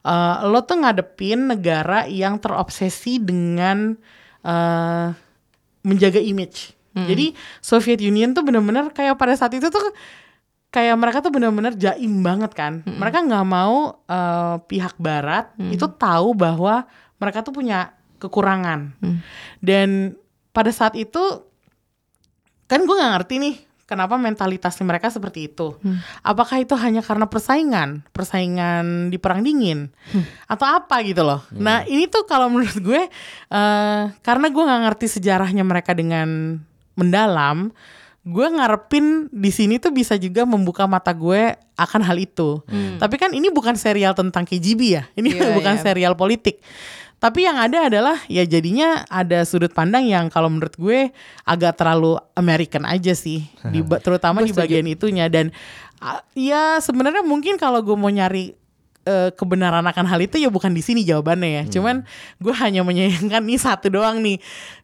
Eh, 0.07 0.35
lo 0.47 0.63
tuh 0.65 0.81
ngadepin 0.81 1.53
negara 1.53 2.09
yang 2.09 2.41
terobsesi 2.41 3.21
dengan 3.21 3.95
eh, 4.43 5.07
menjaga 5.85 6.19
image. 6.19 6.73
Jadi 6.97 7.29
Soviet 7.61 8.01
Union 8.01 8.33
tuh 8.33 8.41
bener-bener 8.41 8.89
kayak 8.89 9.21
pada 9.21 9.37
saat 9.37 9.53
itu 9.53 9.69
tuh 9.69 9.93
kayak 10.73 10.97
mereka 10.97 11.21
tuh 11.21 11.29
benar-benar 11.29 11.77
jaim 11.77 12.25
banget 12.25 12.57
kan. 12.57 12.81
Mereka 12.89 13.21
nggak 13.21 13.45
mau 13.45 14.01
eh, 14.09 14.55
pihak 14.65 14.97
Barat 14.97 15.53
itu 15.69 15.85
tahu 15.85 16.33
bahwa 16.33 16.89
mereka 17.21 17.45
tuh 17.45 17.53
punya 17.53 17.93
kekurangan. 18.17 18.97
Dan 19.61 20.17
pada 20.49 20.73
saat 20.73 20.97
itu 20.97 21.21
kan 22.65 22.81
gue 22.81 22.95
nggak 22.97 23.13
ngerti 23.21 23.35
nih 23.37 23.55
kenapa 23.87 24.19
mentalitasnya 24.19 24.83
mereka 24.83 25.07
seperti 25.07 25.47
itu. 25.47 25.79
Apakah 26.21 26.59
itu 26.59 26.75
hanya 26.75 26.99
karena 26.99 27.25
persaingan, 27.25 28.03
persaingan 28.11 29.07
di 29.07 29.17
perang 29.17 29.41
dingin, 29.41 29.87
atau 30.45 30.67
apa 30.67 30.99
gitu 31.07 31.23
loh? 31.23 31.41
Nah 31.55 31.87
ini 31.87 32.05
tuh 32.11 32.27
kalau 32.27 32.51
menurut 32.51 32.77
gue 32.77 33.07
eh, 33.49 34.03
karena 34.11 34.47
gue 34.51 34.63
nggak 34.67 34.81
ngerti 34.91 35.07
sejarahnya 35.17 35.63
mereka 35.63 35.95
dengan 35.95 36.59
mendalam, 36.99 37.71
gue 38.27 38.47
ngarepin 38.51 39.31
di 39.31 39.51
sini 39.55 39.79
tuh 39.79 39.95
bisa 39.95 40.19
juga 40.19 40.43
membuka 40.43 40.83
mata 40.83 41.15
gue 41.15 41.55
akan 41.79 42.01
hal 42.03 42.19
itu. 42.19 42.59
Tapi 42.99 43.15
kan 43.15 43.31
ini 43.31 43.47
bukan 43.47 43.79
serial 43.79 44.11
tentang 44.11 44.43
KGB 44.43 44.81
ya, 44.99 45.03
ini 45.15 45.31
Iya, 45.31 45.53
bukan 45.57 45.79
iya. 45.79 45.81
serial 45.81 46.13
politik. 46.19 46.59
Tapi 47.17 47.49
yang 47.49 47.57
ada 47.57 47.89
adalah 47.89 48.21
ya 48.29 48.45
jadinya 48.45 49.01
ada 49.09 49.41
sudut 49.41 49.73
pandang 49.73 50.05
yang 50.05 50.29
kalau 50.29 50.53
menurut 50.53 50.77
gue 50.77 51.09
agak 51.49 51.73
terlalu 51.81 52.21
American 52.37 52.85
aja 52.85 53.17
sih, 53.17 53.49
di, 53.73 53.81
terutama 54.01 54.45
di 54.45 54.53
bagian 54.53 54.85
itunya 54.85 55.25
dan 55.25 55.49
ya 56.37 56.77
sebenarnya 56.77 57.25
mungkin 57.25 57.57
kalau 57.57 57.81
gue 57.81 57.97
mau 57.97 58.13
nyari 58.13 58.53
eh, 59.09 59.29
kebenaran 59.33 59.81
akan 59.81 60.05
hal 60.05 60.19
itu 60.21 60.37
ya 60.37 60.53
bukan 60.53 60.69
di 60.77 60.85
sini 60.85 61.01
jawabannya 61.01 61.49
ya. 61.49 61.63
Cuman 61.65 62.05
gue 62.37 62.53
hanya 62.53 62.85
menyayangkan 62.85 63.41
nih 63.41 63.59
satu 63.59 63.89
doang 63.89 64.21
nih. 64.21 64.37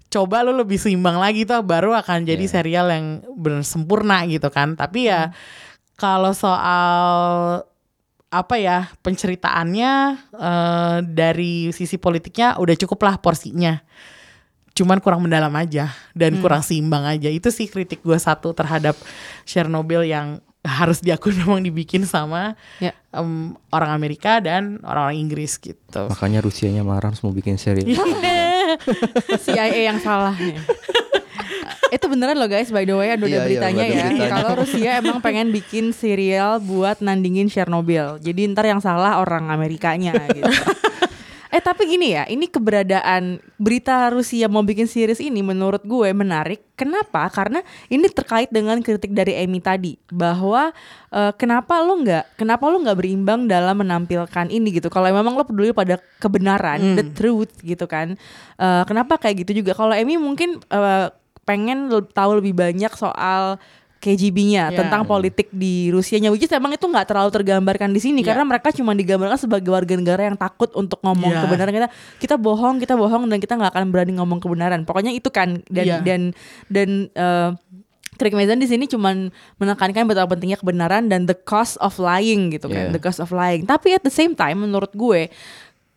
Coba 0.10 0.46
lo 0.46 0.54
lebih 0.58 0.78
seimbang 0.78 1.18
lagi 1.18 1.46
tuh 1.46 1.62
baru 1.62 1.94
akan 1.98 2.26
jadi 2.26 2.46
serial 2.46 2.90
yang 2.90 3.06
benar 3.38 3.62
sempurna 3.62 4.26
gitu 4.26 4.50
kan. 4.50 4.74
Tapi 4.74 5.10
ya 5.10 5.34
kalau 6.02 6.34
soal 6.34 7.62
apa 8.34 8.58
ya 8.58 8.90
penceritaannya 9.00 9.92
eh, 10.34 10.98
dari 11.06 11.70
sisi 11.70 12.02
politiknya 12.02 12.58
udah 12.58 12.76
cukup 12.76 13.00
lah 13.06 13.16
porsinya. 13.22 13.78
Cuman 14.74 14.98
kurang 14.98 15.22
mendalam 15.22 15.54
aja 15.54 15.94
dan 16.18 16.42
kurang 16.42 16.66
seimbang 16.66 17.06
aja. 17.06 17.30
Itu 17.30 17.54
sih 17.54 17.70
kritik 17.70 18.02
gue 18.02 18.18
satu 18.18 18.58
terhadap 18.58 18.98
Chernobyl 19.46 20.02
yang 20.02 20.42
harus 20.66 20.98
diakui 20.98 21.30
memang 21.46 21.62
dibikin 21.62 22.10
sama 22.10 22.58
Ya. 22.82 22.98
em, 23.14 23.54
orang 23.70 23.94
Amerika 23.94 24.42
dan 24.42 24.82
orang-orang 24.82 25.20
Inggris 25.20 25.60
gitu. 25.60 26.10
makanya 26.10 26.42
Rusianya 26.42 26.82
marah 26.82 27.14
harus 27.14 27.22
mau 27.22 27.30
bikin 27.30 27.62
seri 27.62 27.86
CIA 29.46 29.94
yang 29.94 30.02
salah 30.02 30.34
nih. 30.34 30.58
Itu 31.94 32.06
beneran 32.10 32.36
loh 32.36 32.50
guys 32.50 32.74
by 32.74 32.84
the 32.84 32.92
way 32.92 33.14
ada 33.14 33.24
Iya, 33.24 33.30
iya, 33.30 33.42
beritanya 33.46 33.84
ada 33.86 33.94
ya 33.94 34.04
beritanya. 34.10 34.32
kalau 34.34 34.52
Rusia 34.58 34.90
emang 34.98 35.18
pengen 35.22 35.48
bikin 35.54 35.94
serial 35.94 36.58
buat 36.60 37.00
nandingin 37.00 37.48
Chernobyl 37.48 38.18
jadi 38.18 38.50
ntar 38.52 38.66
yang 38.66 38.82
salah 38.82 39.22
orang 39.22 39.48
Amerikanya 39.48 40.18
gitu 40.34 40.50
Eh 41.54 41.62
tapi 41.62 41.86
gini 41.86 42.18
ya, 42.18 42.26
ini 42.26 42.50
keberadaan 42.50 43.38
berita 43.62 44.10
Rusia 44.10 44.50
mau 44.50 44.66
bikin 44.66 44.90
series 44.90 45.22
ini 45.22 45.46
menurut 45.46 45.86
gue 45.86 46.10
menarik. 46.10 46.66
Kenapa? 46.74 47.30
Karena 47.30 47.62
ini 47.94 48.10
terkait 48.10 48.50
dengan 48.50 48.82
kritik 48.82 49.14
dari 49.14 49.38
Amy 49.38 49.62
tadi 49.62 49.94
bahwa 50.10 50.74
eh, 51.14 51.30
kenapa 51.38 51.78
lo 51.86 52.02
nggak, 52.02 52.42
kenapa 52.42 52.66
lo 52.74 52.82
nggak 52.82 52.98
berimbang 52.98 53.46
dalam 53.46 53.86
menampilkan 53.86 54.50
ini 54.50 54.82
gitu. 54.82 54.90
Kalau 54.90 55.14
memang 55.14 55.38
lo 55.38 55.46
peduli 55.46 55.70
pada 55.78 56.02
kebenaran, 56.18 56.98
the 56.98 57.06
truth 57.14 57.54
gitu 57.62 57.86
kan. 57.86 58.18
Eh, 58.58 58.84
kenapa 58.90 59.22
kayak 59.22 59.46
gitu 59.46 59.62
juga? 59.62 59.78
Kalau 59.78 59.94
Amy 59.94 60.18
mungkin 60.18 60.58
eh, 60.58 61.06
pengen 61.44 61.88
tahu 62.12 62.40
lebih 62.40 62.54
banyak 62.54 62.92
soal 62.94 63.60
KGB-nya 64.00 64.68
Ya. 64.68 64.84
tentang 64.84 65.08
politik 65.08 65.48
di 65.48 65.88
Rusianya, 65.88 66.28
which 66.28 66.44
is 66.44 66.52
emang 66.52 66.76
itu 66.76 66.84
nggak 66.84 67.08
terlalu 67.08 67.32
tergambarkan 67.32 67.88
di 67.88 68.04
sini 68.04 68.20
Ya. 68.20 68.36
karena 68.36 68.44
mereka 68.44 68.76
cuma 68.76 68.92
digambarkan 68.92 69.40
sebagai 69.40 69.72
warga 69.72 69.96
negara 69.96 70.28
yang 70.28 70.36
takut 70.36 70.68
untuk 70.76 71.00
ngomong 71.00 71.32
Ya. 71.32 71.48
kebenaran 71.48 71.72
kita 71.72 71.88
kita 72.20 72.36
bohong 72.36 72.84
kita 72.84 73.00
bohong 73.00 73.32
dan 73.32 73.40
kita 73.40 73.56
nggak 73.56 73.72
akan 73.72 73.96
berani 73.96 74.20
ngomong 74.20 74.44
kebenaran 74.44 74.84
pokoknya 74.84 75.16
itu 75.16 75.32
kan 75.32 75.64
dan 75.72 75.86
Iya. 75.88 75.98
dan 76.04 76.22
dan 76.68 76.90
eh, 77.16 77.50
Craig 78.14 78.36
Mazin 78.36 78.62
di 78.62 78.70
sini 78.70 78.86
cuman 78.86 79.32
menekankan 79.58 80.06
betapa 80.06 80.36
pentingnya 80.36 80.60
kebenaran 80.60 81.10
dan 81.10 81.26
the 81.26 81.34
cost 81.34 81.80
of 81.80 81.96
lying 81.98 82.52
gitu 82.52 82.68
kan 82.68 82.92
Yeah. 82.92 82.94
the 82.94 83.02
cost 83.02 83.18
of 83.18 83.32
lying 83.32 83.64
tapi 83.64 83.96
at 83.96 84.04
the 84.04 84.12
same 84.12 84.36
time 84.36 84.68
menurut 84.68 84.92
gue 84.94 85.32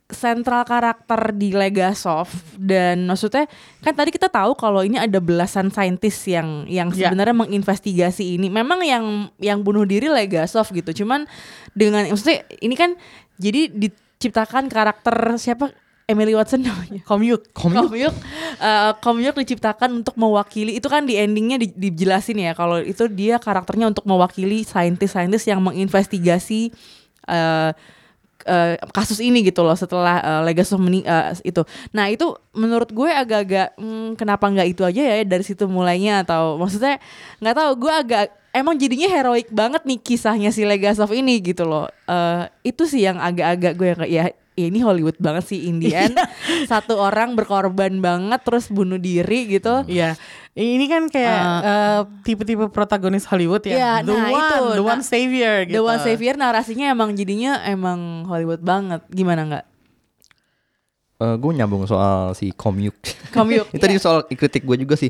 sentral 0.07 0.63
karakter 0.63 1.35
di 1.35 1.51
Legasov 1.51 2.31
dan 2.55 3.11
maksudnya 3.11 3.51
kan 3.83 3.91
tadi 3.91 4.15
kita 4.15 4.31
tahu 4.31 4.55
kalau 4.55 4.87
ini 4.87 4.95
ada 4.95 5.19
belasan 5.19 5.67
saintis 5.69 6.15
yang 6.31 6.63
yang 6.71 6.95
Ya. 6.95 7.11
sebenarnya 7.11 7.35
menginvestigasi 7.35 8.39
ini. 8.39 8.47
Memang 8.47 8.87
yang 8.87 9.05
yang 9.43 9.67
bunuh 9.67 9.83
diri 9.83 10.07
Legasov 10.07 10.71
gitu. 10.71 11.03
Cuman 11.03 11.27
dengan 11.75 12.07
maksudnya 12.07 12.47
ini 12.63 12.79
kan 12.79 12.95
jadi 13.37 13.67
diciptakan 13.69 14.71
karakter 14.71 15.13
siapa 15.37 15.75
Emily 16.07 16.39
Watson 16.39 16.63
namanya. 16.63 17.03
Komyuk. 17.03 17.51
Komyuk, 17.51 18.15
eh, 18.63 18.93
Komyuk 19.03 19.35
diciptakan 19.35 20.07
untuk 20.07 20.15
mewakili 20.15 20.79
itu 20.79 20.87
kan 20.87 21.03
di 21.03 21.19
endingnya 21.19 21.59
di- 21.59 21.75
dijelasin 21.75 22.47
ya 22.47 22.55
kalau 22.55 22.79
itu 22.79 23.11
dia 23.11 23.43
karakternya 23.43 23.91
untuk 23.91 24.07
mewakili 24.07 24.63
saintis-saintis 24.63 25.43
yang 25.51 25.59
menginvestigasi 25.59 26.71
eh, 27.27 27.71
eh, 28.47 28.79
kasus 28.95 29.19
ini 29.19 29.43
gitu 29.43 29.67
loh 29.67 29.75
setelah 29.75 30.23
uh, 30.23 30.43
Legasov 30.47 30.79
meni 30.79 31.03
eh, 31.03 31.35
itu. 31.43 31.67
Nah 31.91 32.07
itu 32.09 32.33
menurut 32.55 32.89
gue 32.95 33.11
agak-agak 33.11 33.77
hmm, 33.77 34.17
kenapa 34.17 34.47
nggak 34.49 34.69
itu 34.71 34.83
aja 34.87 35.03
ya 35.03 35.17
dari 35.27 35.45
situ 35.45 35.67
mulainya 35.67 36.23
atau 36.25 36.57
maksudnya 36.57 37.03
nggak 37.43 37.55
tahu 37.59 37.71
gue 37.83 37.93
agak 37.93 38.27
emang 38.57 38.81
jadinya 38.81 39.13
heroik 39.13 39.53
banget 39.53 39.85
nih 39.85 40.01
kisahnya 40.01 40.49
si 40.49 40.65
Legasov 40.65 41.13
ini 41.13 41.43
gitu 41.45 41.69
loh. 41.69 41.93
Eh, 42.09 42.45
itu 42.65 42.89
sih 42.89 43.05
yang 43.05 43.21
agak-agak 43.21 43.73
gue 43.77 43.89
ya 44.09 44.33
ya 44.57 44.67
ini 44.67 44.81
Hollywood 44.81 45.21
banget 45.21 45.53
sih 45.53 45.69
Indian 45.69 46.17
satu 46.65 46.97
orang 46.97 47.37
berkorban 47.37 48.01
banget 48.01 48.41
terus 48.41 48.73
bunuh 48.73 48.97
diri 48.97 49.47
gitu 49.47 49.85
Iya, 49.85 50.17
ini 50.57 50.89
kan 50.89 51.13
kayak 51.13 51.37
Uh. 51.37 51.61
eh, 51.63 52.01
tipe-tipe 52.25 52.73
protagonis 52.73 53.29
Hollywood 53.29 53.61
ya. 53.69 53.77
Iya, 53.77 53.93
the 54.01 54.17
nah 54.17 54.33
one, 54.33 54.41
itu. 54.41 54.65
the 54.73 54.83
Nah, 54.83 54.93
one 54.97 55.03
savior 55.05 55.55
gitu. 55.69 55.77
The 55.77 55.83
One 55.85 56.01
Savior 56.01 56.35
narasinya 56.35 56.89
emang 56.89 57.13
jadinya 57.13 57.61
emang 57.69 58.25
Hollywood 58.25 58.65
banget 58.65 59.05
gimana 59.13 59.45
nggak 59.45 59.65
gue 61.17 61.53
Eh, 61.53 61.57
nyambung 61.57 61.89
soal 61.89 62.37
si 62.37 62.53
komyuk. 62.53 62.97
Komyuk, 63.33 63.69
Itu 63.77 63.81
tadi 63.81 63.97
iya. 63.97 64.03
soal 64.03 64.25
kritik 64.29 64.65
gue 64.65 64.77
juga 64.77 64.97
sih. 64.97 65.09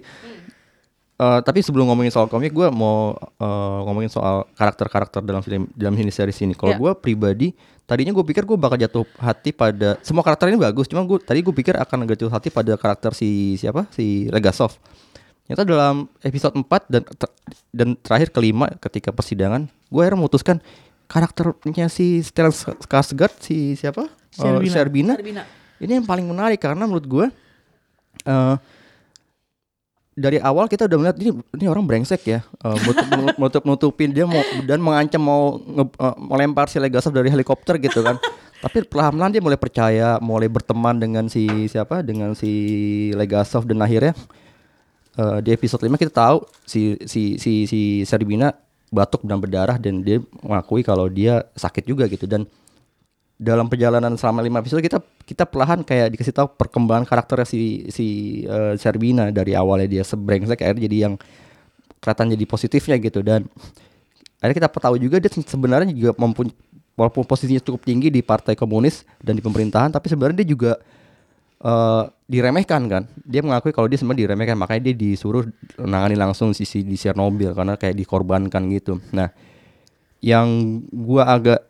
Eh, 1.16 1.40
tapi 1.40 1.64
sebelum 1.64 1.88
ngomongin 1.88 2.12
soal 2.12 2.28
komik, 2.28 2.52
gue 2.52 2.68
mau 2.68 3.16
eh, 3.16 3.78
ngomongin 3.88 4.12
soal 4.12 4.44
karakter-karakter 4.52 5.24
dalam 5.24 5.40
film 5.40 5.64
dalam 5.72 5.96
ini 5.96 6.12
series 6.12 6.36
ini. 6.40 6.52
Kalau 6.52 6.76
Iya. 6.76 6.78
gue 6.78 6.92
pribadi, 6.92 7.48
tadinya 7.82 8.12
gue 8.12 8.20
pikir 8.22 8.44
gue 8.44 8.52
bakal 8.54 8.76
jatuh 8.76 9.08
hati 9.16 9.48
pada 9.50 9.96
semua 10.04 10.20
karakter 10.20 10.52
ini 10.52 10.60
bagus. 10.60 10.84
Cuma 10.84 11.00
gue 11.02 11.16
tadi 11.16 11.40
gue 11.40 11.54
pikir 11.54 11.72
akan 11.72 12.04
jatuh 12.06 12.28
hati 12.28 12.52
pada 12.52 12.76
karakter 12.76 13.16
si 13.16 13.56
siapa 13.56 13.88
si 13.88 14.28
Legasov. 14.28 14.76
Ternyata 15.48 15.62
dalam 15.64 15.96
episode 16.20 16.52
4 16.52 16.84
dan 16.84 17.02
ter- 17.06 17.34
dan 17.72 17.88
terakhir 17.96 18.28
kelima 18.28 18.68
ketika 18.76 19.08
persidangan, 19.08 19.72
gue 19.88 20.00
akhirnya 20.02 20.20
memutuskan 20.20 20.56
karakternya 21.06 21.88
si 21.88 22.20
Stellan 22.20 22.52
Skarsgård 22.52 23.40
si 23.40 23.72
siapa? 23.72 24.04
Eh, 24.04 24.36
Sherbina. 24.36 24.74
Sherbina. 24.74 25.12
Serbina. 25.16 25.42
Ini 25.80 25.92
yang 25.96 26.04
paling 26.04 26.28
menarik 26.28 26.60
karena 26.60 26.84
menurut 26.84 27.08
gue 27.08 27.26
eh 28.26 28.56
dari 30.16 30.40
awal 30.40 30.64
kita 30.64 30.88
udah 30.88 30.96
melihat 30.96 31.16
ini 31.20 31.30
ini 31.60 31.66
orang 31.68 31.84
brengsek 31.84 32.24
ya, 32.24 32.40
eh, 32.40 32.76
menutup, 32.80 33.06
menutup 33.38 33.62
nutupin 33.68 34.10
dia 34.16 34.24
mau 34.24 34.40
dan 34.64 34.80
mengancam 34.80 35.20
mau 35.20 35.60
nge- 35.60 35.92
eh, 35.92 36.16
melempar 36.16 36.72
si 36.72 36.80
Legasov 36.80 37.12
dari 37.12 37.28
helikopter 37.28 37.76
gitu 37.76 38.00
kan. 38.00 38.16
Tapi 38.64 38.88
perlahan-lahan 38.88 39.36
dia 39.36 39.42
mulai 39.44 39.60
percaya, 39.60 40.16
mulai 40.16 40.48
berteman 40.48 40.96
dengan 40.96 41.28
si 41.28 41.68
siapa, 41.68 42.00
dengan 42.00 42.32
si 42.32 42.48
Legasov 43.12 43.68
dan 43.68 43.84
akhirnya 43.84 44.16
eh, 45.20 45.38
di 45.44 45.52
episode 45.52 45.84
5 45.84 46.00
kita 46.00 46.12
tahu 46.16 46.48
si 46.64 46.96
si 47.04 47.36
si 47.36 47.68
si 47.68 48.02
Serbina 48.08 48.56
batuk 48.88 49.20
dan 49.28 49.36
berdarah 49.36 49.76
dan 49.76 50.00
dia 50.00 50.24
mengakui 50.40 50.80
kalau 50.80 51.12
dia 51.12 51.44
sakit 51.52 51.84
juga 51.84 52.08
gitu 52.08 52.24
dan 52.24 52.48
dalam 53.36 53.68
perjalanan 53.68 54.16
selama 54.16 54.40
lima 54.40 54.64
episode 54.64 54.80
kita 54.80 54.98
kita 55.28 55.44
perlahan 55.44 55.84
kayak 55.84 56.16
dikasih 56.16 56.32
tahu 56.32 56.48
perkembangan 56.56 57.04
karakternya 57.04 57.44
si 57.44 57.84
si 57.92 58.06
eh, 58.48 58.74
Serbina. 58.80 59.28
Dari 59.28 59.52
awalnya 59.52 60.00
dia 60.00 60.02
sebrengsek 60.02 60.64
akhirnya 60.64 60.88
jadi 60.88 60.96
yang 61.08 61.14
kelihatan 62.00 62.32
jadi 62.32 62.44
positifnya 62.48 62.96
gitu. 62.96 63.20
Dan 63.20 63.44
akhirnya 64.40 64.56
kita 64.64 64.68
tahu 64.72 64.96
juga 64.96 65.20
dia 65.20 65.28
sebenarnya 65.28 65.92
juga 65.92 66.16
mempunyai 66.16 66.56
walaupun 66.96 67.28
posisinya 67.28 67.60
cukup 67.60 67.84
tinggi 67.84 68.08
di 68.08 68.24
partai 68.24 68.56
komunis 68.56 69.04
dan 69.20 69.36
di 69.36 69.44
pemerintahan 69.44 69.92
tapi 69.92 70.08
sebenarnya 70.08 70.40
dia 70.40 70.48
juga 70.48 70.72
eh, 71.60 72.04
diremehkan 72.24 72.88
kan. 72.88 73.04
Dia 73.20 73.44
mengakui 73.44 73.76
kalau 73.76 73.84
dia 73.84 74.00
sebenarnya 74.00 74.32
diremehkan 74.32 74.56
makanya 74.56 74.88
dia 74.88 74.96
disuruh 74.96 75.44
nangani 75.76 76.16
langsung 76.16 76.56
sisi 76.56 76.80
di 76.80 76.96
Chernobyl 76.96 77.52
karena 77.52 77.76
kayak 77.76 78.00
dikorbankan 78.00 78.64
gitu. 78.72 78.96
Nah 79.12 79.28
yang 80.24 80.80
gua 80.88 81.36
agak 81.36 81.60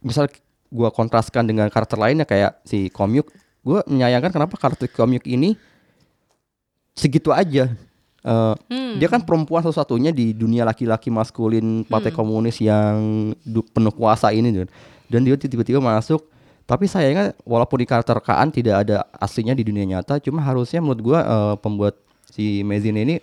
misal 0.00 0.32
gua 0.68 0.92
kontraskan 0.92 1.44
dengan 1.44 1.68
karakter 1.68 1.96
lainnya 1.96 2.24
kayak 2.24 2.60
si 2.62 2.88
Komyuk 2.88 3.28
gua 3.60 3.84
menyayangkan 3.84 4.32
kenapa 4.32 4.54
karakter 4.56 4.88
Komyuk 4.88 5.24
ini 5.24 5.56
segitu 6.92 7.30
aja. 7.30 7.70
Eh, 8.18 8.54
Hmm. 8.66 8.98
dia 8.98 9.06
kan 9.06 9.22
perempuan 9.22 9.62
satu-satunya 9.62 10.10
di 10.10 10.34
dunia 10.34 10.66
laki-laki 10.66 11.06
maskulin 11.06 11.86
partai 11.86 12.10
komunis 12.10 12.58
yang 12.58 13.30
penuh 13.46 13.94
kuasa 13.94 14.34
ini 14.34 14.50
dan 14.50 14.66
dan 15.06 15.20
dia 15.22 15.38
tiba-tiba 15.38 15.78
masuk 15.78 16.26
tapi 16.66 16.90
sayangnya 16.90 17.32
walaupun 17.46 17.78
di 17.78 17.86
karakter 17.86 18.18
Kaan 18.20 18.50
tidak 18.50 18.84
ada 18.84 19.06
aslinya 19.16 19.54
di 19.54 19.62
dunia 19.62 19.86
nyata 19.86 20.18
cuma 20.18 20.42
harusnya 20.42 20.82
menurut 20.82 21.00
gua 21.00 21.18
eh, 21.22 21.54
pembuat 21.62 21.94
si 22.26 22.66
Mezin 22.66 22.98
ini 22.98 23.22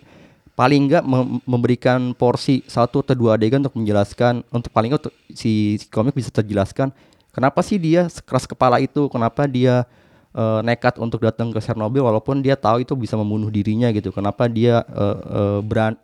paling 0.56 0.88
nggak 0.88 1.04
mem- 1.04 1.44
memberikan 1.44 2.16
porsi 2.16 2.64
satu 2.64 3.04
atau 3.04 3.12
dua 3.12 3.36
adegan 3.36 3.60
untuk 3.60 3.76
menjelaskan 3.76 4.40
untuk 4.48 4.72
paling 4.72 4.96
nggak 4.96 5.06
untuk 5.06 5.14
si, 5.28 5.76
si 5.76 5.86
komik 5.92 6.16
bisa 6.16 6.32
terjelaskan 6.32 6.88
kenapa 7.36 7.60
sih 7.60 7.76
dia 7.76 8.08
keras 8.24 8.48
kepala 8.48 8.80
itu? 8.80 9.12
Kenapa 9.12 9.44
dia 9.44 9.84
eh, 10.32 10.60
nekat 10.64 10.96
untuk 10.96 11.20
datang 11.20 11.52
ke 11.52 11.60
Chernobyl 11.60 12.00
walaupun 12.00 12.40
dia 12.40 12.56
tahu 12.56 12.80
itu 12.80 12.96
bisa 12.96 13.20
membunuh 13.20 13.52
dirinya 13.52 13.92
gitu? 13.92 14.08
Kenapa 14.08 14.48
dia 14.48 14.80
eh, 14.88 15.18
eh, 15.20 15.60
berani 15.60 16.00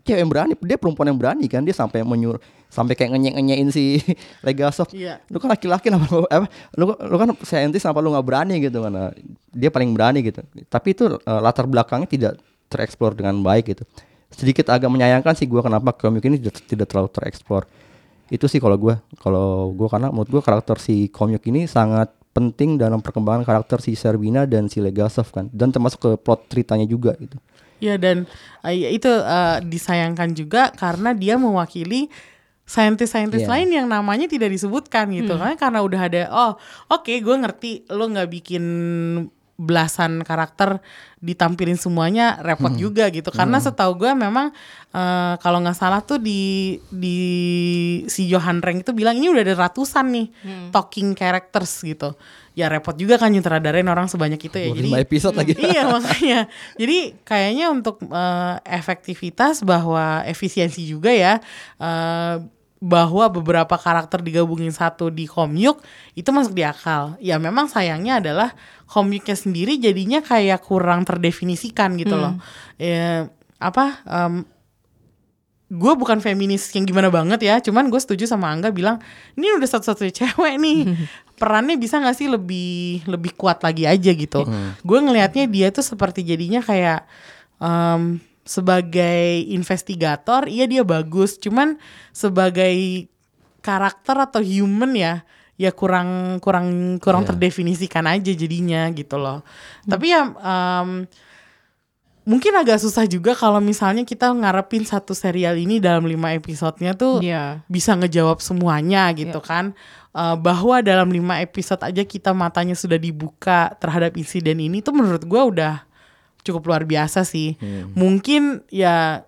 cewek 0.00 0.24
yang 0.24 0.30
berani 0.32 0.52
dia 0.56 0.80
perempuan 0.80 1.06
yang 1.12 1.20
berani 1.20 1.46
kan? 1.46 1.62
Dia 1.62 1.76
sampai 1.76 2.02
menyuruh 2.02 2.40
sampai 2.72 2.96
kayak 2.96 3.12
ngenyek 3.12 3.32
ngenyekin 3.36 3.68
si 3.68 4.00
Legasov. 4.46 4.88
Iya. 4.90 5.20
lu 5.28 5.36
kan 5.36 5.52
laki-laki 5.52 5.92
kenapa 5.92 6.08
lu 6.08 6.24
apa 6.24 6.48
lu, 6.74 6.84
lu 6.96 7.16
kan 7.20 7.28
saintis 7.44 7.84
kenapa 7.84 8.00
lu 8.00 8.10
nggak 8.16 8.26
berani 8.26 8.54
gitu? 8.58 8.80
Kan 8.82 8.90
Nah, 8.92 9.08
dia 9.52 9.68
paling 9.68 9.92
berani 9.92 10.24
gitu. 10.24 10.40
Tapi 10.66 10.88
itu 10.96 11.04
eh, 11.20 11.40
latar 11.44 11.68
belakangnya 11.68 12.08
tidak 12.08 12.32
tereksplor 12.72 13.12
dengan 13.14 13.38
baik 13.44 13.76
gitu. 13.76 13.84
Sedikit 14.32 14.72
agak 14.72 14.88
menyayangkan 14.88 15.36
sih 15.36 15.44
gua 15.44 15.60
kenapa 15.60 15.92
komik 15.92 16.24
ini 16.24 16.40
tidak, 16.40 16.56
tidak 16.64 16.86
terlalu 16.88 17.12
tereksplor 17.12 17.68
itu 18.32 18.48
sih 18.48 18.56
kalau 18.56 18.80
gua. 18.80 19.04
Kalau 19.20 19.76
gua 19.76 19.92
karena 19.92 20.08
menurut 20.08 20.32
gua 20.32 20.42
karakter 20.42 20.80
si 20.80 21.12
komik 21.12 21.44
ini 21.44 21.68
sangat 21.68 22.08
penting 22.32 22.80
dalam 22.80 23.04
perkembangan 23.04 23.44
karakter 23.44 23.84
si 23.84 23.92
Serbina 23.92 24.48
dan 24.48 24.72
si 24.72 24.80
Legasov 24.80 25.28
kan. 25.28 25.52
Dan 25.52 25.68
termasuk 25.68 26.00
ke 26.00 26.10
plot 26.16 26.48
ceritanya 26.48 26.88
juga 26.88 27.12
gitu. 27.20 27.36
Ya 27.76 28.00
dan 28.00 28.24
eh, 28.64 28.86
ya 28.86 28.88
itu 28.88 29.10
eh, 29.10 29.58
disayangkan 29.68 30.32
juga 30.32 30.72
karena 30.72 31.12
dia 31.12 31.36
mewakili 31.36 32.08
saintis-saintis 32.64 33.44
Iya. 33.44 33.50
lain 33.52 33.68
yang 33.74 33.86
namanya 33.90 34.24
tidak 34.30 34.48
disebutkan 34.48 35.12
gitu. 35.12 35.36
Kan 35.36 35.58
karena 35.60 35.84
udah 35.84 36.00
ada 36.00 36.22
oh 36.32 36.52
oke 36.88 37.12
gue 37.12 37.36
ngerti 37.36 37.84
lo 37.92 38.08
nggak 38.08 38.30
bikin 38.32 38.64
belasan 39.62 40.26
karakter 40.26 40.82
ditampilin 41.22 41.78
semuanya 41.78 42.42
repot 42.42 42.74
juga 42.74 43.06
gitu. 43.14 43.30
Karena 43.30 43.62
setahu 43.62 43.94
gue 43.94 44.10
memang 44.10 44.50
eh, 44.90 45.34
kalau 45.38 45.62
nggak 45.62 45.78
salah 45.78 46.02
tuh 46.02 46.18
di 46.18 46.76
di 46.90 47.18
si 48.10 48.26
Johan 48.26 48.58
Reng 48.58 48.82
itu 48.82 48.90
bilang 48.90 49.14
ini 49.14 49.30
udah 49.30 49.46
ada 49.46 49.54
ratusan 49.54 50.06
nih 50.10 50.26
talking 50.74 51.14
characters 51.14 51.70
gitu. 51.86 52.18
Ya 52.52 52.68
repot 52.68 52.92
juga 52.98 53.16
kan 53.16 53.32
nyutradarain 53.32 53.86
orang 53.86 54.10
sebanyak 54.10 54.42
itu 54.42 54.56
ya. 54.58 54.68
Jadi 54.74 54.90
episode 54.98 55.38
lagi. 55.38 55.54
Iya 55.62 55.88
makanya. 55.88 56.40
Jadi 56.76 56.98
kayaknya 57.22 57.70
untuk 57.70 58.02
eh, 58.02 58.56
efektivitas 58.66 59.62
bahwa 59.62 60.26
efisiensi 60.26 60.82
juga 60.84 61.14
ya 61.14 61.38
eh, 61.78 62.36
bahwa 62.82 63.30
beberapa 63.30 63.78
karakter 63.78 64.18
digabungin 64.26 64.74
satu 64.74 65.06
di 65.06 65.30
komyuk 65.30 65.78
itu 66.18 66.26
masuk 66.34 66.50
di 66.50 66.66
akal. 66.66 67.14
Ya 67.22 67.38
memang 67.38 67.70
sayangnya 67.70 68.18
adalah 68.18 68.58
komyuknya 68.90 69.38
sendiri 69.38 69.78
jadinya 69.78 70.18
kayak 70.18 70.66
kurang 70.66 71.06
terdefinisikan 71.06 71.94
gitu 71.94 72.18
loh. 72.18 72.42
Ya 72.82 73.30
apa? 73.62 74.02
em, 74.02 74.42
gue 75.72 75.92
bukan 75.94 76.18
feminis 76.18 76.74
yang 76.74 76.82
gimana 76.82 77.06
banget 77.08 77.40
ya, 77.46 77.62
cuman 77.62 77.86
gue 77.86 78.02
setuju 78.02 78.26
sama 78.26 78.50
Angga 78.50 78.74
bilang 78.74 78.98
ini 79.38 79.54
udah 79.54 79.68
satu-satunya 79.70 80.12
cewek 80.12 80.58
nih 80.58 80.78
perannya 81.40 81.78
bisa 81.78 82.02
nggak 82.02 82.18
sih 82.18 82.26
lebih 82.26 83.06
lebih 83.06 83.32
kuat 83.38 83.62
lagi 83.62 83.86
aja 83.86 84.10
gitu. 84.10 84.42
Gue 84.82 84.98
ngelihatnya 84.98 85.46
dia 85.46 85.70
tuh 85.70 85.86
seperti 85.86 86.26
jadinya 86.26 86.58
kayak 86.58 87.06
em, 87.62 88.18
sebagai 88.42 89.46
investigator, 89.46 90.46
iya 90.46 90.66
dia 90.66 90.82
bagus, 90.82 91.38
cuman 91.38 91.78
sebagai 92.10 93.06
karakter 93.60 94.18
atau 94.18 94.42
human 94.42 94.92
ya 94.92 95.22
ya 95.54 95.70
kurang 95.70 96.42
kurang 96.42 96.98
kurang 96.98 97.22
Iya. 97.22 97.28
terdefinisikan 97.34 98.02
aja 98.10 98.32
jadinya 98.34 98.90
gitu 98.90 99.14
loh. 99.14 99.46
Tapi 99.86 100.10
ya 100.10 100.26
em, 100.26 101.06
mungkin 102.22 102.54
agak 102.54 102.82
susah 102.82 103.06
juga 103.06 103.34
kalau 103.34 103.58
misalnya 103.58 104.02
kita 104.02 104.30
ngarepin 104.30 104.82
satu 104.82 105.14
serial 105.14 105.54
ini 105.54 105.78
dalam 105.78 106.02
lima 106.02 106.34
episodenya 106.34 106.94
tuh 106.94 107.22
Iya. 107.22 107.62
bisa 107.66 107.94
ngejawab 107.94 108.42
semuanya 108.42 109.10
gitu 109.14 109.38
kan 109.38 109.74
Eh, 110.12 110.36
bahwa 110.36 110.84
dalam 110.84 111.08
lima 111.08 111.40
episode 111.40 111.80
aja 111.80 112.04
kita 112.04 112.36
matanya 112.36 112.76
sudah 112.76 113.00
dibuka 113.00 113.72
terhadap 113.80 114.12
insiden 114.20 114.60
ini 114.60 114.84
tuh 114.84 114.92
menurut 114.92 115.24
gua 115.24 115.48
udah 115.48 115.74
cukup 116.42 116.62
luar 116.64 116.82
biasa 116.82 117.22
sih 117.22 117.54
mungkin 117.92 118.66
ya 118.68 119.22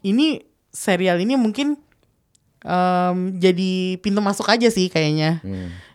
ini 0.00 0.40
serial 0.70 1.18
ini 1.18 1.34
mungkin 1.34 1.74
em, 2.60 3.16
jadi 3.34 3.72
pintu 3.98 4.18
masuk 4.18 4.46
aja 4.46 4.68
sih 4.68 4.86
kayaknya 4.86 5.42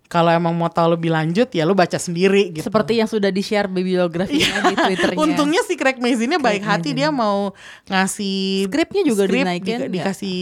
kalau 0.06 0.30
emang 0.30 0.54
mau 0.54 0.70
tahu 0.70 0.94
lebih 0.94 1.10
lanjut 1.10 1.50
ya 1.50 1.66
lu 1.66 1.74
baca 1.74 1.98
sendiri 1.98 2.54
gitu 2.54 2.70
Seperti 2.70 3.02
yang 3.02 3.10
sudah 3.10 3.34
di-share 3.34 3.66
bibliografinya 3.66 4.70
di 4.70 4.78
Twitternya. 4.78 5.18
Untungnya 5.18 5.66
si 5.66 5.74
Craig 5.74 5.98
Mazin-nya 5.98 6.38
baik 6.38 6.62
hati 6.62 6.94
dia 6.94 7.10
mau 7.10 7.50
ngasih 7.90 8.70
Skripnya 8.70 9.02
juga 9.02 9.26
skrip 9.26 9.42
dinaikin, 9.42 9.74
di- 9.74 9.82
ya. 9.82 9.90
dikasih 9.90 10.40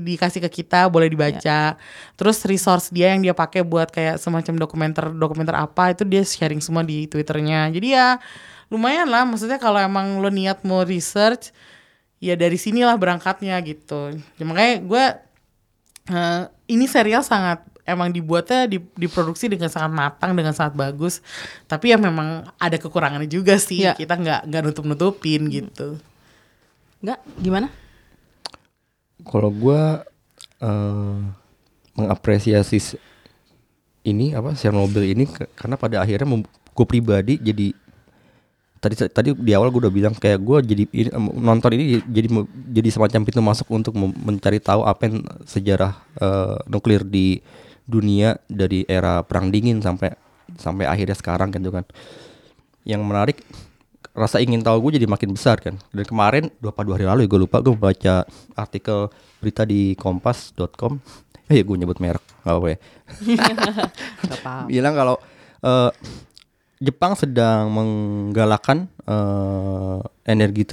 dikasih 0.00 0.40
ke 0.48 0.50
kita 0.54 0.88
boleh 0.88 1.12
dibaca. 1.12 1.76
Terus 2.16 2.40
resource 2.48 2.88
dia 2.88 3.12
yang 3.12 3.20
dia 3.20 3.36
pakai 3.36 3.60
buat 3.60 3.92
kayak 3.92 4.16
semacam 4.16 4.54
dokumenter 4.56 5.04
dokumenter 5.12 5.60
apa 5.60 5.92
itu 5.92 6.08
dia 6.08 6.24
sharing 6.24 6.64
semua 6.64 6.80
di 6.80 7.04
Twitternya. 7.04 7.68
Jadi 7.68 7.92
ya 7.92 8.16
lumayan 8.72 9.04
lah 9.04 9.28
maksudnya 9.28 9.60
kalau 9.60 9.76
emang 9.76 10.16
lo 10.24 10.32
niat 10.32 10.64
mau 10.64 10.80
research 10.80 11.52
ya 12.16 12.32
dari 12.32 12.56
sinilah 12.56 12.96
berangkatnya 12.96 13.60
gitu. 13.60 14.16
Ya, 14.40 14.44
makanya 14.48 14.74
gue 14.80 15.04
eh, 16.08 16.42
ini 16.72 16.88
serial 16.88 17.20
sangat 17.20 17.60
emang 17.82 18.14
dibuatnya 18.14 18.70
di- 18.70 18.94
diproduksi 18.94 19.50
dengan 19.50 19.66
sangat 19.66 19.90
matang 19.90 20.38
dengan 20.38 20.54
sangat 20.54 20.78
bagus 20.78 21.18
tapi 21.66 21.90
ya 21.90 21.98
memang 21.98 22.46
ada 22.54 22.78
kekurangannya 22.78 23.26
juga 23.26 23.58
sih 23.58 23.82
Iya. 23.82 23.98
kita 23.98 24.14
nggak 24.22 24.40
nggak 24.46 24.62
nutup 24.62 24.86
nutupin 24.86 25.50
gitu 25.50 25.98
Enggak, 27.02 27.18
gimana? 27.42 27.66
Kalau 29.26 29.50
gua 29.50 30.06
eh, 30.62 31.18
mengapresiasi 31.98 32.78
ini 34.02 34.30
apa 34.30 34.54
Chernobyl 34.54 35.10
ini 35.10 35.26
karena 35.58 35.74
pada 35.74 36.02
akhirnya 36.06 36.38
gue 36.72 36.86
pribadi 36.86 37.34
jadi 37.38 37.74
tadi 38.82 38.94
tadi 38.98 39.30
di 39.30 39.54
awal 39.54 39.70
gue 39.70 39.86
udah 39.86 39.94
bilang 39.94 40.10
kayak 40.10 40.42
gue 40.42 40.58
jadi 40.74 40.84
ini, 40.90 41.08
nonton 41.38 41.70
ini 41.78 42.02
jadi 42.02 42.28
jadi 42.74 42.88
semacam 42.90 43.20
pintu 43.22 43.38
masuk 43.38 43.70
untuk 43.70 43.94
mencari 43.94 44.58
tahu 44.58 44.82
apa 44.82 45.06
yang 45.06 45.22
sejarah 45.46 45.94
eh, 46.18 46.58
nuklir 46.66 47.06
di 47.06 47.38
dunia 47.86 48.34
dari 48.50 48.82
era 48.90 49.22
perang 49.22 49.54
dingin 49.54 49.78
sampai 49.78 50.10
sampai 50.58 50.90
akhirnya 50.90 51.14
sekarang 51.14 51.54
gitu 51.54 51.70
kan. 51.70 51.86
Yang 52.82 53.02
menarik 53.06 53.38
rasa 54.12 54.42
ingin 54.42 54.60
tahu 54.60 54.90
gue 54.90 54.98
jadi 54.98 55.06
makin 55.06 55.30
besar 55.30 55.62
kan. 55.62 55.78
Dan 55.94 56.02
kemarin 56.02 56.50
dua 56.58 56.74
dua 56.74 56.98
hari 56.98 57.06
lalu 57.06 57.20
ya 57.26 57.28
gue 57.30 57.40
lupa 57.46 57.62
gue 57.62 57.78
baca 57.78 58.26
artikel 58.58 59.08
berita 59.38 59.62
di 59.62 59.94
kompas.com. 59.94 60.98
Eh 61.46 61.62
ya 61.62 61.62
gue 61.62 61.76
nyebut 61.78 62.02
merek 62.02 62.22
nggak 62.42 62.56
apa 62.58 62.66
ya. 62.66 62.78
Bilang 64.74 64.94
kalau 64.98 65.16
eh, 65.62 65.90
Jepang 66.82 67.14
sedang 67.14 67.70
menggalakkan 67.70 68.90
eh, 69.06 69.98
energi 70.26 70.66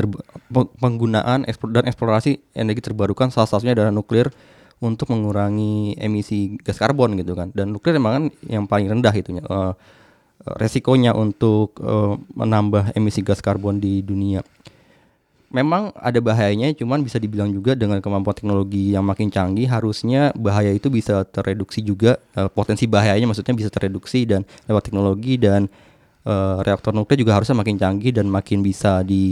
peng- 0.50 0.74
penggunaan 0.82 1.46
ekspor- 1.46 1.70
dan 1.70 1.86
eksplorasi 1.86 2.42
energi 2.58 2.82
terbarukan 2.82 3.30
salah 3.30 3.46
satunya 3.46 3.78
adalah 3.78 3.94
nuklir 3.94 4.34
untuk 4.82 5.14
mengurangi 5.14 5.94
emisi 6.02 6.58
gas 6.66 6.82
karbon 6.82 7.14
gitu 7.14 7.38
kan. 7.38 7.54
Dan 7.54 7.78
nuklir 7.78 7.94
memang 8.02 8.14
kan 8.18 8.24
yang 8.50 8.66
paling 8.66 8.90
rendah 8.90 9.14
itunya 9.14 9.46
eh, 9.46 9.74
resikonya 10.58 11.14
untuk 11.14 11.78
eh, 11.78 12.18
menambah 12.34 12.98
emisi 12.98 13.22
gas 13.22 13.38
karbon 13.38 13.78
di 13.78 14.02
dunia. 14.02 14.42
Memang 15.50 15.94
ada 15.98 16.22
bahayanya 16.22 16.74
cuman 16.78 17.02
bisa 17.02 17.18
dibilang 17.18 17.50
juga 17.50 17.74
dengan 17.74 17.98
kemampuan 18.02 18.38
teknologi 18.38 18.94
yang 18.94 19.02
makin 19.02 19.34
canggih 19.34 19.66
harusnya 19.66 20.30
bahaya 20.38 20.70
itu 20.74 20.90
bisa 20.90 21.22
tereduksi 21.22 21.86
juga. 21.86 22.18
Eh, 22.34 22.50
potensi 22.50 22.90
bahayanya 22.90 23.30
maksudnya 23.30 23.54
bisa 23.54 23.70
tereduksi 23.70 24.26
dan 24.26 24.42
lewat 24.66 24.90
teknologi 24.90 25.38
dan 25.38 25.70
eh, 26.30 26.58
reaktor 26.62 26.94
nuklir 26.94 27.18
juga 27.18 27.34
harusnya 27.36 27.58
makin 27.58 27.76
canggih 27.76 28.14
dan 28.14 28.30
makin 28.30 28.62
bisa 28.62 29.02
di 29.02 29.26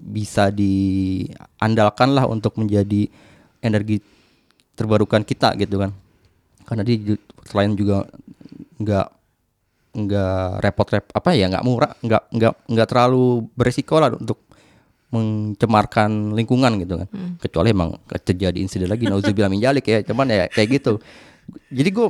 bisa 0.00 0.48
diandalkan 0.48 2.16
lah 2.16 2.24
untuk 2.24 2.56
menjadi 2.56 3.04
energi 3.60 4.00
terbarukan 4.72 5.20
kita 5.22 5.52
gitu 5.60 5.84
kan. 5.84 5.92
Karena 6.64 6.82
dia 6.82 6.96
ju- 6.96 7.24
selain 7.44 7.76
juga 7.76 8.08
nggak 8.80 9.06
nggak 9.88 10.62
repot-rep 10.62 11.04
apa 11.10 11.34
ya 11.34 11.50
nggak 11.50 11.64
murah 11.66 11.92
nggak 11.98 12.22
nggak 12.30 12.54
nggak 12.70 12.88
terlalu 12.88 13.48
beresiko 13.56 13.98
lah 13.98 14.14
untuk 14.14 14.38
mencemarkan 15.08 16.36
lingkungan 16.36 16.78
gitu 16.84 16.94
kan. 17.00 17.08
Kecuali 17.40 17.72
emang 17.72 17.96
terjadi 18.06 18.60
insiden 18.60 18.88
lagi 18.88 19.08
nauzubillah 19.08 19.48
min 19.48 19.64
jalik 19.64 19.84
ya 19.88 20.04
cuman 20.04 20.28
ya 20.28 20.46
kayak 20.48 20.68
gitu. 20.80 21.00
Jadi 21.72 21.88
gue 21.88 22.06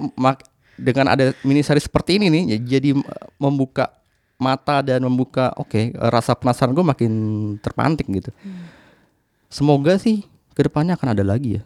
dengan 0.79 1.11
ada 1.11 1.35
mini 1.43 1.61
series 1.61 1.85
seperti 1.85 2.17
ini 2.17 2.27
nih 2.29 2.43
ya 2.49 2.59
jadi 2.79 2.91
eh, 2.95 3.27
membuka 3.37 3.91
mata 4.35 4.79
dan 4.81 5.03
membuka 5.03 5.51
oke 5.55 5.75
rasa 5.99 6.33
penasaran 6.33 6.71
gue 6.71 6.87
makin 6.87 7.13
terpantik 7.59 8.07
gitu 8.07 8.31
semoga 9.49 9.97
sih 9.97 10.23
ke 10.53 10.63
depannya 10.63 10.95
akan 10.95 11.09
ada 11.11 11.25
lagi 11.25 11.59
ya 11.59 11.63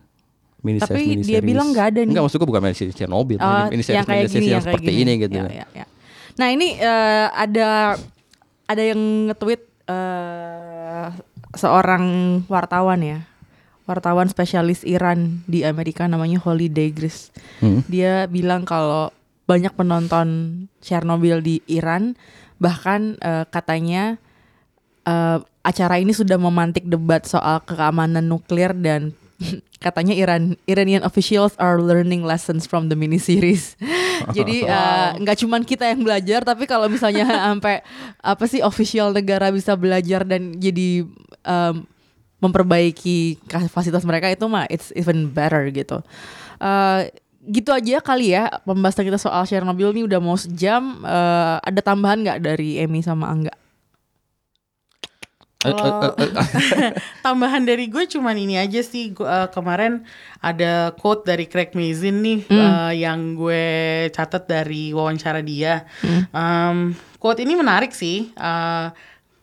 mini 0.60 0.78
Tapi 0.78 0.94
series, 0.94 1.06
mini 1.06 1.22
dia 1.22 1.36
series. 1.36 1.48
bilang 1.48 1.68
nggak 1.68 1.86
ada 1.90 2.00
nih. 2.00 2.08
Enggak 2.08 2.22
maksud 2.22 2.38
gue 2.38 2.46
bukan 2.46 2.62
mini 2.62 2.72
series 2.72 2.94
Chernobyl 2.94 3.34
Oh, 3.36 3.66
mini 3.66 3.82
series, 3.82 3.98
yang 3.98 4.06
mini 4.06 4.20
series 4.22 4.32
gini, 4.38 4.46
yang 4.48 4.62
seperti 4.62 4.88
gini. 4.88 5.02
ini 5.02 5.12
gitu 5.18 5.34
Ya, 5.34 5.44
ya, 5.50 5.66
ya. 5.74 5.86
Nah 6.32 6.48
ini 6.48 6.68
eh, 6.78 7.26
ada 7.28 7.68
ada 8.64 8.82
yang 8.82 9.00
nge-tweet 9.28 9.62
eh, 9.84 11.06
seorang 11.52 12.04
wartawan 12.46 13.00
ya, 13.02 13.18
wartawan 13.86 14.30
spesialis 14.30 14.86
Iran 14.86 15.42
di 15.50 15.66
Amerika 15.66 16.06
namanya 16.06 16.38
Holiday 16.38 16.94
Gris. 16.94 17.34
Hmm. 17.58 17.82
Dia 17.90 18.30
bilang 18.30 18.62
kalau 18.62 19.10
banyak 19.46 19.74
penonton 19.74 20.28
Chernobyl 20.78 21.42
di 21.42 21.58
Iran, 21.66 22.14
bahkan 22.62 23.18
eh, 23.18 23.44
katanya 23.50 24.16
eh, 25.02 25.38
acara 25.62 25.98
ini 25.98 26.14
sudah 26.14 26.38
memantik 26.38 26.86
debat 26.86 27.26
soal 27.26 27.62
keamanan 27.66 28.26
nuklir 28.26 28.70
dan 28.74 29.14
katanya 29.84 30.14
Iran 30.14 30.54
Iranian 30.70 31.02
officials 31.02 31.58
are 31.58 31.82
learning 31.82 32.22
lessons 32.22 32.70
from 32.70 32.86
the 32.86 32.94
miniseries. 32.94 33.74
Jadi 34.36 34.62
eh, 34.70 35.10
nggak 35.18 35.42
cuman 35.42 35.66
kita 35.66 35.90
yang 35.90 36.06
belajar, 36.06 36.46
tapi 36.46 36.70
kalau 36.70 36.86
misalnya 36.86 37.26
sampai 37.26 37.82
apa 38.22 38.44
sih 38.46 38.62
official 38.62 39.10
negara 39.10 39.50
bisa 39.50 39.74
belajar 39.74 40.22
dan 40.22 40.54
jadi 40.62 41.02
em, 41.42 41.82
memperbaiki 42.42 43.38
fasilitas 43.70 44.02
mereka 44.02 44.26
itu 44.26 44.44
mah 44.50 44.66
it's 44.66 44.90
even 44.98 45.30
better 45.30 45.70
gitu. 45.70 46.02
Eh, 46.58 47.08
gitu 47.42 47.70
aja 47.70 47.98
kali 47.98 48.34
ya 48.34 48.50
pembahasan 48.62 49.06
kita 49.06 49.18
soal 49.18 49.46
Chernobyl 49.46 49.94
ini 49.94 50.02
udah 50.04 50.18
mau 50.18 50.34
sejam. 50.34 51.00
Eh, 51.06 51.56
ada 51.62 51.80
tambahan 51.80 52.18
nggak 52.26 52.42
dari 52.42 52.82
Emi 52.82 52.98
sama 53.00 53.30
Angga? 53.30 53.54
Eh, 55.62 55.70
Kalau 55.70 56.10
tambahan 57.26 57.62
dari 57.62 57.86
gue 57.86 58.02
cuman 58.10 58.34
ini 58.34 58.58
aja 58.58 58.82
sih 58.82 59.14
Gua, 59.14 59.46
eh, 59.46 59.48
kemarin 59.54 60.02
ada 60.42 60.90
quote 60.98 61.22
dari 61.22 61.46
Craig 61.46 61.70
Mazin 61.78 62.18
nih 62.18 62.40
eh, 62.50 62.92
yang 63.06 63.38
gue 63.38 63.62
catat 64.10 64.50
dari 64.50 64.90
wawancara 64.90 65.38
dia. 65.38 65.86
Em, 66.34 66.90
quote 67.22 67.46
ini 67.46 67.54
menarik 67.54 67.94
sih. 67.94 68.34
Eh, 68.34 68.86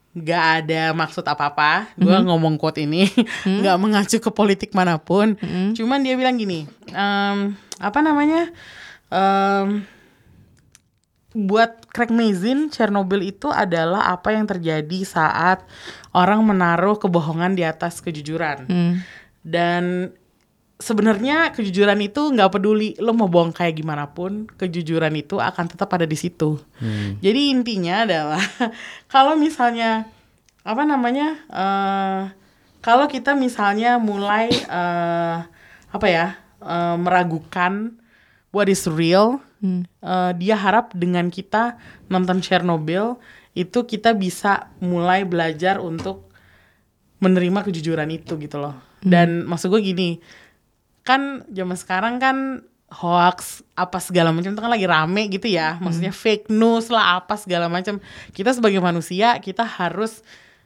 Gak 0.10 0.66
ada 0.66 0.92
maksud 0.92 1.22
apa-apa. 1.22 1.94
Gue 1.94 2.18
ngomong 2.26 2.58
quote 2.58 2.82
ini 2.82 3.06
nggak 3.46 3.78
mengacu 3.78 4.18
ke 4.18 4.32
politik 4.34 4.74
mana 4.74 4.98
pun. 4.98 5.38
Cuman 5.78 6.02
dia 6.02 6.18
bilang 6.18 6.36
gini. 6.36 6.66
em, 6.90 7.54
apa 7.78 8.00
namanya? 8.02 8.50
Em, 9.14 9.86
buat 11.30 11.86
Craig 11.94 12.10
Mazin, 12.10 12.74
Chernobyl 12.74 13.22
itu 13.22 13.54
adalah 13.54 14.10
apa 14.10 14.34
yang 14.34 14.50
terjadi 14.50 15.06
saat 15.06 15.62
orang 16.10 16.42
menaruh 16.42 16.98
kebohongan 16.98 17.54
di 17.54 17.62
atas 17.62 18.02
kejujuran. 18.02 18.66
Dan 19.46 20.10
sebenarnya 20.80 21.52
kejujuran 21.52 22.00
itu 22.00 22.32
nggak 22.32 22.56
peduli 22.56 22.96
lo 23.04 23.12
mau 23.12 23.28
bohong 23.28 23.52
kayak 23.52 23.84
gimana 23.84 24.08
pun 24.08 24.48
kejujuran 24.48 25.12
itu 25.20 25.36
akan 25.36 25.68
tetap 25.68 25.92
ada 25.92 26.08
di 26.08 26.16
situ. 26.16 26.56
Jadi 27.20 27.42
intinya 27.52 28.08
adalah 28.08 28.40
kalau 29.14 29.36
misalnya 29.36 30.08
apa 30.64 30.84
namanya 30.88 31.28
eh 31.52 32.22
kalau 32.80 33.12
kita 33.12 33.36
misalnya 33.36 34.00
mulai 34.00 34.48
eh 34.52 35.38
apa 35.92 36.08
ya 36.08 36.40
eh, 36.64 36.96
meragukan 36.96 38.00
what 38.56 38.72
is 38.72 38.88
real 38.88 39.44
eh, 39.60 40.32
dia 40.40 40.56
harap 40.56 40.96
dengan 40.96 41.28
kita 41.28 41.76
nonton 42.08 42.40
Chernobyl 42.40 43.20
itu 43.52 43.84
kita 43.84 44.16
bisa 44.16 44.72
mulai 44.80 45.28
belajar 45.28 45.84
untuk 45.84 46.32
menerima 47.20 47.68
kejujuran 47.68 48.08
itu 48.16 48.40
gitu 48.40 48.58
loh. 48.64 48.80
Dan 49.04 49.44
maksud 49.44 49.72
gue 49.72 49.84
gini, 49.84 50.20
kan 51.10 51.42
zaman 51.50 51.74
sekarang 51.74 52.22
kan 52.22 52.62
hoax 52.90 53.62
apa 53.78 53.98
segala 54.02 54.30
macam 54.30 54.54
itu 54.54 54.62
kan 54.62 54.70
lagi 54.70 54.86
rame 54.86 55.30
gitu 55.34 55.50
ya. 55.50 55.82
Maksudnya 55.82 56.14
fake 56.14 56.54
news 56.54 56.94
lah 56.94 57.18
apa 57.22 57.34
segala 57.38 57.66
macam. 57.66 57.98
Kita 58.34 58.54
sebagai 58.54 58.78
manusia 58.78 59.38
kita 59.42 59.66
harus 59.66 60.22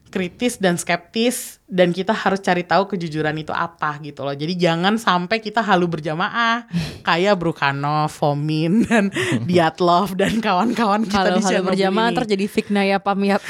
kritis 0.10 0.62
dan 0.62 0.78
skeptis 0.78 1.58
dan 1.66 1.90
kita 1.90 2.14
harus 2.14 2.38
cari 2.38 2.62
tahu 2.62 2.86
kejujuran 2.86 3.34
itu 3.40 3.50
apa 3.50 3.98
gitu 4.06 4.22
loh. 4.22 4.36
Jadi 4.38 4.54
jangan 4.54 5.02
sampai 5.02 5.42
kita 5.42 5.66
halu 5.66 5.90
berjamaah 5.90 6.70
kayak 7.08 7.34
Brukhanov, 7.38 8.14
Fomin 8.14 8.86
dan 8.86 9.10
Diatlov 9.50 10.14
dan 10.14 10.38
kawan-kawan 10.38 11.10
kita 11.10 11.18
Kalau 11.18 11.38
di 11.38 11.42
hal 11.42 11.50
Chernobyl 11.50 11.70
berjamaah 11.74 12.10
ini. 12.14 12.18
terjadi 12.22 12.46
Fiknaya 12.46 12.98
Pamiat 13.02 13.42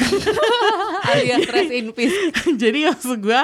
alias 1.14 1.43
rest 1.51 1.74
in 1.76 1.91
peace. 1.91 2.16
jadi 2.56 2.95
maksud 2.95 3.20
gue 3.20 3.41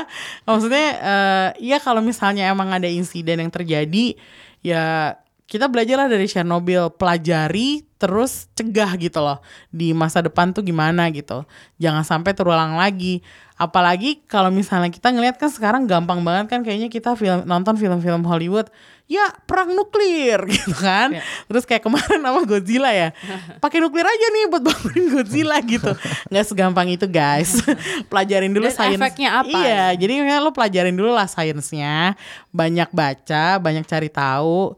maksudnya 0.48 0.88
eh, 0.96 1.48
ya 1.60 1.78
kalau 1.84 2.00
misalnya 2.00 2.48
emang 2.48 2.72
ada 2.72 2.88
insiden 2.88 3.44
yang 3.44 3.52
terjadi 3.52 4.16
ya 4.64 5.20
kita 5.50 5.66
belajarlah 5.66 6.06
dari 6.06 6.30
Chernobyl 6.30 6.94
pelajari 6.94 7.82
terus 7.98 8.46
cegah 8.54 8.94
gitu 9.02 9.18
loh. 9.18 9.42
Di 9.74 9.98
masa 9.98 10.22
depan 10.22 10.54
tuh 10.54 10.62
gimana 10.62 11.10
gitu. 11.10 11.42
Jangan 11.82 12.06
sampai 12.06 12.38
terulang 12.38 12.78
lagi. 12.78 13.26
Apalagi 13.58 14.24
kalau 14.30 14.54
misalnya 14.54 14.94
kita 14.94 15.10
ngelihat 15.10 15.42
kan 15.42 15.50
sekarang 15.50 15.90
gampang 15.90 16.22
banget 16.22 16.54
kan 16.54 16.62
kayaknya 16.62 16.88
kita 16.88 17.18
film 17.18 17.50
nonton 17.50 17.76
film-film 17.82 18.22
Hollywood. 18.30 18.70
Ya 19.10 19.26
perang 19.50 19.74
nuklir 19.74 20.38
gitu 20.54 20.70
kan. 20.78 21.18
Ya. 21.18 21.26
terus 21.50 21.66
kayak 21.66 21.82
kemarin 21.82 22.22
sama 22.22 22.46
Godzilla 22.46 22.94
ya. 22.94 23.10
Pakai 23.58 23.82
nuklir 23.82 24.06
aja 24.06 24.28
nih 24.30 24.54
buat 24.54 24.64
bangunin 24.70 25.06
Godzilla 25.18 25.58
gitu. 25.66 25.92
Nggak 26.30 26.46
segampang 26.46 26.94
itu 26.94 27.10
guys. 27.10 27.58
Pelajarin 28.14 28.54
dulu 28.54 28.70
sains 28.70 29.02
efeknya 29.02 29.42
apa? 29.42 29.50
Iya 29.50 29.98
jadi 29.98 30.30
ya 30.30 30.38
lo 30.38 30.54
pelajarin 30.54 30.94
dulu 30.94 31.10
lah 31.10 31.26
sainsnya 31.26 32.14
banyak 32.54 32.94
baca 32.94 33.58
banyak 33.58 33.84
cari 33.90 34.14
tahu 34.14 34.78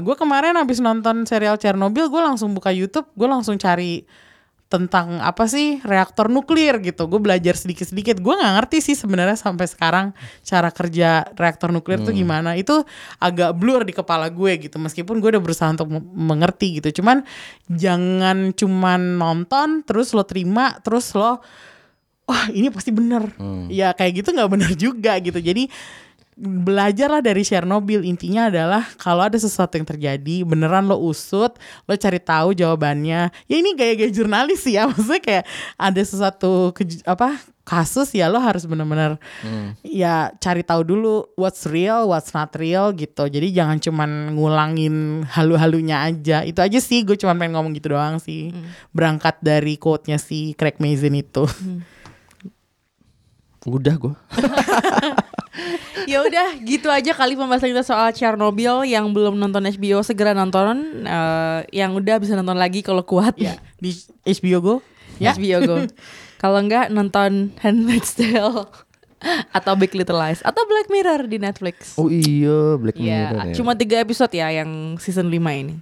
gue 0.00 0.14
kemarin 0.16 0.56
habis 0.56 0.80
nonton 0.80 1.28
serial 1.28 1.60
Chernobyl 1.60 2.08
gue 2.08 2.22
langsung 2.22 2.56
buka 2.56 2.72
YouTube 2.72 3.10
gue 3.12 3.28
langsung 3.28 3.60
cari 3.60 4.06
tentang 4.64 5.22
apa 5.22 5.46
sih 5.46 5.78
reaktor 5.86 6.26
nuklir 6.26 6.82
gitu. 6.82 7.06
Gue 7.06 7.22
belajar 7.22 7.54
sedikit 7.54 7.86
sedikit 7.86 8.18
gue 8.18 8.34
nggak 8.34 8.54
ngerti 8.58 8.78
sih 8.82 8.96
sebenarnya 8.98 9.38
sampai 9.38 9.70
sekarang 9.70 10.06
cara 10.42 10.74
kerja 10.74 11.30
reaktor 11.38 11.70
nuklir 11.70 12.02
tuh 12.02 12.10
gimana. 12.10 12.58
Itu 12.58 12.82
agak 13.22 13.54
blur 13.54 13.86
di 13.86 13.94
kepala 13.94 14.26
gue 14.34 14.66
gitu. 14.66 14.82
Meskipun 14.82 15.22
gue 15.22 15.36
udah 15.36 15.42
berusaha 15.44 15.70
untuk 15.70 15.86
mengerti 16.02 16.82
gitu. 16.82 16.98
Cuman 16.98 17.22
jangan 17.70 18.50
cuman 18.50 19.20
nonton 19.20 19.86
terus 19.86 20.10
lo 20.10 20.26
terima 20.26 20.74
terus 20.82 21.14
lo 21.14 21.38
wah 22.26 22.50
ini 22.50 22.66
pasti 22.72 22.90
bener. 22.90 23.30
Ya 23.70 23.94
kayak 23.94 24.26
gitu 24.26 24.34
nggak 24.34 24.50
bener 24.50 24.70
juga 24.74 25.22
gitu. 25.22 25.38
Jadi 25.38 25.70
belajarlah 26.34 27.22
dari 27.22 27.46
Chernobyl. 27.46 28.02
Intinya 28.02 28.50
adalah 28.50 28.82
kalau 28.98 29.22
ada 29.22 29.38
sesuatu 29.38 29.78
yang 29.78 29.86
terjadi 29.86 30.42
beneran 30.42 30.90
lo 30.90 30.98
usut 30.98 31.54
lo 31.86 31.94
cari 31.94 32.18
tahu 32.18 32.52
jawabannya. 32.52 33.30
Ya 33.46 33.54
ini 33.54 33.72
gaya-gaya 33.72 34.10
jurnalis 34.10 34.66
sih 34.66 34.74
ya. 34.74 34.86
Maksudnya 34.90 35.22
kayak 35.22 35.44
ada 35.78 36.02
sesuatu 36.02 36.74
keju- 36.74 37.06
apa 37.06 37.38
kasus 37.64 38.12
ya 38.12 38.28
lo 38.28 38.36
harus 38.36 38.68
bener-bener 38.68 39.16
ya 39.80 40.28
cari 40.36 40.60
tahu 40.60 40.84
dulu 40.84 41.32
what's 41.32 41.64
real 41.64 42.04
what's 42.12 42.34
not 42.36 42.52
real 42.60 42.92
gitu. 42.92 43.24
Jadi 43.24 43.56
jangan 43.56 43.80
cuman 43.80 44.36
ngulangin 44.36 45.24
halu-halunya 45.30 46.04
aja. 46.04 46.44
Itu 46.44 46.60
aja 46.60 46.76
sih 46.76 47.06
gue 47.08 47.16
cuman 47.16 47.40
pengen 47.40 47.56
ngomong 47.56 47.72
gitu 47.72 47.94
doang 47.96 48.20
sih. 48.20 48.52
Berangkat 48.92 49.40
dari 49.40 49.80
quote-nya 49.80 50.20
si 50.20 50.52
Craig 50.58 50.76
Mazin 50.76 51.16
itu. 51.16 51.48
Udah 53.64 53.96
gue. 53.96 54.12
ya 56.10 56.22
udah 56.22 56.58
gitu 56.62 56.90
aja 56.90 57.14
kali 57.14 57.38
pembahasan 57.38 57.70
kita 57.70 57.86
soal 57.86 58.10
Chernobyl 58.10 58.82
yang 58.86 59.10
belum 59.14 59.38
nonton 59.38 59.64
HBO 59.64 60.02
segera 60.02 60.34
nonton. 60.34 61.06
Eh, 61.06 61.60
yang 61.70 61.94
udah 61.94 62.18
bisa 62.18 62.34
nonton 62.34 62.58
lagi 62.58 62.82
kalau 62.82 63.06
kuat. 63.06 63.38
Ya 63.38 63.58
di 63.78 63.94
HBO 64.26 64.58
Go? 64.60 64.74
Ya. 65.22 65.34
HBO 65.34 65.58
Go. 65.62 65.76
Kalau 66.42 66.60
enggak 66.60 66.92
nonton 66.92 67.56
Handmaid's 67.64 68.12
Tale 68.12 68.68
atau 69.56 69.72
Big 69.80 69.96
Little 69.96 70.20
Lies 70.20 70.44
atau 70.44 70.60
Black 70.68 70.92
Mirror 70.92 71.24
di 71.24 71.40
Netflix. 71.40 71.96
Oh 71.96 72.12
iya 72.12 72.76
Black 72.76 73.00
ya 73.00 73.32
Mirror 73.32 73.44
ya. 73.48 73.54
cuma 73.56 73.72
tiga 73.72 73.96
episode 74.04 74.28
ya 74.36 74.52
yang 74.52 75.00
season 75.00 75.32
5 75.32 75.40
ini. 75.40 75.80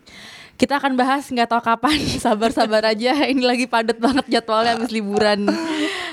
Kita 0.54 0.78
akan 0.78 0.94
bahas 0.94 1.26
nggak 1.26 1.50
tahu 1.50 1.62
kapan. 1.66 1.98
Sabar-sabar 2.22 2.86
aja 2.86 3.26
ini 3.26 3.42
lagi 3.42 3.66
padat 3.66 3.98
banget 3.98 4.38
jadwalnya 4.38 4.78
habis 4.78 4.94
liburan. 4.94 5.50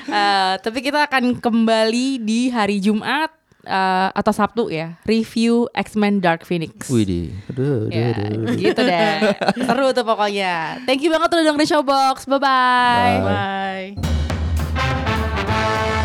Eh, 0.09 0.53
tapi 0.65 0.81
kita 0.81 1.05
akan 1.05 1.37
kembali 1.37 2.17
di 2.17 2.49
hari 2.49 2.81
Jumat 2.81 3.29
uh, 3.65 4.09
atau 4.13 4.31
Sabtu 4.31 4.69
ya 4.71 4.95
review 5.03 5.67
X-Men 5.75 6.23
Dark 6.23 6.45
Phoenix. 6.47 6.87
Widih, 6.87 7.33
ya, 7.89 8.15
aduh, 8.15 8.55
gitu 8.55 8.81
deh. 8.83 9.35
Seru 9.65 9.91
tuh 9.91 10.05
pokoknya. 10.05 10.79
Thank 10.85 11.03
you 11.03 11.11
banget 11.11 11.33
udah 11.33 11.43
dengerin 11.49 11.67
Showbox. 11.67 12.29
Bye 12.29 12.39
Bye. 12.39 13.17
Bye. 13.19 13.97
Bye. 13.99 15.97